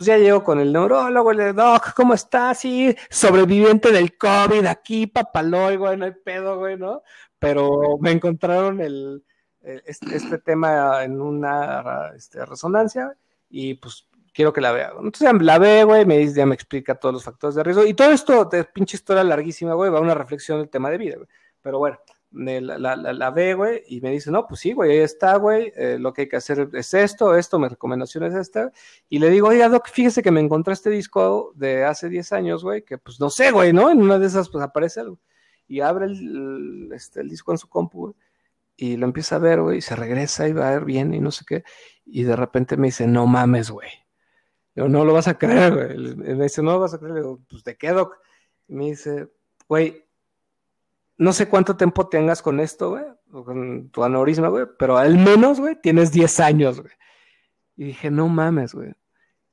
pues 0.00 0.06
ya 0.06 0.16
llego 0.16 0.42
con 0.42 0.58
el 0.58 0.72
neurólogo, 0.72 1.30
le 1.34 1.52
doc, 1.52 1.92
¿cómo 1.92 2.14
estás? 2.14 2.60
Sí, 2.60 2.96
sobreviviente 3.10 3.92
del 3.92 4.16
COVID, 4.16 4.64
aquí, 4.64 5.06
papaloy, 5.06 5.76
güey, 5.76 5.98
no 5.98 6.06
hay 6.06 6.12
pedo, 6.12 6.58
güey, 6.58 6.78
¿no? 6.78 7.02
Pero 7.38 7.98
me 8.00 8.10
encontraron 8.10 8.80
el, 8.80 9.22
este, 9.60 10.16
este, 10.16 10.38
tema 10.38 11.04
en 11.04 11.20
una 11.20 12.12
este, 12.16 12.46
resonancia 12.46 13.14
y 13.50 13.74
pues 13.74 14.08
quiero 14.32 14.54
que 14.54 14.62
la 14.62 14.72
vea. 14.72 14.92
Entonces 14.96 15.20
ya 15.20 15.34
la 15.34 15.58
ve, 15.58 15.84
güey, 15.84 16.06
me 16.06 16.16
dice, 16.16 16.36
ya 16.36 16.46
me 16.46 16.54
explica 16.54 16.94
todos 16.94 17.12
los 17.12 17.24
factores 17.24 17.54
de 17.56 17.62
riesgo. 17.62 17.84
Y 17.84 17.92
todo 17.92 18.10
esto 18.10 18.46
de 18.46 18.64
pinche 18.64 18.96
historia 18.96 19.22
larguísima, 19.22 19.74
güey, 19.74 19.90
va 19.90 19.98
a 19.98 20.00
una 20.00 20.14
reflexión 20.14 20.60
del 20.60 20.70
tema 20.70 20.88
de 20.88 20.96
vida, 20.96 21.16
güey. 21.16 21.28
Pero 21.60 21.78
bueno, 21.78 21.98
la, 22.32 22.78
la, 22.78 22.96
la, 22.96 23.30
ve, 23.30 23.54
güey, 23.54 23.82
y 23.88 24.00
me 24.00 24.10
dice, 24.10 24.30
no, 24.30 24.46
pues 24.46 24.60
sí, 24.60 24.72
güey, 24.72 24.92
ahí 24.92 24.98
está, 24.98 25.36
güey, 25.36 25.72
eh, 25.76 25.98
lo 25.98 26.12
que 26.12 26.22
hay 26.22 26.28
que 26.28 26.36
hacer 26.36 26.68
es 26.72 26.94
esto, 26.94 27.34
esto, 27.36 27.58
mi 27.58 27.68
recomendación 27.68 28.24
es 28.24 28.34
esta. 28.34 28.72
Y 29.08 29.18
le 29.18 29.30
digo, 29.30 29.48
oiga, 29.48 29.68
Doc, 29.68 29.88
fíjese 29.88 30.22
que 30.22 30.30
me 30.30 30.40
encontré 30.40 30.72
este 30.72 30.90
disco 30.90 31.52
de 31.56 31.84
hace 31.84 32.08
10 32.08 32.32
años, 32.32 32.62
güey, 32.62 32.82
que 32.84 32.98
pues 32.98 33.18
no 33.20 33.30
sé, 33.30 33.50
güey, 33.50 33.72
¿no? 33.72 33.90
En 33.90 34.00
una 34.00 34.18
de 34.18 34.26
esas, 34.26 34.48
pues 34.48 34.62
aparece 34.62 35.00
algo. 35.00 35.18
Y 35.66 35.80
abre 35.80 36.06
el, 36.06 36.90
este, 36.92 37.20
el 37.20 37.28
disco 37.28 37.52
en 37.52 37.58
su 37.58 37.68
compu, 37.68 37.98
güey, 37.98 38.14
y 38.76 38.96
lo 38.96 39.06
empieza 39.06 39.36
a 39.36 39.40
ver, 39.40 39.60
güey, 39.60 39.78
y 39.78 39.82
se 39.82 39.96
regresa 39.96 40.48
y 40.48 40.52
va 40.52 40.68
a 40.68 40.72
ver 40.72 40.84
bien 40.84 41.12
y 41.12 41.20
no 41.20 41.30
sé 41.30 41.44
qué. 41.46 41.64
Y 42.06 42.22
de 42.22 42.36
repente 42.36 42.76
me 42.76 42.88
dice, 42.88 43.06
no 43.06 43.26
mames, 43.26 43.70
güey. 43.70 43.90
Yo, 44.74 44.88
no 44.88 45.04
lo 45.04 45.12
vas 45.12 45.28
a 45.28 45.36
creer, 45.36 45.74
güey. 45.96 46.16
Me 46.16 46.44
dice, 46.44 46.62
no 46.62 46.72
lo 46.72 46.80
vas 46.80 46.94
a 46.94 46.98
creer. 46.98 47.14
Le 47.14 47.20
digo, 47.20 47.40
pues, 47.48 47.62
¿de 47.64 47.76
qué, 47.76 47.90
Doc? 47.90 48.16
Y 48.68 48.74
me 48.74 48.86
dice, 48.86 49.28
güey, 49.68 50.04
no 51.20 51.34
sé 51.34 51.50
cuánto 51.50 51.76
tiempo 51.76 52.08
tengas 52.08 52.40
con 52.40 52.60
esto, 52.60 52.92
güey, 52.92 53.04
con 53.30 53.90
tu 53.90 54.02
aneurisma, 54.02 54.48
güey, 54.48 54.64
pero 54.78 54.96
al 54.96 55.18
menos, 55.18 55.60
güey, 55.60 55.76
tienes 55.78 56.12
10 56.12 56.40
años, 56.40 56.80
güey. 56.80 56.94
Y 57.76 57.84
dije, 57.84 58.10
no 58.10 58.26
mames, 58.28 58.72
güey. 58.74 58.94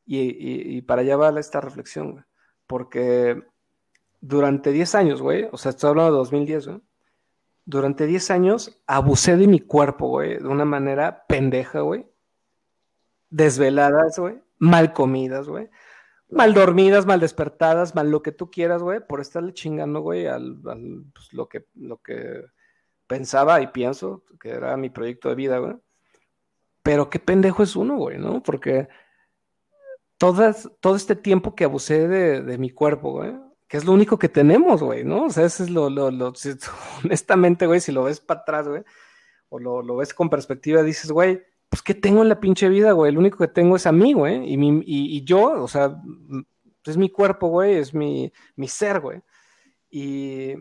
Y, 0.06 0.82
para 0.84 1.02
allá 1.02 1.18
va 1.18 1.38
esta 1.38 1.60
reflexión, 1.60 2.14
güey. 2.14 2.24
Porque 2.68 3.44
durante 4.22 4.72
10 4.72 4.96
años, 4.96 5.22
güey, 5.22 5.50
o 5.52 5.58
sea, 5.58 5.72
estoy 5.72 5.90
hablando 5.90 6.14
de 6.14 6.18
2010, 6.20 6.68
güey. 6.68 6.82
Durante 7.66 8.06
10 8.06 8.32
años 8.32 8.82
abusé 8.88 9.36
de 9.36 9.48
mi 9.48 9.60
cuerpo, 9.60 10.08
güey, 10.08 10.38
de 10.38 10.48
una 10.48 10.64
manera 10.64 11.26
pendeja, 11.28 11.82
güey. 11.82 12.08
Desveladas, 13.30 14.18
güey. 14.18 14.42
Mal 14.58 14.94
comidas, 14.94 15.50
güey 15.50 15.70
mal 16.30 16.54
dormidas, 16.54 17.06
mal 17.06 17.20
despertadas, 17.20 17.96
mal 17.96 18.12
lo 18.12 18.22
que 18.22 18.32
tú 18.32 18.52
quieras, 18.52 18.82
güey, 18.82 19.00
por 19.06 19.22
estarle 19.22 19.54
chingando, 19.54 20.02
güey, 20.02 20.28
al, 20.28 20.60
pues, 20.62 21.34
lo, 21.34 21.48
que, 21.48 21.66
lo 21.76 21.98
que 21.98 22.46
pensaba 23.08 23.62
y 23.62 23.68
pienso 23.68 24.24
que 24.40 24.50
era 24.50 24.76
mi 24.78 24.90
proyecto 24.90 25.30
de 25.30 25.36
vida, 25.36 25.58
güey. 25.60 25.76
Pero 26.84 27.10
qué 27.10 27.20
pendejo 27.20 27.64
es 27.64 27.76
uno, 27.76 27.98
güey, 27.98 28.18
¿no? 28.18 28.42
Porque 28.44 28.88
todas, 30.18 30.70
todo 30.80 30.96
este 30.96 31.16
tiempo 31.16 31.56
que 31.56 31.66
abusé 31.66 32.08
de, 32.08 32.58
mi 32.58 32.70
cuerpo, 32.70 33.12
güey, 33.12 33.34
que 33.68 33.78
es 33.78 33.86
lo 33.86 33.94
único 33.94 34.18
que 34.20 34.30
tenemos, 34.30 34.82
güey, 34.82 35.04
¿no? 35.04 35.26
O 35.26 35.30
sea, 35.30 35.46
eso 35.46 35.64
es 35.64 35.70
lo, 35.70 35.90
lo, 35.90 36.12
lo 36.12 36.34
honestamente, 37.04 37.68
güey, 37.68 37.80
si 37.82 37.92
lo 37.92 38.04
ves 38.04 38.20
para 38.20 38.42
atrás, 38.42 38.68
güey, 38.68 38.84
o 39.50 39.60
lo, 39.60 39.82
lo 39.82 39.98
ves 39.98 40.14
con 40.14 40.30
perspectiva, 40.30 40.84
dices, 40.84 41.12
güey, 41.12 41.42
pues, 41.70 41.82
¿qué 41.82 41.94
tengo 41.94 42.22
en 42.22 42.30
la 42.30 42.40
pinche 42.40 42.70
vida, 42.70 42.92
güey? 42.94 43.12
Lo 43.12 43.20
único 43.20 43.38
que 43.38 43.48
tengo 43.48 43.76
es 43.76 43.86
a 43.86 43.92
mí, 43.92 44.14
güey. 44.14 44.52
Y, 44.52 44.58
mi, 44.58 44.82
y, 44.86 45.24
yo, 45.24 45.64
o 45.64 45.68
sea, 45.68 46.02
es 46.86 46.98
mi 46.98 47.10
cuerpo, 47.10 47.50
güey, 47.50 47.76
es 47.76 47.94
mi, 47.94 48.32
mi 48.56 48.68
ser, 48.68 49.02
güey. 49.02 49.22
Y, 49.90 50.54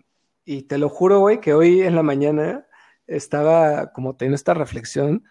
y, 0.45 0.63
te 0.63 0.79
lo 0.79 0.89
juro, 0.89 1.21
güey, 1.21 1.41
que 1.41 1.55
hoy 1.55 1.83
en 1.83 1.95
la 1.97 2.03
mañana 2.03 2.67
estaba 3.07 3.93
como 3.93 4.17
teniendo 4.17 4.37
esta 4.37 4.55
reflexión. 4.55 5.25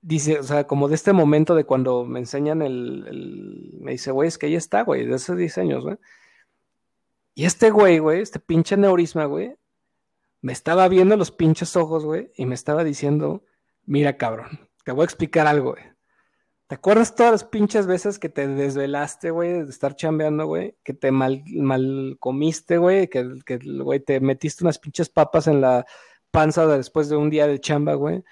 Dice, 0.00 0.38
o 0.38 0.42
sea, 0.42 0.66
como 0.66 0.88
de 0.88 0.94
este 0.94 1.12
momento 1.12 1.54
de 1.54 1.64
cuando 1.64 2.04
me 2.04 2.18
enseñan 2.20 2.62
el, 2.62 3.06
el 3.08 3.78
me 3.80 3.92
dice, 3.92 4.10
güey, 4.12 4.28
es 4.28 4.38
que 4.38 4.46
ahí 4.46 4.54
está, 4.54 4.82
güey, 4.82 5.06
de 5.06 5.14
hace 5.14 5.34
10 5.34 5.58
años, 5.58 5.84
güey. 5.84 5.96
Y 7.34 7.46
este 7.46 7.70
güey, 7.70 7.98
güey, 7.98 8.20
este 8.20 8.38
pinche 8.38 8.76
neurisma, 8.76 9.24
güey, 9.24 9.56
me 10.40 10.52
estaba 10.52 10.88
viendo 10.88 11.16
los 11.16 11.30
pinches 11.32 11.76
ojos, 11.76 12.04
güey, 12.04 12.30
y 12.36 12.46
me 12.46 12.54
estaba 12.54 12.84
diciendo, 12.84 13.44
Mira, 13.86 14.16
cabrón, 14.16 14.68
te 14.84 14.92
voy 14.92 15.02
a 15.02 15.04
explicar 15.04 15.46
algo, 15.46 15.72
güey. 15.72 15.84
¿Te 16.66 16.76
acuerdas 16.76 17.14
todas 17.14 17.32
las 17.32 17.44
pinches 17.44 17.86
veces 17.86 18.18
que 18.18 18.30
te 18.30 18.48
desvelaste, 18.48 19.30
güey, 19.30 19.64
de 19.64 19.70
estar 19.70 19.94
chambeando, 19.96 20.46
güey? 20.46 20.76
Que 20.82 20.94
te 20.94 21.10
mal, 21.10 21.44
mal 21.54 22.16
comiste, 22.18 22.78
güey, 22.78 23.08
que, 23.08 23.34
que, 23.44 23.58
güey, 23.58 24.00
te 24.00 24.18
metiste 24.20 24.64
unas 24.64 24.78
pinches 24.78 25.10
papas 25.10 25.46
en 25.46 25.60
la 25.60 25.84
panza 26.30 26.66
después 26.66 27.08
de 27.10 27.16
un 27.16 27.28
día 27.28 27.46
de 27.46 27.60
chamba, 27.60 27.94
güey. 27.94 28.24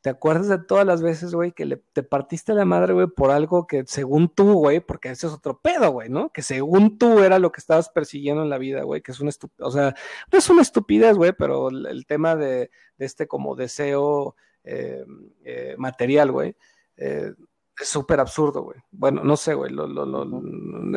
¿Te 0.00 0.10
acuerdas 0.10 0.48
de 0.48 0.58
todas 0.58 0.86
las 0.86 1.02
veces, 1.02 1.34
güey, 1.34 1.52
que 1.52 1.64
le, 1.64 1.76
te 1.92 2.02
partiste 2.02 2.54
la 2.54 2.64
madre, 2.64 2.92
güey, 2.92 3.06
por 3.08 3.30
algo 3.30 3.66
que 3.66 3.84
según 3.86 4.28
tú, 4.28 4.54
güey, 4.54 4.80
porque 4.80 5.10
ese 5.10 5.26
es 5.28 5.32
otro 5.32 5.60
pedo, 5.60 5.90
güey, 5.90 6.08
¿no? 6.08 6.30
Que 6.30 6.42
según 6.42 6.98
tú 6.98 7.20
era 7.20 7.38
lo 7.38 7.50
que 7.52 7.60
estabas 7.60 7.88
persiguiendo 7.88 8.42
en 8.42 8.50
la 8.50 8.58
vida, 8.58 8.82
güey, 8.82 9.00
que 9.02 9.12
es 9.12 9.20
una 9.20 9.30
estupidez, 9.30 9.66
o 9.66 9.70
sea, 9.70 9.94
no 10.32 10.38
es 10.38 10.50
una 10.50 10.62
estupidez, 10.62 11.16
güey, 11.16 11.32
pero 11.32 11.70
el, 11.70 11.86
el 11.86 12.06
tema 12.06 12.36
de, 12.36 12.70
de, 12.98 13.06
este 13.06 13.26
como 13.26 13.56
deseo 13.56 14.36
eh, 14.66 15.04
eh, 15.44 15.74
material, 15.78 16.32
güey. 16.32 16.56
Eh, 16.96 17.32
es 17.78 17.88
súper 17.88 18.20
absurdo, 18.20 18.62
güey. 18.62 18.78
Bueno, 18.90 19.22
no 19.22 19.36
sé, 19.36 19.54
güey. 19.54 19.72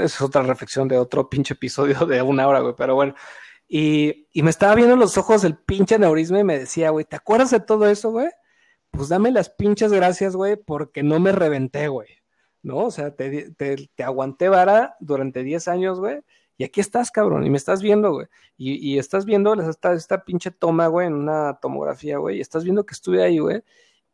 es 0.04 0.22
otra 0.22 0.42
reflexión 0.42 0.88
de 0.88 0.98
otro 0.98 1.30
pinche 1.30 1.54
episodio 1.54 2.06
de 2.06 2.22
una 2.22 2.48
hora, 2.48 2.60
güey. 2.60 2.74
Pero 2.76 2.96
bueno. 2.96 3.16
Y, 3.68 4.26
me 4.34 4.50
estaba 4.50 4.74
viendo 4.74 4.96
los 4.96 5.18
ojos 5.18 5.44
del 5.44 5.56
pinche 5.56 5.96
aneurisma 5.96 6.40
y 6.40 6.44
me 6.44 6.58
decía, 6.58 6.90
güey, 6.90 7.06
¿te 7.06 7.16
acuerdas 7.16 7.52
de 7.52 7.60
todo 7.60 7.88
eso, 7.88 8.10
güey? 8.10 8.30
Pues 8.90 9.10
dame 9.10 9.32
las 9.32 9.52
pinches 9.52 9.92
gracias, 9.94 10.36
güey, 10.36 10.56
porque 10.56 11.04
no 11.04 11.20
me 11.20 11.32
reventé, 11.32 11.88
güey. 11.88 12.08
¿No? 12.64 12.78
O 12.86 12.92
sea, 12.92 13.16
te, 13.16 13.52
te, 13.52 13.90
te 13.96 14.04
aguanté 14.04 14.50
vara 14.50 14.96
durante 15.00 15.44
10 15.44 15.68
años, 15.68 16.00
güey. 16.00 16.22
Y 16.60 16.66
aquí 16.66 16.82
estás, 16.82 17.10
cabrón, 17.10 17.46
y 17.46 17.50
me 17.50 17.56
estás 17.56 17.82
viendo, 17.82 18.12
güey. 18.12 18.28
Y, 18.58 18.74
y 18.92 19.00
estás 19.00 19.24
viendo 19.24 19.54
esta, 19.54 19.94
esta 19.94 20.26
pinche 20.26 20.52
toma, 20.52 20.88
güey, 20.88 21.08
en 21.08 21.14
una 21.14 21.58
tomografía, 21.62 22.18
güey. 22.18 22.40
Y 22.40 22.42
estás 22.42 22.66
viendo 22.66 22.86
que 22.86 22.94
estuve 22.94 23.24
ahí, 23.24 23.40
güey. 23.40 23.64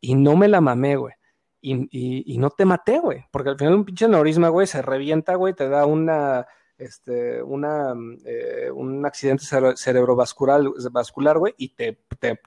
Y 0.00 0.14
no 0.14 0.36
me 0.36 0.46
la 0.46 0.60
mamé, 0.60 0.94
güey. 0.94 1.12
Y, 1.60 1.88
y, 1.90 2.38
no 2.38 2.50
te 2.50 2.64
maté, 2.64 3.00
güey. 3.00 3.24
Porque 3.32 3.50
al 3.50 3.58
final 3.58 3.74
un 3.74 3.84
pinche 3.84 4.06
neurisma, 4.06 4.48
güey, 4.50 4.68
se 4.68 4.80
revienta, 4.80 5.34
güey, 5.34 5.54
te 5.54 5.68
da 5.68 5.86
una, 5.86 6.46
este, 6.78 7.42
una, 7.42 7.92
eh, 8.24 8.70
un 8.72 9.04
accidente 9.04 9.42
cerebrovascular, 9.74 10.62
vascular, 10.92 11.38
güey, 11.38 11.52
y 11.58 11.70
te, 11.70 11.98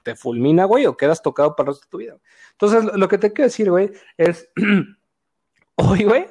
te 0.02 0.16
fulmina, 0.16 0.64
güey, 0.64 0.86
o 0.86 0.96
quedas 0.96 1.20
tocado 1.20 1.54
para 1.54 1.68
el 1.68 1.74
resto 1.74 1.84
de 1.84 1.90
tu 1.90 1.98
vida. 1.98 2.18
Entonces, 2.52 2.84
lo 2.96 3.06
que 3.06 3.18
te 3.18 3.34
quiero 3.34 3.48
decir, 3.48 3.70
güey, 3.70 3.90
es, 4.16 4.48
hoy, 5.76 6.04
güey, 6.04 6.24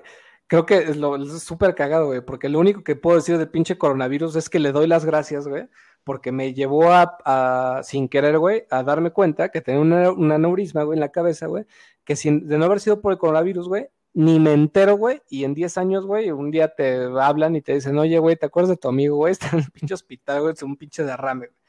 creo 0.50 0.66
que 0.66 0.78
es 0.80 1.44
súper 1.44 1.76
cagado, 1.76 2.08
güey, 2.08 2.22
porque 2.22 2.50
lo 2.50 2.60
único 2.60 2.84
que 2.84 2.96
puedo 2.96 3.18
decir 3.18 3.38
del 3.38 3.50
pinche 3.50 3.78
coronavirus 3.78 4.36
es 4.36 4.50
que 4.50 4.58
le 4.60 4.72
doy 4.72 4.88
las 4.88 5.06
gracias, 5.06 5.48
güey, 5.48 5.70
porque 6.04 6.32
me 6.32 6.56
llevó 6.56 6.86
a, 6.92 7.82
sin 7.84 8.10
querer, 8.10 8.40
güey, 8.40 8.66
a 8.72 8.82
darme 8.82 9.12
cuenta 9.12 9.50
que 9.50 9.62
tenía 9.62 9.80
una, 9.80 10.12
una 10.12 10.36
aneurisma, 10.36 10.84
güey, 10.84 10.98
en 10.98 11.02
la 11.02 11.12
cabeza, 11.12 11.46
güey, 11.46 11.66
que 12.04 12.16
sin, 12.16 12.48
de 12.48 12.58
no 12.58 12.66
haber 12.66 12.80
sido 12.80 13.00
por 13.00 13.12
el 13.14 13.20
coronavirus, 13.20 13.68
güey, 13.68 13.90
ni 14.16 14.40
me 14.40 14.54
entero, 14.54 14.98
güey, 14.98 15.22
y 15.30 15.44
en 15.44 15.54
10 15.54 15.78
años, 15.78 16.06
güey, 16.08 16.32
un 16.32 16.50
día 16.50 16.74
te 16.74 17.04
hablan 17.22 17.56
y 17.56 17.62
te 17.62 17.76
dicen, 17.76 17.96
oye, 18.00 18.18
güey, 18.18 18.36
¿te 18.36 18.48
acuerdas 18.48 18.72
de 18.72 18.78
tu 18.78 18.88
amigo, 18.90 19.18
güey? 19.18 19.32
Está 19.34 19.50
en 19.54 19.60
el 19.60 19.72
pinche 19.72 19.94
hospital, 19.94 20.42
güey, 20.42 20.54
es 20.54 20.64
un 20.64 20.78
pinche 20.78 21.04
derrame, 21.04 21.48
güey. 21.48 21.60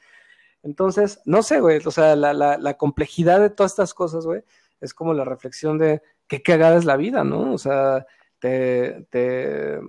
Entonces, 0.63 1.21
no 1.25 1.43
sé, 1.43 1.59
güey, 1.59 1.79
o 1.85 1.91
sea, 1.91 2.15
la, 2.15 2.33
la, 2.33 2.57
la 2.57 2.73
complejidad 2.77 3.39
de 3.39 3.51
todas 3.51 3.73
estas 3.73 3.93
cosas, 3.93 4.25
güey, 4.25 4.43
es 4.79 4.95
como 4.95 5.13
la 5.13 5.23
reflexión 5.23 5.77
de 5.77 6.01
qué 6.27 6.41
cagada 6.41 6.77
es 6.77 6.85
la 6.85 6.97
vida, 6.97 7.23
¿no? 7.23 7.53
O 7.53 7.59
sea, 7.59 8.07
te, 8.41 9.07
te, 9.11 9.79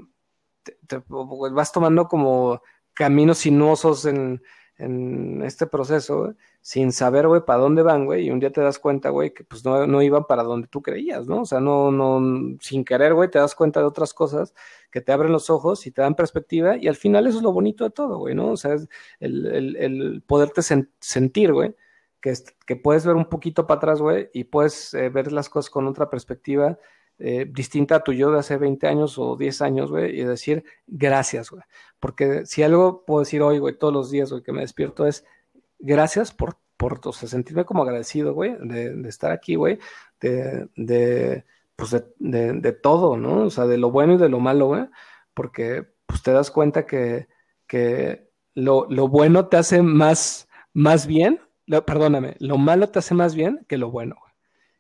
te, 0.86 1.02
vas 1.08 1.72
tomando 1.72 2.06
como 2.06 2.60
caminos 2.92 3.38
sinuosos 3.38 4.04
en, 4.04 4.42
en 4.76 5.42
este 5.42 5.66
proceso, 5.66 6.34
sin 6.60 6.92
saber, 6.92 7.26
güey, 7.26 7.44
para 7.46 7.60
dónde 7.60 7.82
van, 7.82 8.04
güey, 8.04 8.26
y 8.26 8.30
un 8.30 8.40
día 8.40 8.52
te 8.52 8.60
das 8.60 8.78
cuenta, 8.78 9.08
güey, 9.08 9.32
que 9.32 9.42
pues 9.42 9.64
no, 9.64 9.86
no 9.86 10.02
iban 10.02 10.26
para 10.26 10.42
donde 10.42 10.68
tú 10.68 10.82
creías, 10.82 11.26
¿no? 11.26 11.40
O 11.40 11.44
sea, 11.46 11.60
no, 11.60 11.90
no, 11.90 12.58
sin 12.60 12.84
querer, 12.84 13.14
güey, 13.14 13.30
te 13.30 13.38
das 13.38 13.54
cuenta 13.54 13.80
de 13.80 13.86
otras 13.86 14.12
cosas 14.12 14.54
que 14.90 15.00
te 15.00 15.12
abren 15.12 15.32
los 15.32 15.48
ojos 15.48 15.86
y 15.86 15.90
te 15.90 16.02
dan 16.02 16.14
perspectiva, 16.14 16.76
y 16.76 16.88
al 16.88 16.96
final 16.96 17.26
eso 17.26 17.38
es 17.38 17.42
lo 17.42 17.52
bonito 17.52 17.84
de 17.84 17.90
todo, 17.90 18.18
güey, 18.18 18.34
¿no? 18.34 18.50
O 18.52 18.56
sea, 18.58 18.74
es 18.74 18.86
el, 19.18 19.76
el, 19.76 20.22
poderte 20.26 20.60
sentir, 21.00 21.54
güey, 21.54 21.74
que, 22.20 22.34
que 22.66 22.76
puedes 22.76 23.06
ver 23.06 23.16
un 23.16 23.30
poquito 23.30 23.66
para 23.66 23.78
atrás, 23.78 24.00
güey, 24.02 24.28
y 24.34 24.44
puedes 24.44 24.92
eh, 24.92 25.08
ver 25.08 25.32
las 25.32 25.48
cosas 25.48 25.70
con 25.70 25.86
otra 25.86 26.10
perspectiva 26.10 26.78
eh, 27.24 27.46
distinta 27.48 27.96
a 27.96 28.02
tu 28.02 28.12
yo 28.12 28.32
de 28.32 28.40
hace 28.40 28.56
20 28.56 28.84
años 28.88 29.16
o 29.16 29.36
10 29.36 29.62
años, 29.62 29.92
güey, 29.92 30.18
y 30.18 30.24
decir 30.24 30.64
gracias, 30.88 31.50
güey. 31.50 31.62
Porque 32.00 32.44
si 32.46 32.64
algo 32.64 33.04
puedo 33.04 33.20
decir 33.20 33.42
hoy, 33.42 33.60
güey, 33.60 33.78
todos 33.78 33.94
los 33.94 34.10
días, 34.10 34.32
güey, 34.32 34.42
que 34.42 34.50
me 34.50 34.62
despierto 34.62 35.06
es 35.06 35.24
gracias 35.78 36.32
por, 36.32 36.56
por 36.76 37.00
o 37.04 37.12
sea, 37.12 37.28
sentirme 37.28 37.64
como 37.64 37.84
agradecido, 37.84 38.34
güey, 38.34 38.56
de, 38.60 39.08
estar 39.08 39.30
aquí, 39.30 39.54
güey, 39.54 39.78
de, 40.20 40.68
de, 40.74 41.44
pues 41.76 41.92
de, 41.92 42.52
de, 42.54 42.72
todo, 42.72 43.16
¿no? 43.16 43.44
O 43.44 43.50
sea, 43.50 43.66
de 43.66 43.78
lo 43.78 43.92
bueno 43.92 44.14
y 44.14 44.18
de 44.18 44.28
lo 44.28 44.40
malo, 44.40 44.66
güey, 44.66 44.86
porque 45.32 45.86
pues 46.06 46.24
te 46.24 46.32
das 46.32 46.50
cuenta 46.50 46.86
que, 46.86 47.28
que 47.68 48.30
lo, 48.54 48.88
lo 48.90 49.06
bueno 49.06 49.46
te 49.46 49.58
hace 49.58 49.80
más, 49.82 50.48
más 50.72 51.06
bien, 51.06 51.40
perdóname, 51.86 52.34
lo 52.40 52.58
malo 52.58 52.88
te 52.88 52.98
hace 52.98 53.14
más 53.14 53.36
bien 53.36 53.64
que 53.68 53.78
lo 53.78 53.92
bueno, 53.92 54.16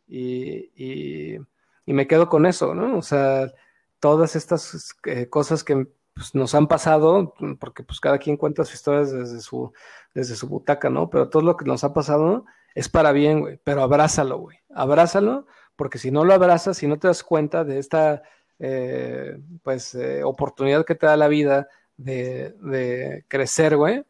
y 0.08 1.38
y 1.86 1.92
me 1.92 2.06
quedo 2.06 2.28
con 2.28 2.46
eso, 2.46 2.74
¿no? 2.74 2.96
O 2.96 3.02
sea, 3.02 3.52
todas 4.00 4.36
estas 4.36 4.94
eh, 5.06 5.28
cosas 5.28 5.64
que 5.64 5.86
pues, 6.14 6.34
nos 6.34 6.54
han 6.54 6.66
pasado, 6.66 7.34
porque 7.58 7.82
pues 7.82 8.00
cada 8.00 8.18
quien 8.18 8.36
cuenta 8.36 8.64
sus 8.64 8.74
historias 8.74 9.12
desde 9.12 9.40
su, 9.40 9.72
desde 10.14 10.36
su 10.36 10.48
butaca, 10.48 10.90
¿no? 10.90 11.10
Pero 11.10 11.28
todo 11.28 11.42
lo 11.42 11.56
que 11.56 11.64
nos 11.64 11.84
ha 11.84 11.92
pasado 11.92 12.44
es 12.74 12.88
para 12.88 13.12
bien, 13.12 13.40
güey, 13.40 13.60
pero 13.64 13.82
abrázalo, 13.82 14.38
güey, 14.38 14.58
abrázalo, 14.74 15.46
porque 15.76 15.98
si 15.98 16.10
no 16.10 16.24
lo 16.24 16.34
abrazas, 16.34 16.78
si 16.78 16.86
no 16.86 16.98
te 16.98 17.08
das 17.08 17.22
cuenta 17.22 17.64
de 17.64 17.78
esta, 17.78 18.22
eh, 18.58 19.38
pues, 19.62 19.94
eh, 19.94 20.22
oportunidad 20.24 20.84
que 20.84 20.94
te 20.94 21.06
da 21.06 21.16
la 21.16 21.28
vida 21.28 21.68
de, 21.96 22.54
de 22.60 23.24
crecer, 23.28 23.76
güey, 23.76 24.04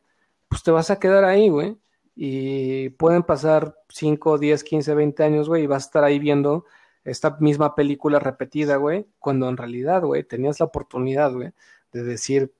pues 0.48 0.62
te 0.62 0.70
vas 0.70 0.90
a 0.90 0.98
quedar 0.98 1.24
ahí, 1.24 1.48
güey, 1.48 1.76
y 2.14 2.90
pueden 2.90 3.22
pasar 3.22 3.74
5, 3.88 4.38
10, 4.38 4.64
15, 4.64 4.94
20 4.94 5.24
años, 5.24 5.48
güey, 5.48 5.64
y 5.64 5.66
vas 5.66 5.84
a 5.84 5.86
estar 5.86 6.04
ahí 6.04 6.18
viendo 6.18 6.66
esta 7.05 7.36
misma 7.40 7.74
película 7.74 8.18
repetida, 8.18 8.76
güey, 8.76 9.07
cuando 9.18 9.48
en 9.48 9.57
realidad, 9.57 10.03
güey, 10.03 10.24
tenías 10.24 10.61
la 10.61 10.66
oportunidad, 10.66 11.32
güey, 11.32 11.50
de 11.92 12.03
decir, 12.03 12.53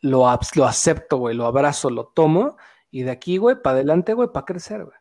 lo, 0.00 0.26
lo 0.54 0.64
acepto, 0.64 1.18
güey, 1.18 1.36
lo 1.36 1.46
abrazo, 1.46 1.90
lo 1.90 2.06
tomo, 2.06 2.56
y 2.90 3.02
de 3.02 3.10
aquí, 3.10 3.36
güey, 3.38 3.60
para 3.60 3.76
adelante, 3.76 4.14
güey, 4.14 4.28
para 4.32 4.46
crecer, 4.46 4.84
güey. 4.84 4.96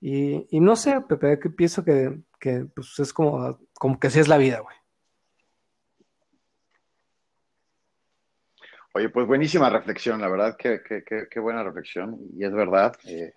Y, 0.00 0.48
y, 0.50 0.60
no 0.60 0.74
sé, 0.74 1.00
Pepe, 1.00 1.38
que 1.38 1.48
pienso 1.48 1.84
que, 1.84 2.18
que 2.40 2.66
pues, 2.74 2.98
es 2.98 3.12
como, 3.12 3.58
como 3.74 4.00
que 4.00 4.08
así 4.08 4.18
es 4.18 4.28
la 4.28 4.36
vida, 4.36 4.60
güey. 4.60 4.76
Oye, 8.94 9.08
pues 9.08 9.26
buenísima 9.26 9.70
reflexión, 9.70 10.20
la 10.20 10.28
verdad, 10.28 10.56
qué 10.58 10.82
que, 10.82 11.02
que, 11.30 11.40
buena 11.40 11.62
reflexión, 11.62 12.18
y 12.36 12.44
es 12.44 12.52
verdad. 12.52 12.94
Eh, 13.04 13.32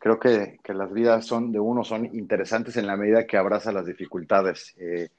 creo 0.00 0.18
que, 0.18 0.58
que, 0.64 0.74
las 0.74 0.92
vidas 0.92 1.26
son 1.26 1.52
de 1.52 1.60
uno 1.60 1.84
son 1.84 2.06
interesantes 2.06 2.76
en 2.78 2.86
la 2.86 2.96
medida 2.96 3.26
que 3.26 3.36
abraza 3.36 3.70
las 3.70 3.86
dificultades. 3.86 4.74
Eh, 4.78 5.10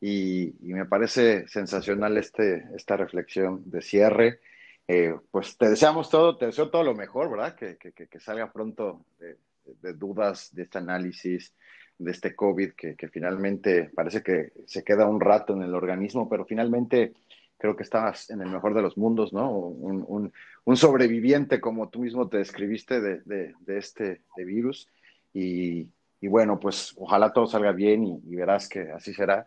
y, 0.00 0.54
y, 0.60 0.74
me 0.74 0.84
parece 0.84 1.48
sensacional 1.48 2.18
este, 2.18 2.64
esta 2.76 2.96
reflexión 2.96 3.62
de 3.64 3.80
cierre. 3.80 4.40
Eh, 4.86 5.16
pues 5.30 5.56
te 5.56 5.70
deseamos 5.70 6.10
todo, 6.10 6.36
te 6.36 6.46
deseo 6.46 6.70
todo 6.70 6.84
lo 6.84 6.94
mejor, 6.94 7.30
¿verdad? 7.30 7.56
Que, 7.56 7.78
que, 7.78 7.92
que 7.92 8.20
salga 8.20 8.52
pronto 8.52 9.06
de, 9.18 9.38
de, 9.80 9.94
dudas 9.94 10.54
de 10.54 10.64
este 10.64 10.78
análisis, 10.78 11.54
de 11.98 12.10
este 12.10 12.36
COVID, 12.36 12.72
que, 12.72 13.08
finalmente 13.08 13.90
parece 13.94 14.22
que 14.22 14.52
se 14.66 14.84
queda 14.84 15.08
un 15.08 15.20
rato 15.20 15.54
en 15.54 15.62
el 15.62 15.74
organismo, 15.74 16.28
pero 16.28 16.44
finalmente 16.44 17.14
creo 17.58 17.76
que 17.76 17.82
estabas 17.82 18.30
en 18.30 18.40
el 18.42 18.50
mejor 18.50 18.74
de 18.74 18.82
los 18.82 18.96
mundos, 18.96 19.32
¿no? 19.32 19.50
Un, 19.50 20.04
un, 20.06 20.32
un 20.64 20.76
sobreviviente, 20.76 21.60
como 21.60 21.88
tú 21.88 22.00
mismo 22.00 22.28
te 22.28 22.38
describiste, 22.38 23.00
de, 23.00 23.20
de, 23.24 23.54
de 23.60 23.78
este 23.78 24.20
de 24.36 24.44
virus. 24.44 24.88
Y, 25.32 25.88
y, 26.20 26.28
bueno, 26.28 26.58
pues 26.58 26.94
ojalá 26.98 27.32
todo 27.32 27.46
salga 27.46 27.72
bien 27.72 28.04
y, 28.04 28.20
y 28.26 28.36
verás 28.36 28.68
que 28.68 28.90
así 28.90 29.12
será. 29.12 29.46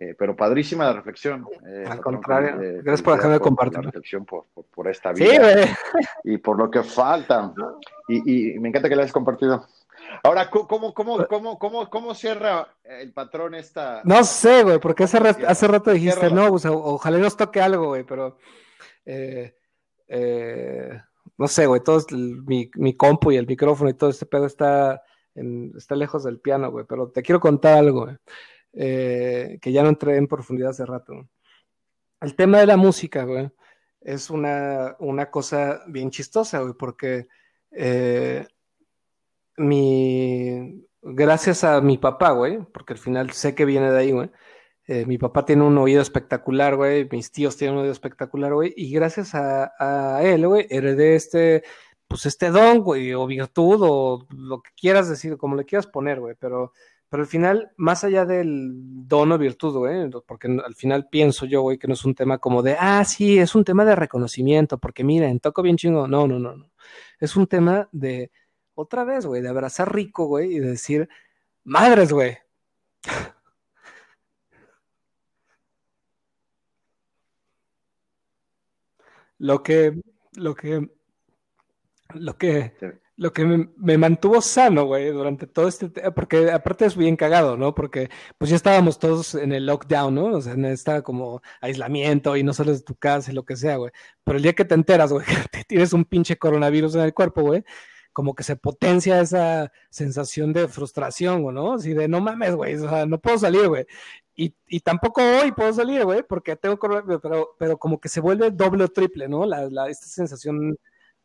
Eh, 0.00 0.14
pero 0.16 0.36
padrísima 0.36 0.84
la 0.84 0.92
reflexión. 0.92 1.44
Eh, 1.66 1.84
Al 1.88 2.00
contrario, 2.00 2.54
gracias 2.84 3.02
por 3.02 3.16
dejarme 3.16 3.40
compartir. 3.40 3.78
La 3.78 3.90
reflexión 3.90 4.24
por, 4.24 4.44
por, 4.54 4.64
por 4.66 4.88
esta 4.88 5.12
vida 5.12 5.64
sí, 5.64 5.70
y 6.24 6.38
por 6.38 6.56
lo 6.56 6.70
que 6.70 6.82
falta. 6.82 7.52
Y, 8.10 8.54
y 8.54 8.58
me 8.58 8.70
encanta 8.70 8.88
que 8.88 8.96
la 8.96 9.02
hayas 9.02 9.12
compartido. 9.12 9.66
Ahora, 10.22 10.50
¿cómo, 10.50 10.94
cómo, 10.94 11.26
cómo, 11.26 11.58
cómo, 11.58 11.90
cómo 11.90 12.14
cierra 12.14 12.74
el 12.84 13.12
patrón 13.12 13.54
esta? 13.54 14.02
No 14.04 14.24
sé, 14.24 14.62
güey, 14.62 14.78
porque 14.78 15.04
hace, 15.04 15.18
rato, 15.18 15.46
hace 15.46 15.68
rato 15.68 15.90
dijiste, 15.90 16.30
no, 16.30 16.50
pues, 16.50 16.64
ojalá 16.66 17.18
nos 17.18 17.36
toque 17.36 17.60
algo, 17.60 17.88
güey, 17.88 18.04
pero 18.04 18.38
eh, 19.04 19.54
eh, 20.08 21.00
no 21.36 21.46
sé, 21.46 21.66
güey, 21.66 21.82
todo 21.82 22.04
mi, 22.10 22.70
mi 22.74 22.96
compu 22.96 23.32
y 23.32 23.36
el 23.36 23.46
micrófono 23.46 23.90
y 23.90 23.94
todo 23.94 24.10
este 24.10 24.26
pedo 24.26 24.46
está, 24.46 25.02
en, 25.34 25.72
está 25.76 25.94
lejos 25.94 26.24
del 26.24 26.40
piano, 26.40 26.70
güey, 26.70 26.84
pero 26.88 27.10
te 27.10 27.22
quiero 27.22 27.40
contar 27.40 27.78
algo, 27.78 28.04
güey, 28.04 28.16
eh, 28.72 29.58
que 29.60 29.72
ya 29.72 29.82
no 29.82 29.90
entré 29.90 30.16
en 30.16 30.26
profundidad 30.26 30.70
hace 30.70 30.84
rato. 30.84 31.28
El 32.20 32.34
tema 32.34 32.58
de 32.58 32.66
la 32.66 32.76
música, 32.76 33.24
güey, 33.24 33.50
es 34.00 34.30
una, 34.30 34.96
una 34.98 35.30
cosa 35.30 35.82
bien 35.86 36.10
chistosa, 36.10 36.60
güey, 36.60 36.74
porque 36.74 37.28
eh, 37.70 38.46
mi, 39.58 40.86
gracias 41.02 41.64
a 41.64 41.80
mi 41.80 41.98
papá, 41.98 42.30
güey, 42.32 42.58
porque 42.72 42.94
al 42.94 42.98
final 42.98 43.30
sé 43.30 43.54
que 43.54 43.64
viene 43.64 43.90
de 43.90 43.98
ahí, 43.98 44.12
güey. 44.12 44.30
Eh, 44.86 45.04
mi 45.04 45.18
papá 45.18 45.44
tiene 45.44 45.64
un 45.64 45.76
oído 45.76 46.00
espectacular, 46.00 46.76
güey. 46.76 47.06
Mis 47.10 47.30
tíos 47.30 47.56
tienen 47.56 47.76
un 47.76 47.82
oído 47.82 47.92
espectacular, 47.92 48.54
güey. 48.54 48.72
Y 48.76 48.90
gracias 48.92 49.34
a, 49.34 49.72
a 49.78 50.22
él, 50.22 50.46
güey, 50.46 50.66
heredé 50.70 51.14
este, 51.14 51.62
pues 52.08 52.24
este 52.24 52.50
don, 52.50 52.80
güey, 52.80 53.12
o 53.12 53.26
virtud, 53.26 53.80
o 53.82 54.26
lo 54.30 54.62
que 54.62 54.70
quieras 54.74 55.08
decir, 55.08 55.36
como 55.36 55.56
le 55.56 55.66
quieras 55.66 55.86
poner, 55.86 56.20
güey. 56.20 56.34
Pero, 56.40 56.72
pero 57.10 57.22
al 57.22 57.28
final, 57.28 57.70
más 57.76 58.02
allá 58.02 58.24
del 58.24 58.70
don 59.06 59.30
o 59.30 59.38
virtud, 59.38 59.76
güey, 59.76 60.10
porque 60.26 60.48
al 60.48 60.74
final 60.74 61.08
pienso 61.10 61.44
yo, 61.44 61.60
güey, 61.62 61.78
que 61.78 61.86
no 61.86 61.94
es 61.94 62.04
un 62.06 62.14
tema 62.14 62.38
como 62.38 62.62
de, 62.62 62.76
ah, 62.80 63.04
sí, 63.04 63.38
es 63.38 63.54
un 63.54 63.64
tema 63.64 63.84
de 63.84 63.94
reconocimiento, 63.94 64.78
porque 64.78 65.04
miren, 65.04 65.38
toco 65.40 65.62
bien 65.62 65.76
chingo. 65.76 66.08
No, 66.08 66.26
no, 66.26 66.38
no, 66.38 66.56
no. 66.56 66.70
Es 67.20 67.36
un 67.36 67.46
tema 67.46 67.88
de 67.92 68.30
otra 68.80 69.04
vez, 69.04 69.26
güey, 69.26 69.42
de 69.42 69.48
abrazar 69.48 69.92
rico, 69.94 70.26
güey, 70.26 70.54
y 70.56 70.60
de 70.60 70.70
decir, 70.70 71.08
madres, 71.64 72.12
güey. 72.12 72.38
Lo 79.40 79.62
que, 79.62 79.94
lo 80.34 80.54
que, 80.56 80.88
lo 82.14 82.36
que, 82.36 82.74
lo 83.16 83.32
que 83.32 83.44
me, 83.44 83.98
mantuvo 83.98 84.40
sano, 84.40 84.84
güey, 84.86 85.10
durante 85.10 85.46
todo 85.46 85.68
este 85.68 85.88
porque 86.12 86.50
aparte 86.50 86.86
es 86.86 86.96
bien 86.96 87.16
cagado, 87.16 87.56
¿no? 87.56 87.74
Porque 87.74 88.10
pues 88.36 88.50
ya 88.50 88.56
estábamos 88.56 88.98
todos 88.98 89.34
en 89.36 89.52
el 89.52 89.66
lockdown, 89.66 90.14
¿no? 90.14 90.26
O 90.26 90.40
sea, 90.40 90.54
estaba 90.70 91.02
como 91.02 91.40
aislamiento 91.60 92.36
y 92.36 92.42
no 92.42 92.52
sales 92.52 92.78
de 92.78 92.84
tu 92.84 92.96
casa 92.96 93.30
y 93.30 93.34
lo 93.34 93.44
que 93.44 93.56
sea, 93.56 93.76
güey. 93.76 93.92
Pero 94.24 94.38
el 94.38 94.42
día 94.42 94.54
que 94.54 94.64
te 94.64 94.74
enteras, 94.74 95.12
güey, 95.12 95.24
que 95.52 95.64
tienes 95.64 95.92
un 95.92 96.04
pinche 96.04 96.36
coronavirus 96.36 96.96
en 96.96 97.02
el 97.02 97.14
cuerpo, 97.14 97.42
güey, 97.42 97.64
como 98.18 98.34
que 98.34 98.42
se 98.42 98.56
potencia 98.56 99.20
esa 99.20 99.70
sensación 99.90 100.52
de 100.52 100.66
frustración, 100.66 101.54
¿no? 101.54 101.74
Así 101.74 101.94
de, 101.94 102.08
no 102.08 102.20
mames, 102.20 102.56
güey, 102.56 102.74
o 102.74 102.88
sea, 102.88 103.06
no 103.06 103.20
puedo 103.20 103.38
salir, 103.38 103.68
güey. 103.68 103.86
Y, 104.34 104.56
y, 104.66 104.80
tampoco 104.80 105.22
hoy 105.22 105.52
puedo 105.52 105.72
salir, 105.72 106.04
güey, 106.04 106.24
porque 106.24 106.56
tengo 106.56 106.80
coronavirus, 106.80 107.20
pero, 107.22 107.50
pero 107.60 107.78
como 107.78 108.00
que 108.00 108.08
se 108.08 108.20
vuelve 108.20 108.50
doble 108.50 108.82
o 108.82 108.88
triple, 108.88 109.28
¿no? 109.28 109.46
La, 109.46 109.70
la, 109.70 109.88
esta 109.88 110.06
sensación 110.06 110.76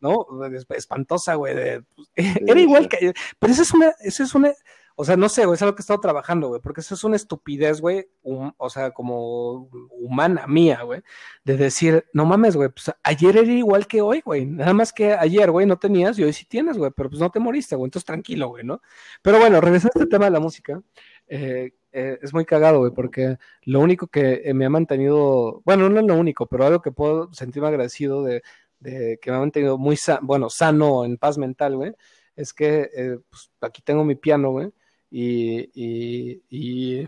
¿no? 0.02 0.28
Espantosa, 0.70 1.34
güey. 1.34 1.56
Pues, 1.96 2.08
era 2.48 2.60
igual 2.60 2.88
que. 2.88 3.12
Pero 3.40 3.54
eso 3.54 3.64
es 3.64 3.74
una, 3.74 3.92
eso 4.02 4.22
es 4.22 4.36
una, 4.36 4.54
o 4.96 5.06
sea, 5.06 5.18
no 5.18 5.30
sé, 5.30 5.46
güey, 5.46 5.56
es 5.56 5.62
algo 5.62 5.76
que 5.76 5.82
he 5.82 5.84
estado 5.84 6.00
trabajando, 6.00 6.50
güey, 6.50 6.62
porque 6.62 6.82
eso 6.82 6.96
es 6.96 7.04
una 7.04 7.16
estupidez, 7.16 7.82
güey, 7.82 8.08
o 8.24 8.70
sea, 8.70 8.92
como 8.92 9.70
humana 9.92 10.48
mía, 10.48 10.82
güey, 10.84 11.02
de 11.44 11.58
decir, 11.58 12.06
no 12.14 12.26
mames, 12.26 12.56
güey, 12.56 12.70
pues 12.70 12.92
ayer 13.04 13.38
era 13.38 13.52
igual 13.52 13.88
que 13.88 14.02
hoy, 14.02 14.22
güey, 14.22 14.46
nada 14.46 14.74
más 14.74 14.94
que 14.94 15.14
ayer, 15.14 15.52
güey, 15.52 15.66
no 15.66 15.78
tenías 15.78 16.18
y 16.20 16.24
hoy 16.24 16.34
sí 16.34 16.46
tienes, 16.46 16.78
güey, 16.78 16.92
pero 16.96 17.10
pues 17.10 17.20
no 17.20 17.32
te 17.32 17.40
moriste, 17.40 17.76
güey, 17.76 17.88
entonces 17.88 18.06
tranquilo, 18.06 18.50
güey, 18.50 18.64
¿no? 18.64 18.82
Pero 19.22 19.40
bueno, 19.40 19.62
regresando 19.62 20.00
al 20.02 20.10
tema 20.10 20.26
de 20.26 20.32
la 20.32 20.40
música, 20.40 20.82
eh, 21.28 21.72
eh, 21.92 22.20
es 22.22 22.34
muy 22.34 22.46
cagado, 22.46 22.80
güey, 22.80 22.92
porque 22.92 23.38
lo 23.64 23.80
único 23.80 24.08
que 24.08 24.52
me 24.54 24.66
ha 24.66 24.70
mantenido, 24.70 25.62
bueno, 25.66 25.90
no 25.90 26.00
es 26.00 26.06
lo 26.06 26.16
único, 26.16 26.48
pero 26.48 26.66
algo 26.66 26.82
que 26.82 26.92
puedo 26.92 27.32
sentirme 27.34 27.68
agradecido 27.70 28.24
de, 28.24 28.44
de 28.80 29.20
que 29.22 29.32
me 29.32 29.38
ha 29.38 29.40
mantenido 29.40 29.78
muy, 29.78 29.98
bueno, 30.22 30.50
sano, 30.50 31.06
en 31.06 31.18
paz 31.18 31.38
mental, 31.38 31.76
güey, 31.78 31.94
es 32.36 32.54
que 32.54 32.90
eh, 32.96 33.20
pues, 33.30 33.52
aquí 33.62 33.82
tengo 33.82 34.04
mi 34.04 34.16
piano, 34.16 34.52
güey, 34.52 34.72
y, 35.16 35.70
y, 35.76 36.42
y, 36.50 37.08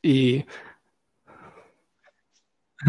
y 0.00 0.46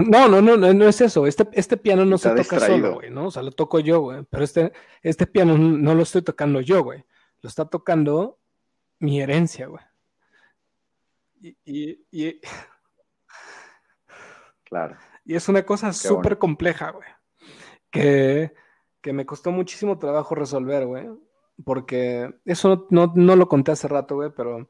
no, 0.05 0.27
no, 0.27 0.39
no, 0.39 0.55
no 0.55 0.87
es 0.87 1.01
eso. 1.01 1.25
Este, 1.25 1.47
este 1.53 1.77
piano 1.77 2.05
no 2.05 2.19
se 2.19 2.29
toca 2.29 2.59
solo, 2.59 2.93
güey, 2.93 3.09
¿no? 3.09 3.25
O 3.25 3.31
sea, 3.31 3.41
lo 3.41 3.51
toco 3.51 3.79
yo, 3.79 4.01
güey. 4.01 4.23
Pero 4.29 4.43
este, 4.43 4.71
este 5.01 5.25
piano 5.25 5.57
no 5.57 5.95
lo 5.95 6.03
estoy 6.03 6.21
tocando 6.21 6.61
yo, 6.61 6.83
güey. 6.83 7.03
Lo 7.41 7.49
está 7.49 7.65
tocando 7.65 8.37
mi 8.99 9.19
herencia, 9.19 9.65
güey. 9.65 9.83
Y, 11.41 12.05
y, 12.11 12.39
Claro. 14.63 14.95
Y 15.25 15.33
es 15.35 15.49
una 15.49 15.65
cosa 15.65 15.91
súper 15.91 16.37
compleja, 16.37 16.91
güey. 16.91 17.09
Que, 17.89 18.53
que, 19.01 19.11
me 19.11 19.25
costó 19.25 19.49
muchísimo 19.49 19.97
trabajo 19.97 20.35
resolver, 20.35 20.85
güey. 20.85 21.09
Porque 21.63 22.33
eso 22.45 22.87
no, 22.89 23.13
no, 23.15 23.35
lo 23.35 23.47
conté 23.47 23.71
hace 23.71 23.87
rato, 23.87 24.15
güey, 24.15 24.31
pero 24.35 24.69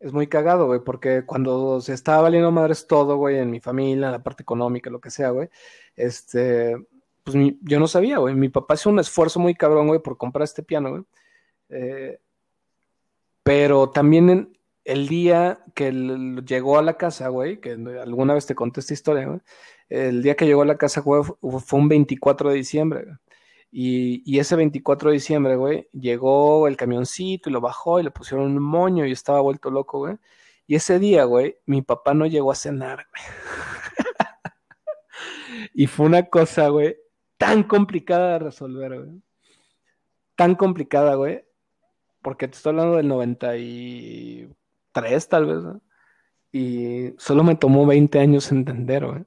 es 0.00 0.12
muy 0.12 0.26
cagado, 0.26 0.66
güey. 0.66 0.80
Porque 0.80 1.24
cuando 1.24 1.80
se 1.80 1.94
estaba 1.94 2.22
valiendo 2.22 2.50
madres 2.50 2.86
todo, 2.86 3.16
güey, 3.16 3.38
en 3.38 3.50
mi 3.50 3.60
familia, 3.60 4.06
en 4.06 4.12
la 4.12 4.22
parte 4.22 4.42
económica, 4.42 4.90
lo 4.90 5.00
que 5.00 5.10
sea, 5.10 5.30
güey, 5.30 5.48
este, 5.96 6.76
pues 7.24 7.36
yo 7.62 7.80
no 7.80 7.88
sabía, 7.88 8.18
güey. 8.18 8.34
Mi 8.34 8.48
papá 8.48 8.74
hizo 8.74 8.90
un 8.90 8.98
esfuerzo 8.98 9.40
muy 9.40 9.54
cabrón, 9.54 9.88
güey, 9.88 10.00
por 10.00 10.16
comprar 10.16 10.44
este 10.44 10.62
piano, 10.62 10.90
güey. 10.90 11.02
Eh, 11.70 12.20
pero 13.42 13.90
también 13.90 14.58
el 14.84 15.08
día 15.08 15.64
que 15.74 15.92
llegó 16.46 16.78
a 16.78 16.82
la 16.82 16.96
casa, 16.96 17.28
güey, 17.28 17.60
que 17.60 17.72
alguna 17.72 18.34
vez 18.34 18.46
te 18.46 18.54
conté 18.54 18.80
esta 18.80 18.94
historia, 18.94 19.26
güey, 19.26 19.40
el 19.88 20.22
día 20.22 20.34
que 20.36 20.46
llegó 20.46 20.62
a 20.62 20.66
la 20.66 20.78
casa, 20.78 21.00
güey, 21.00 21.22
fue 21.22 21.78
un 21.78 21.88
24 21.88 22.50
de 22.50 22.56
diciembre, 22.56 23.06
Y, 23.76 24.38
ese 24.38 24.54
24 24.54 25.10
de 25.10 25.14
diciembre, 25.14 25.56
güey, 25.56 25.88
llegó 25.92 26.68
el 26.68 26.76
camioncito 26.76 27.50
y 27.50 27.52
lo 27.52 27.60
bajó 27.60 27.98
y 27.98 28.04
le 28.04 28.12
pusieron 28.12 28.46
un 28.46 28.62
moño 28.62 29.04
y 29.04 29.10
estaba 29.10 29.40
vuelto 29.40 29.68
loco, 29.70 29.98
güey. 29.98 30.16
Y 30.66 30.76
ese 30.76 31.00
día, 31.00 31.24
güey, 31.24 31.56
mi 31.66 31.82
papá 31.82 32.14
no 32.14 32.26
llegó 32.26 32.52
a 32.52 32.54
cenar, 32.54 33.08
güey. 33.10 33.22
y 35.74 35.86
fue 35.88 36.06
una 36.06 36.22
cosa, 36.24 36.68
güey, 36.68 36.96
tan 37.36 37.64
complicada 37.64 38.34
de 38.34 38.38
resolver, 38.40 39.00
güey. 39.00 39.22
Tan 40.36 40.54
complicada, 40.54 41.14
güey. 41.16 41.44
Porque 42.22 42.48
te 42.48 42.56
estoy 42.56 42.70
hablando 42.70 42.96
del 42.96 43.08
93, 43.08 45.28
tal 45.28 45.46
vez, 45.46 45.62
¿no? 45.64 45.82
Y 46.52 47.14
solo 47.18 47.42
me 47.42 47.56
tomó 47.56 47.86
20 47.86 48.18
años 48.20 48.52
entender, 48.52 49.06
güey 49.06 49.24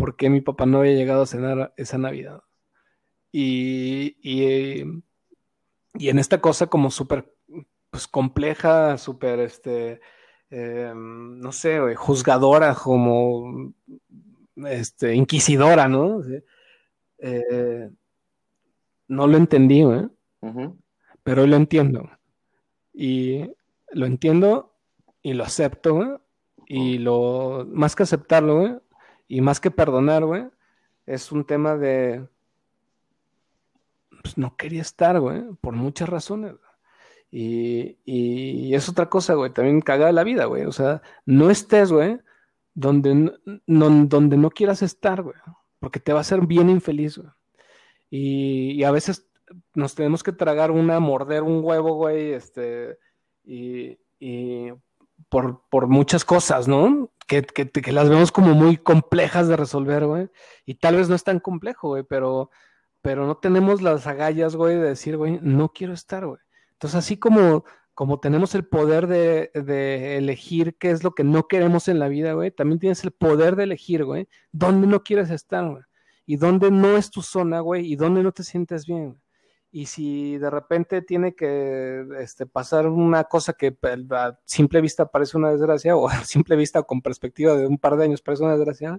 por 0.00 0.16
qué 0.16 0.30
mi 0.30 0.40
papá 0.40 0.66
no 0.66 0.78
había 0.78 0.94
llegado 0.94 1.22
a 1.22 1.26
cenar 1.26 1.74
esa 1.76 1.98
Navidad. 1.98 2.42
Y, 3.32 4.16
y, 4.22 4.80
en 6.08 6.18
esta 6.18 6.40
cosa 6.40 6.66
como 6.66 6.90
súper 6.90 7.32
pues, 7.90 8.08
compleja, 8.08 8.98
súper, 8.98 9.40
este, 9.40 10.00
em, 10.50 11.38
no 11.38 11.52
sé, 11.52 11.94
juzgadora, 11.94 12.74
como 12.74 13.72
este, 14.66 15.14
inquisidora, 15.14 15.88
¿no? 15.88 16.22
Eh, 17.18 17.90
no 19.08 19.26
lo 19.26 19.36
entendí, 19.36 19.82
¿eh? 19.82 20.08
pero 21.22 21.46
lo 21.46 21.56
entiendo. 21.56 22.10
Y 22.92 23.50
lo 23.92 24.06
entiendo 24.06 24.74
y 25.22 25.34
lo 25.34 25.44
acepto, 25.44 26.22
y 26.66 26.98
lo, 26.98 27.66
más 27.68 27.96
que 27.96 28.04
aceptarlo. 28.04 28.82
Y 29.26 29.40
más 29.40 29.60
que 29.60 29.70
perdonar, 29.70 30.24
güey, 30.24 30.44
es 31.06 31.32
un 31.32 31.44
tema 31.44 31.76
de. 31.76 32.26
Pues 34.22 34.36
no 34.38 34.56
quería 34.56 34.82
estar, 34.82 35.18
güey, 35.20 35.42
por 35.60 35.74
muchas 35.74 36.08
razones. 36.08 36.54
Y, 37.30 37.98
y, 38.04 38.74
es 38.74 38.88
otra 38.88 39.08
cosa, 39.08 39.34
güey, 39.34 39.52
también 39.52 39.80
caga 39.80 40.10
la 40.12 40.24
vida, 40.24 40.46
güey. 40.46 40.64
O 40.64 40.72
sea, 40.72 41.02
no 41.26 41.50
estés, 41.50 41.92
güey, 41.92 42.18
donde 42.74 43.14
no, 43.66 43.90
donde 44.06 44.36
no 44.36 44.50
quieras 44.50 44.82
estar, 44.82 45.22
güey, 45.22 45.36
porque 45.78 46.00
te 46.00 46.12
va 46.12 46.18
a 46.18 46.22
hacer 46.22 46.46
bien 46.46 46.68
infeliz, 46.70 47.18
güey. 47.18 47.30
Y, 48.10 48.72
y, 48.72 48.84
a 48.84 48.90
veces 48.90 49.28
nos 49.74 49.94
tenemos 49.94 50.22
que 50.22 50.32
tragar 50.32 50.70
una, 50.72 50.98
morder 51.00 51.42
un 51.42 51.60
huevo, 51.62 51.94
güey, 51.94 52.32
este, 52.32 52.98
y, 53.44 53.98
y 54.18 54.72
por, 55.28 55.62
por 55.70 55.86
muchas 55.86 56.24
cosas, 56.24 56.66
¿no? 56.66 57.10
que, 57.30 57.92
las 57.92 58.08
vemos 58.08 58.32
como 58.32 58.54
muy 58.54 58.76
complejas 58.76 59.46
de 59.48 59.56
resolver, 59.56 60.04
güey. 60.06 60.28
Y 60.66 60.74
tal 60.74 60.96
vez 60.96 61.08
no 61.08 61.14
es 61.14 61.22
tan 61.22 61.38
complejo, 61.38 61.90
güey, 61.90 62.02
pero, 62.02 62.50
pero 63.02 63.26
no 63.26 63.36
tenemos 63.36 63.82
las 63.82 64.06
agallas, 64.06 64.56
güey, 64.56 64.76
de 64.76 64.82
decir, 64.88 65.16
güey, 65.16 65.38
no 65.42 65.70
quiero 65.72 65.92
estar, 65.92 66.26
güey. 66.26 66.40
Entonces, 66.72 66.98
así 66.98 67.16
como, 67.16 67.64
como 67.94 68.20
tenemos 68.20 68.54
el 68.54 68.66
poder 68.66 69.06
de, 69.06 69.50
de, 69.54 70.16
elegir 70.16 70.76
qué 70.78 70.90
es 70.90 71.04
lo 71.04 71.14
que 71.14 71.24
no 71.24 71.48
queremos 71.48 71.88
en 71.88 71.98
la 71.98 72.08
vida, 72.08 72.32
güey, 72.34 72.50
también 72.50 72.78
tienes 72.78 73.04
el 73.04 73.12
poder 73.12 73.56
de 73.56 73.64
elegir, 73.64 74.04
güey, 74.04 74.28
dónde 74.52 74.86
no 74.86 75.02
quieres 75.02 75.30
estar, 75.30 75.68
güey. 75.68 75.82
Y 76.26 76.36
dónde 76.36 76.70
no 76.70 76.96
es 76.96 77.10
tu 77.10 77.22
zona, 77.22 77.60
güey, 77.60 77.90
y 77.92 77.96
dónde 77.96 78.22
no 78.22 78.32
te 78.32 78.44
sientes 78.44 78.86
bien. 78.86 79.20
Y 79.72 79.86
si 79.86 80.36
de 80.38 80.50
repente 80.50 81.00
tiene 81.02 81.34
que 81.34 82.04
este, 82.18 82.44
pasar 82.46 82.88
una 82.88 83.24
cosa 83.24 83.52
que 83.52 83.76
a 84.10 84.38
simple 84.44 84.80
vista 84.80 85.06
parece 85.06 85.36
una 85.36 85.50
desgracia, 85.50 85.96
o 85.96 86.08
a 86.08 86.24
simple 86.24 86.56
vista 86.56 86.82
con 86.82 87.02
perspectiva 87.02 87.54
de 87.56 87.66
un 87.66 87.78
par 87.78 87.96
de 87.96 88.04
años 88.04 88.22
parece 88.22 88.44
una 88.44 88.56
desgracia, 88.56 88.98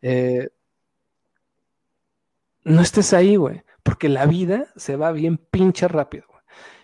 eh, 0.00 0.48
no 2.68 2.82
estés 2.82 3.12
ahí, 3.12 3.36
güey, 3.36 3.62
porque 3.82 4.08
la 4.08 4.26
vida 4.26 4.66
se 4.76 4.96
va 4.96 5.12
bien 5.12 5.38
pinche 5.38 5.88
rápido, 5.88 6.24
güey. 6.28 6.42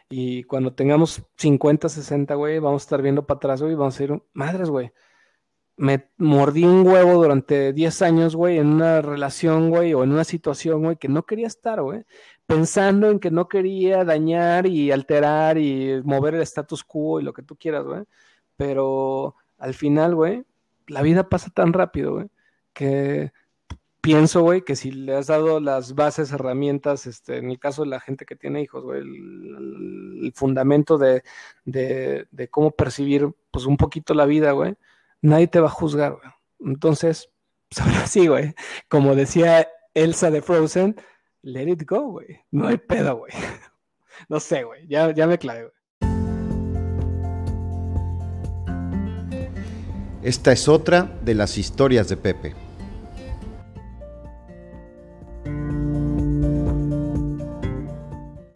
Y 0.09 0.45
cuando 0.45 0.75
tengamos 0.75 1.23
50, 1.37 1.89
60, 1.89 2.35
güey, 2.35 2.59
vamos 2.59 2.83
a 2.83 2.85
estar 2.85 3.03
viendo 3.03 3.27
para 3.27 3.37
atrás, 3.37 3.63
güey, 3.63 3.73
y 3.75 3.77
vamos 3.77 3.95
a 3.95 3.99
decir, 3.99 4.23
madres, 4.33 4.71
güey, 4.71 4.93
me 5.77 6.09
mordí 6.19 6.65
un 6.65 6.87
huevo 6.87 7.15
durante 7.15 7.73
10 7.73 8.03
años, 8.03 8.37
güey, 8.37 8.59
en 8.59 8.69
una 8.69 9.03
relación, 9.03 9.71
güey, 9.71 9.93
o 9.95 10.05
en 10.05 10.13
una 10.13 10.25
situación, 10.25 10.83
güey, 10.83 10.97
que 10.97 11.09
no 11.09 11.25
quería 11.25 11.47
estar, 11.47 11.83
güey, 11.83 12.05
pensando 12.47 13.11
en 13.11 13.19
que 13.19 13.31
no 13.31 13.49
quería 13.49 14.05
dañar 14.05 14.67
y 14.67 14.93
alterar 14.93 15.59
y 15.59 16.01
mover 16.05 16.35
el 16.35 16.43
status 16.43 16.85
quo 16.85 17.21
y 17.21 17.25
lo 17.25 17.33
que 17.33 17.43
tú 17.43 17.57
quieras, 17.57 17.85
güey. 17.85 18.05
Pero 18.57 19.37
al 19.59 19.75
final, 19.75 20.15
güey, 20.15 20.45
la 20.87 21.03
vida 21.03 21.29
pasa 21.29 21.51
tan 21.51 21.73
rápido, 21.73 22.15
güey, 22.15 22.29
que 22.73 23.33
pienso, 24.05 24.43
güey, 24.43 24.61
que 24.63 24.77
si 24.77 24.91
le 24.91 25.15
has 25.15 25.29
dado 25.29 25.61
las 25.61 25.95
bases, 25.95 26.31
herramientas, 26.31 27.07
este, 27.07 27.39
en 27.39 27.51
el 27.51 27.59
caso 27.59 27.85
de 27.85 27.89
la 27.89 28.01
gente 28.01 28.27
que 28.27 28.37
tiene 28.37 28.61
hijos, 28.61 28.85
güey, 28.85 29.01
el, 29.01 30.31
fundamento 30.35 30.99
de, 30.99 31.23
de, 31.65 32.49
cómo 32.51 32.71
percibir, 32.71 33.31
pues, 33.51 33.65
un 33.65 33.79
poquito 33.79 34.13
la 34.13 34.27
vida, 34.27 34.53
güey, 34.53 34.75
nadie 35.23 35.49
te 35.49 35.59
va 35.59 35.69
a 35.69 35.71
juzgar, 35.71 36.13
güey. 36.13 36.31
Entonces, 36.61 37.31
pues 37.71 37.81
ahora 37.87 38.07
sí, 38.07 38.27
güey. 38.27 38.55
Como 38.89 39.15
decía 39.15 39.69
Elsa 39.95 40.31
de 40.31 40.43
Frozen, 40.43 40.97
let 41.41 41.71
it 41.71 41.89
go, 41.89 42.03
güey. 42.03 42.41
No 42.51 42.69
hay 42.69 42.77
pedo, 42.77 43.17
güey. 43.17 43.33
No 44.29 44.39
sé, 44.39 44.63
güey. 44.63 44.87
Ya, 44.87 45.13
ya 45.13 45.27
me 45.27 45.39
clavé, 45.39 45.63
güey. 45.63 45.75
Esta 50.23 50.53
es 50.53 50.69
otra 50.69 51.19
de 51.23 51.35
las 51.35 51.59
historias 51.59 52.09
de 52.09 52.17
Pepe. 52.17 52.64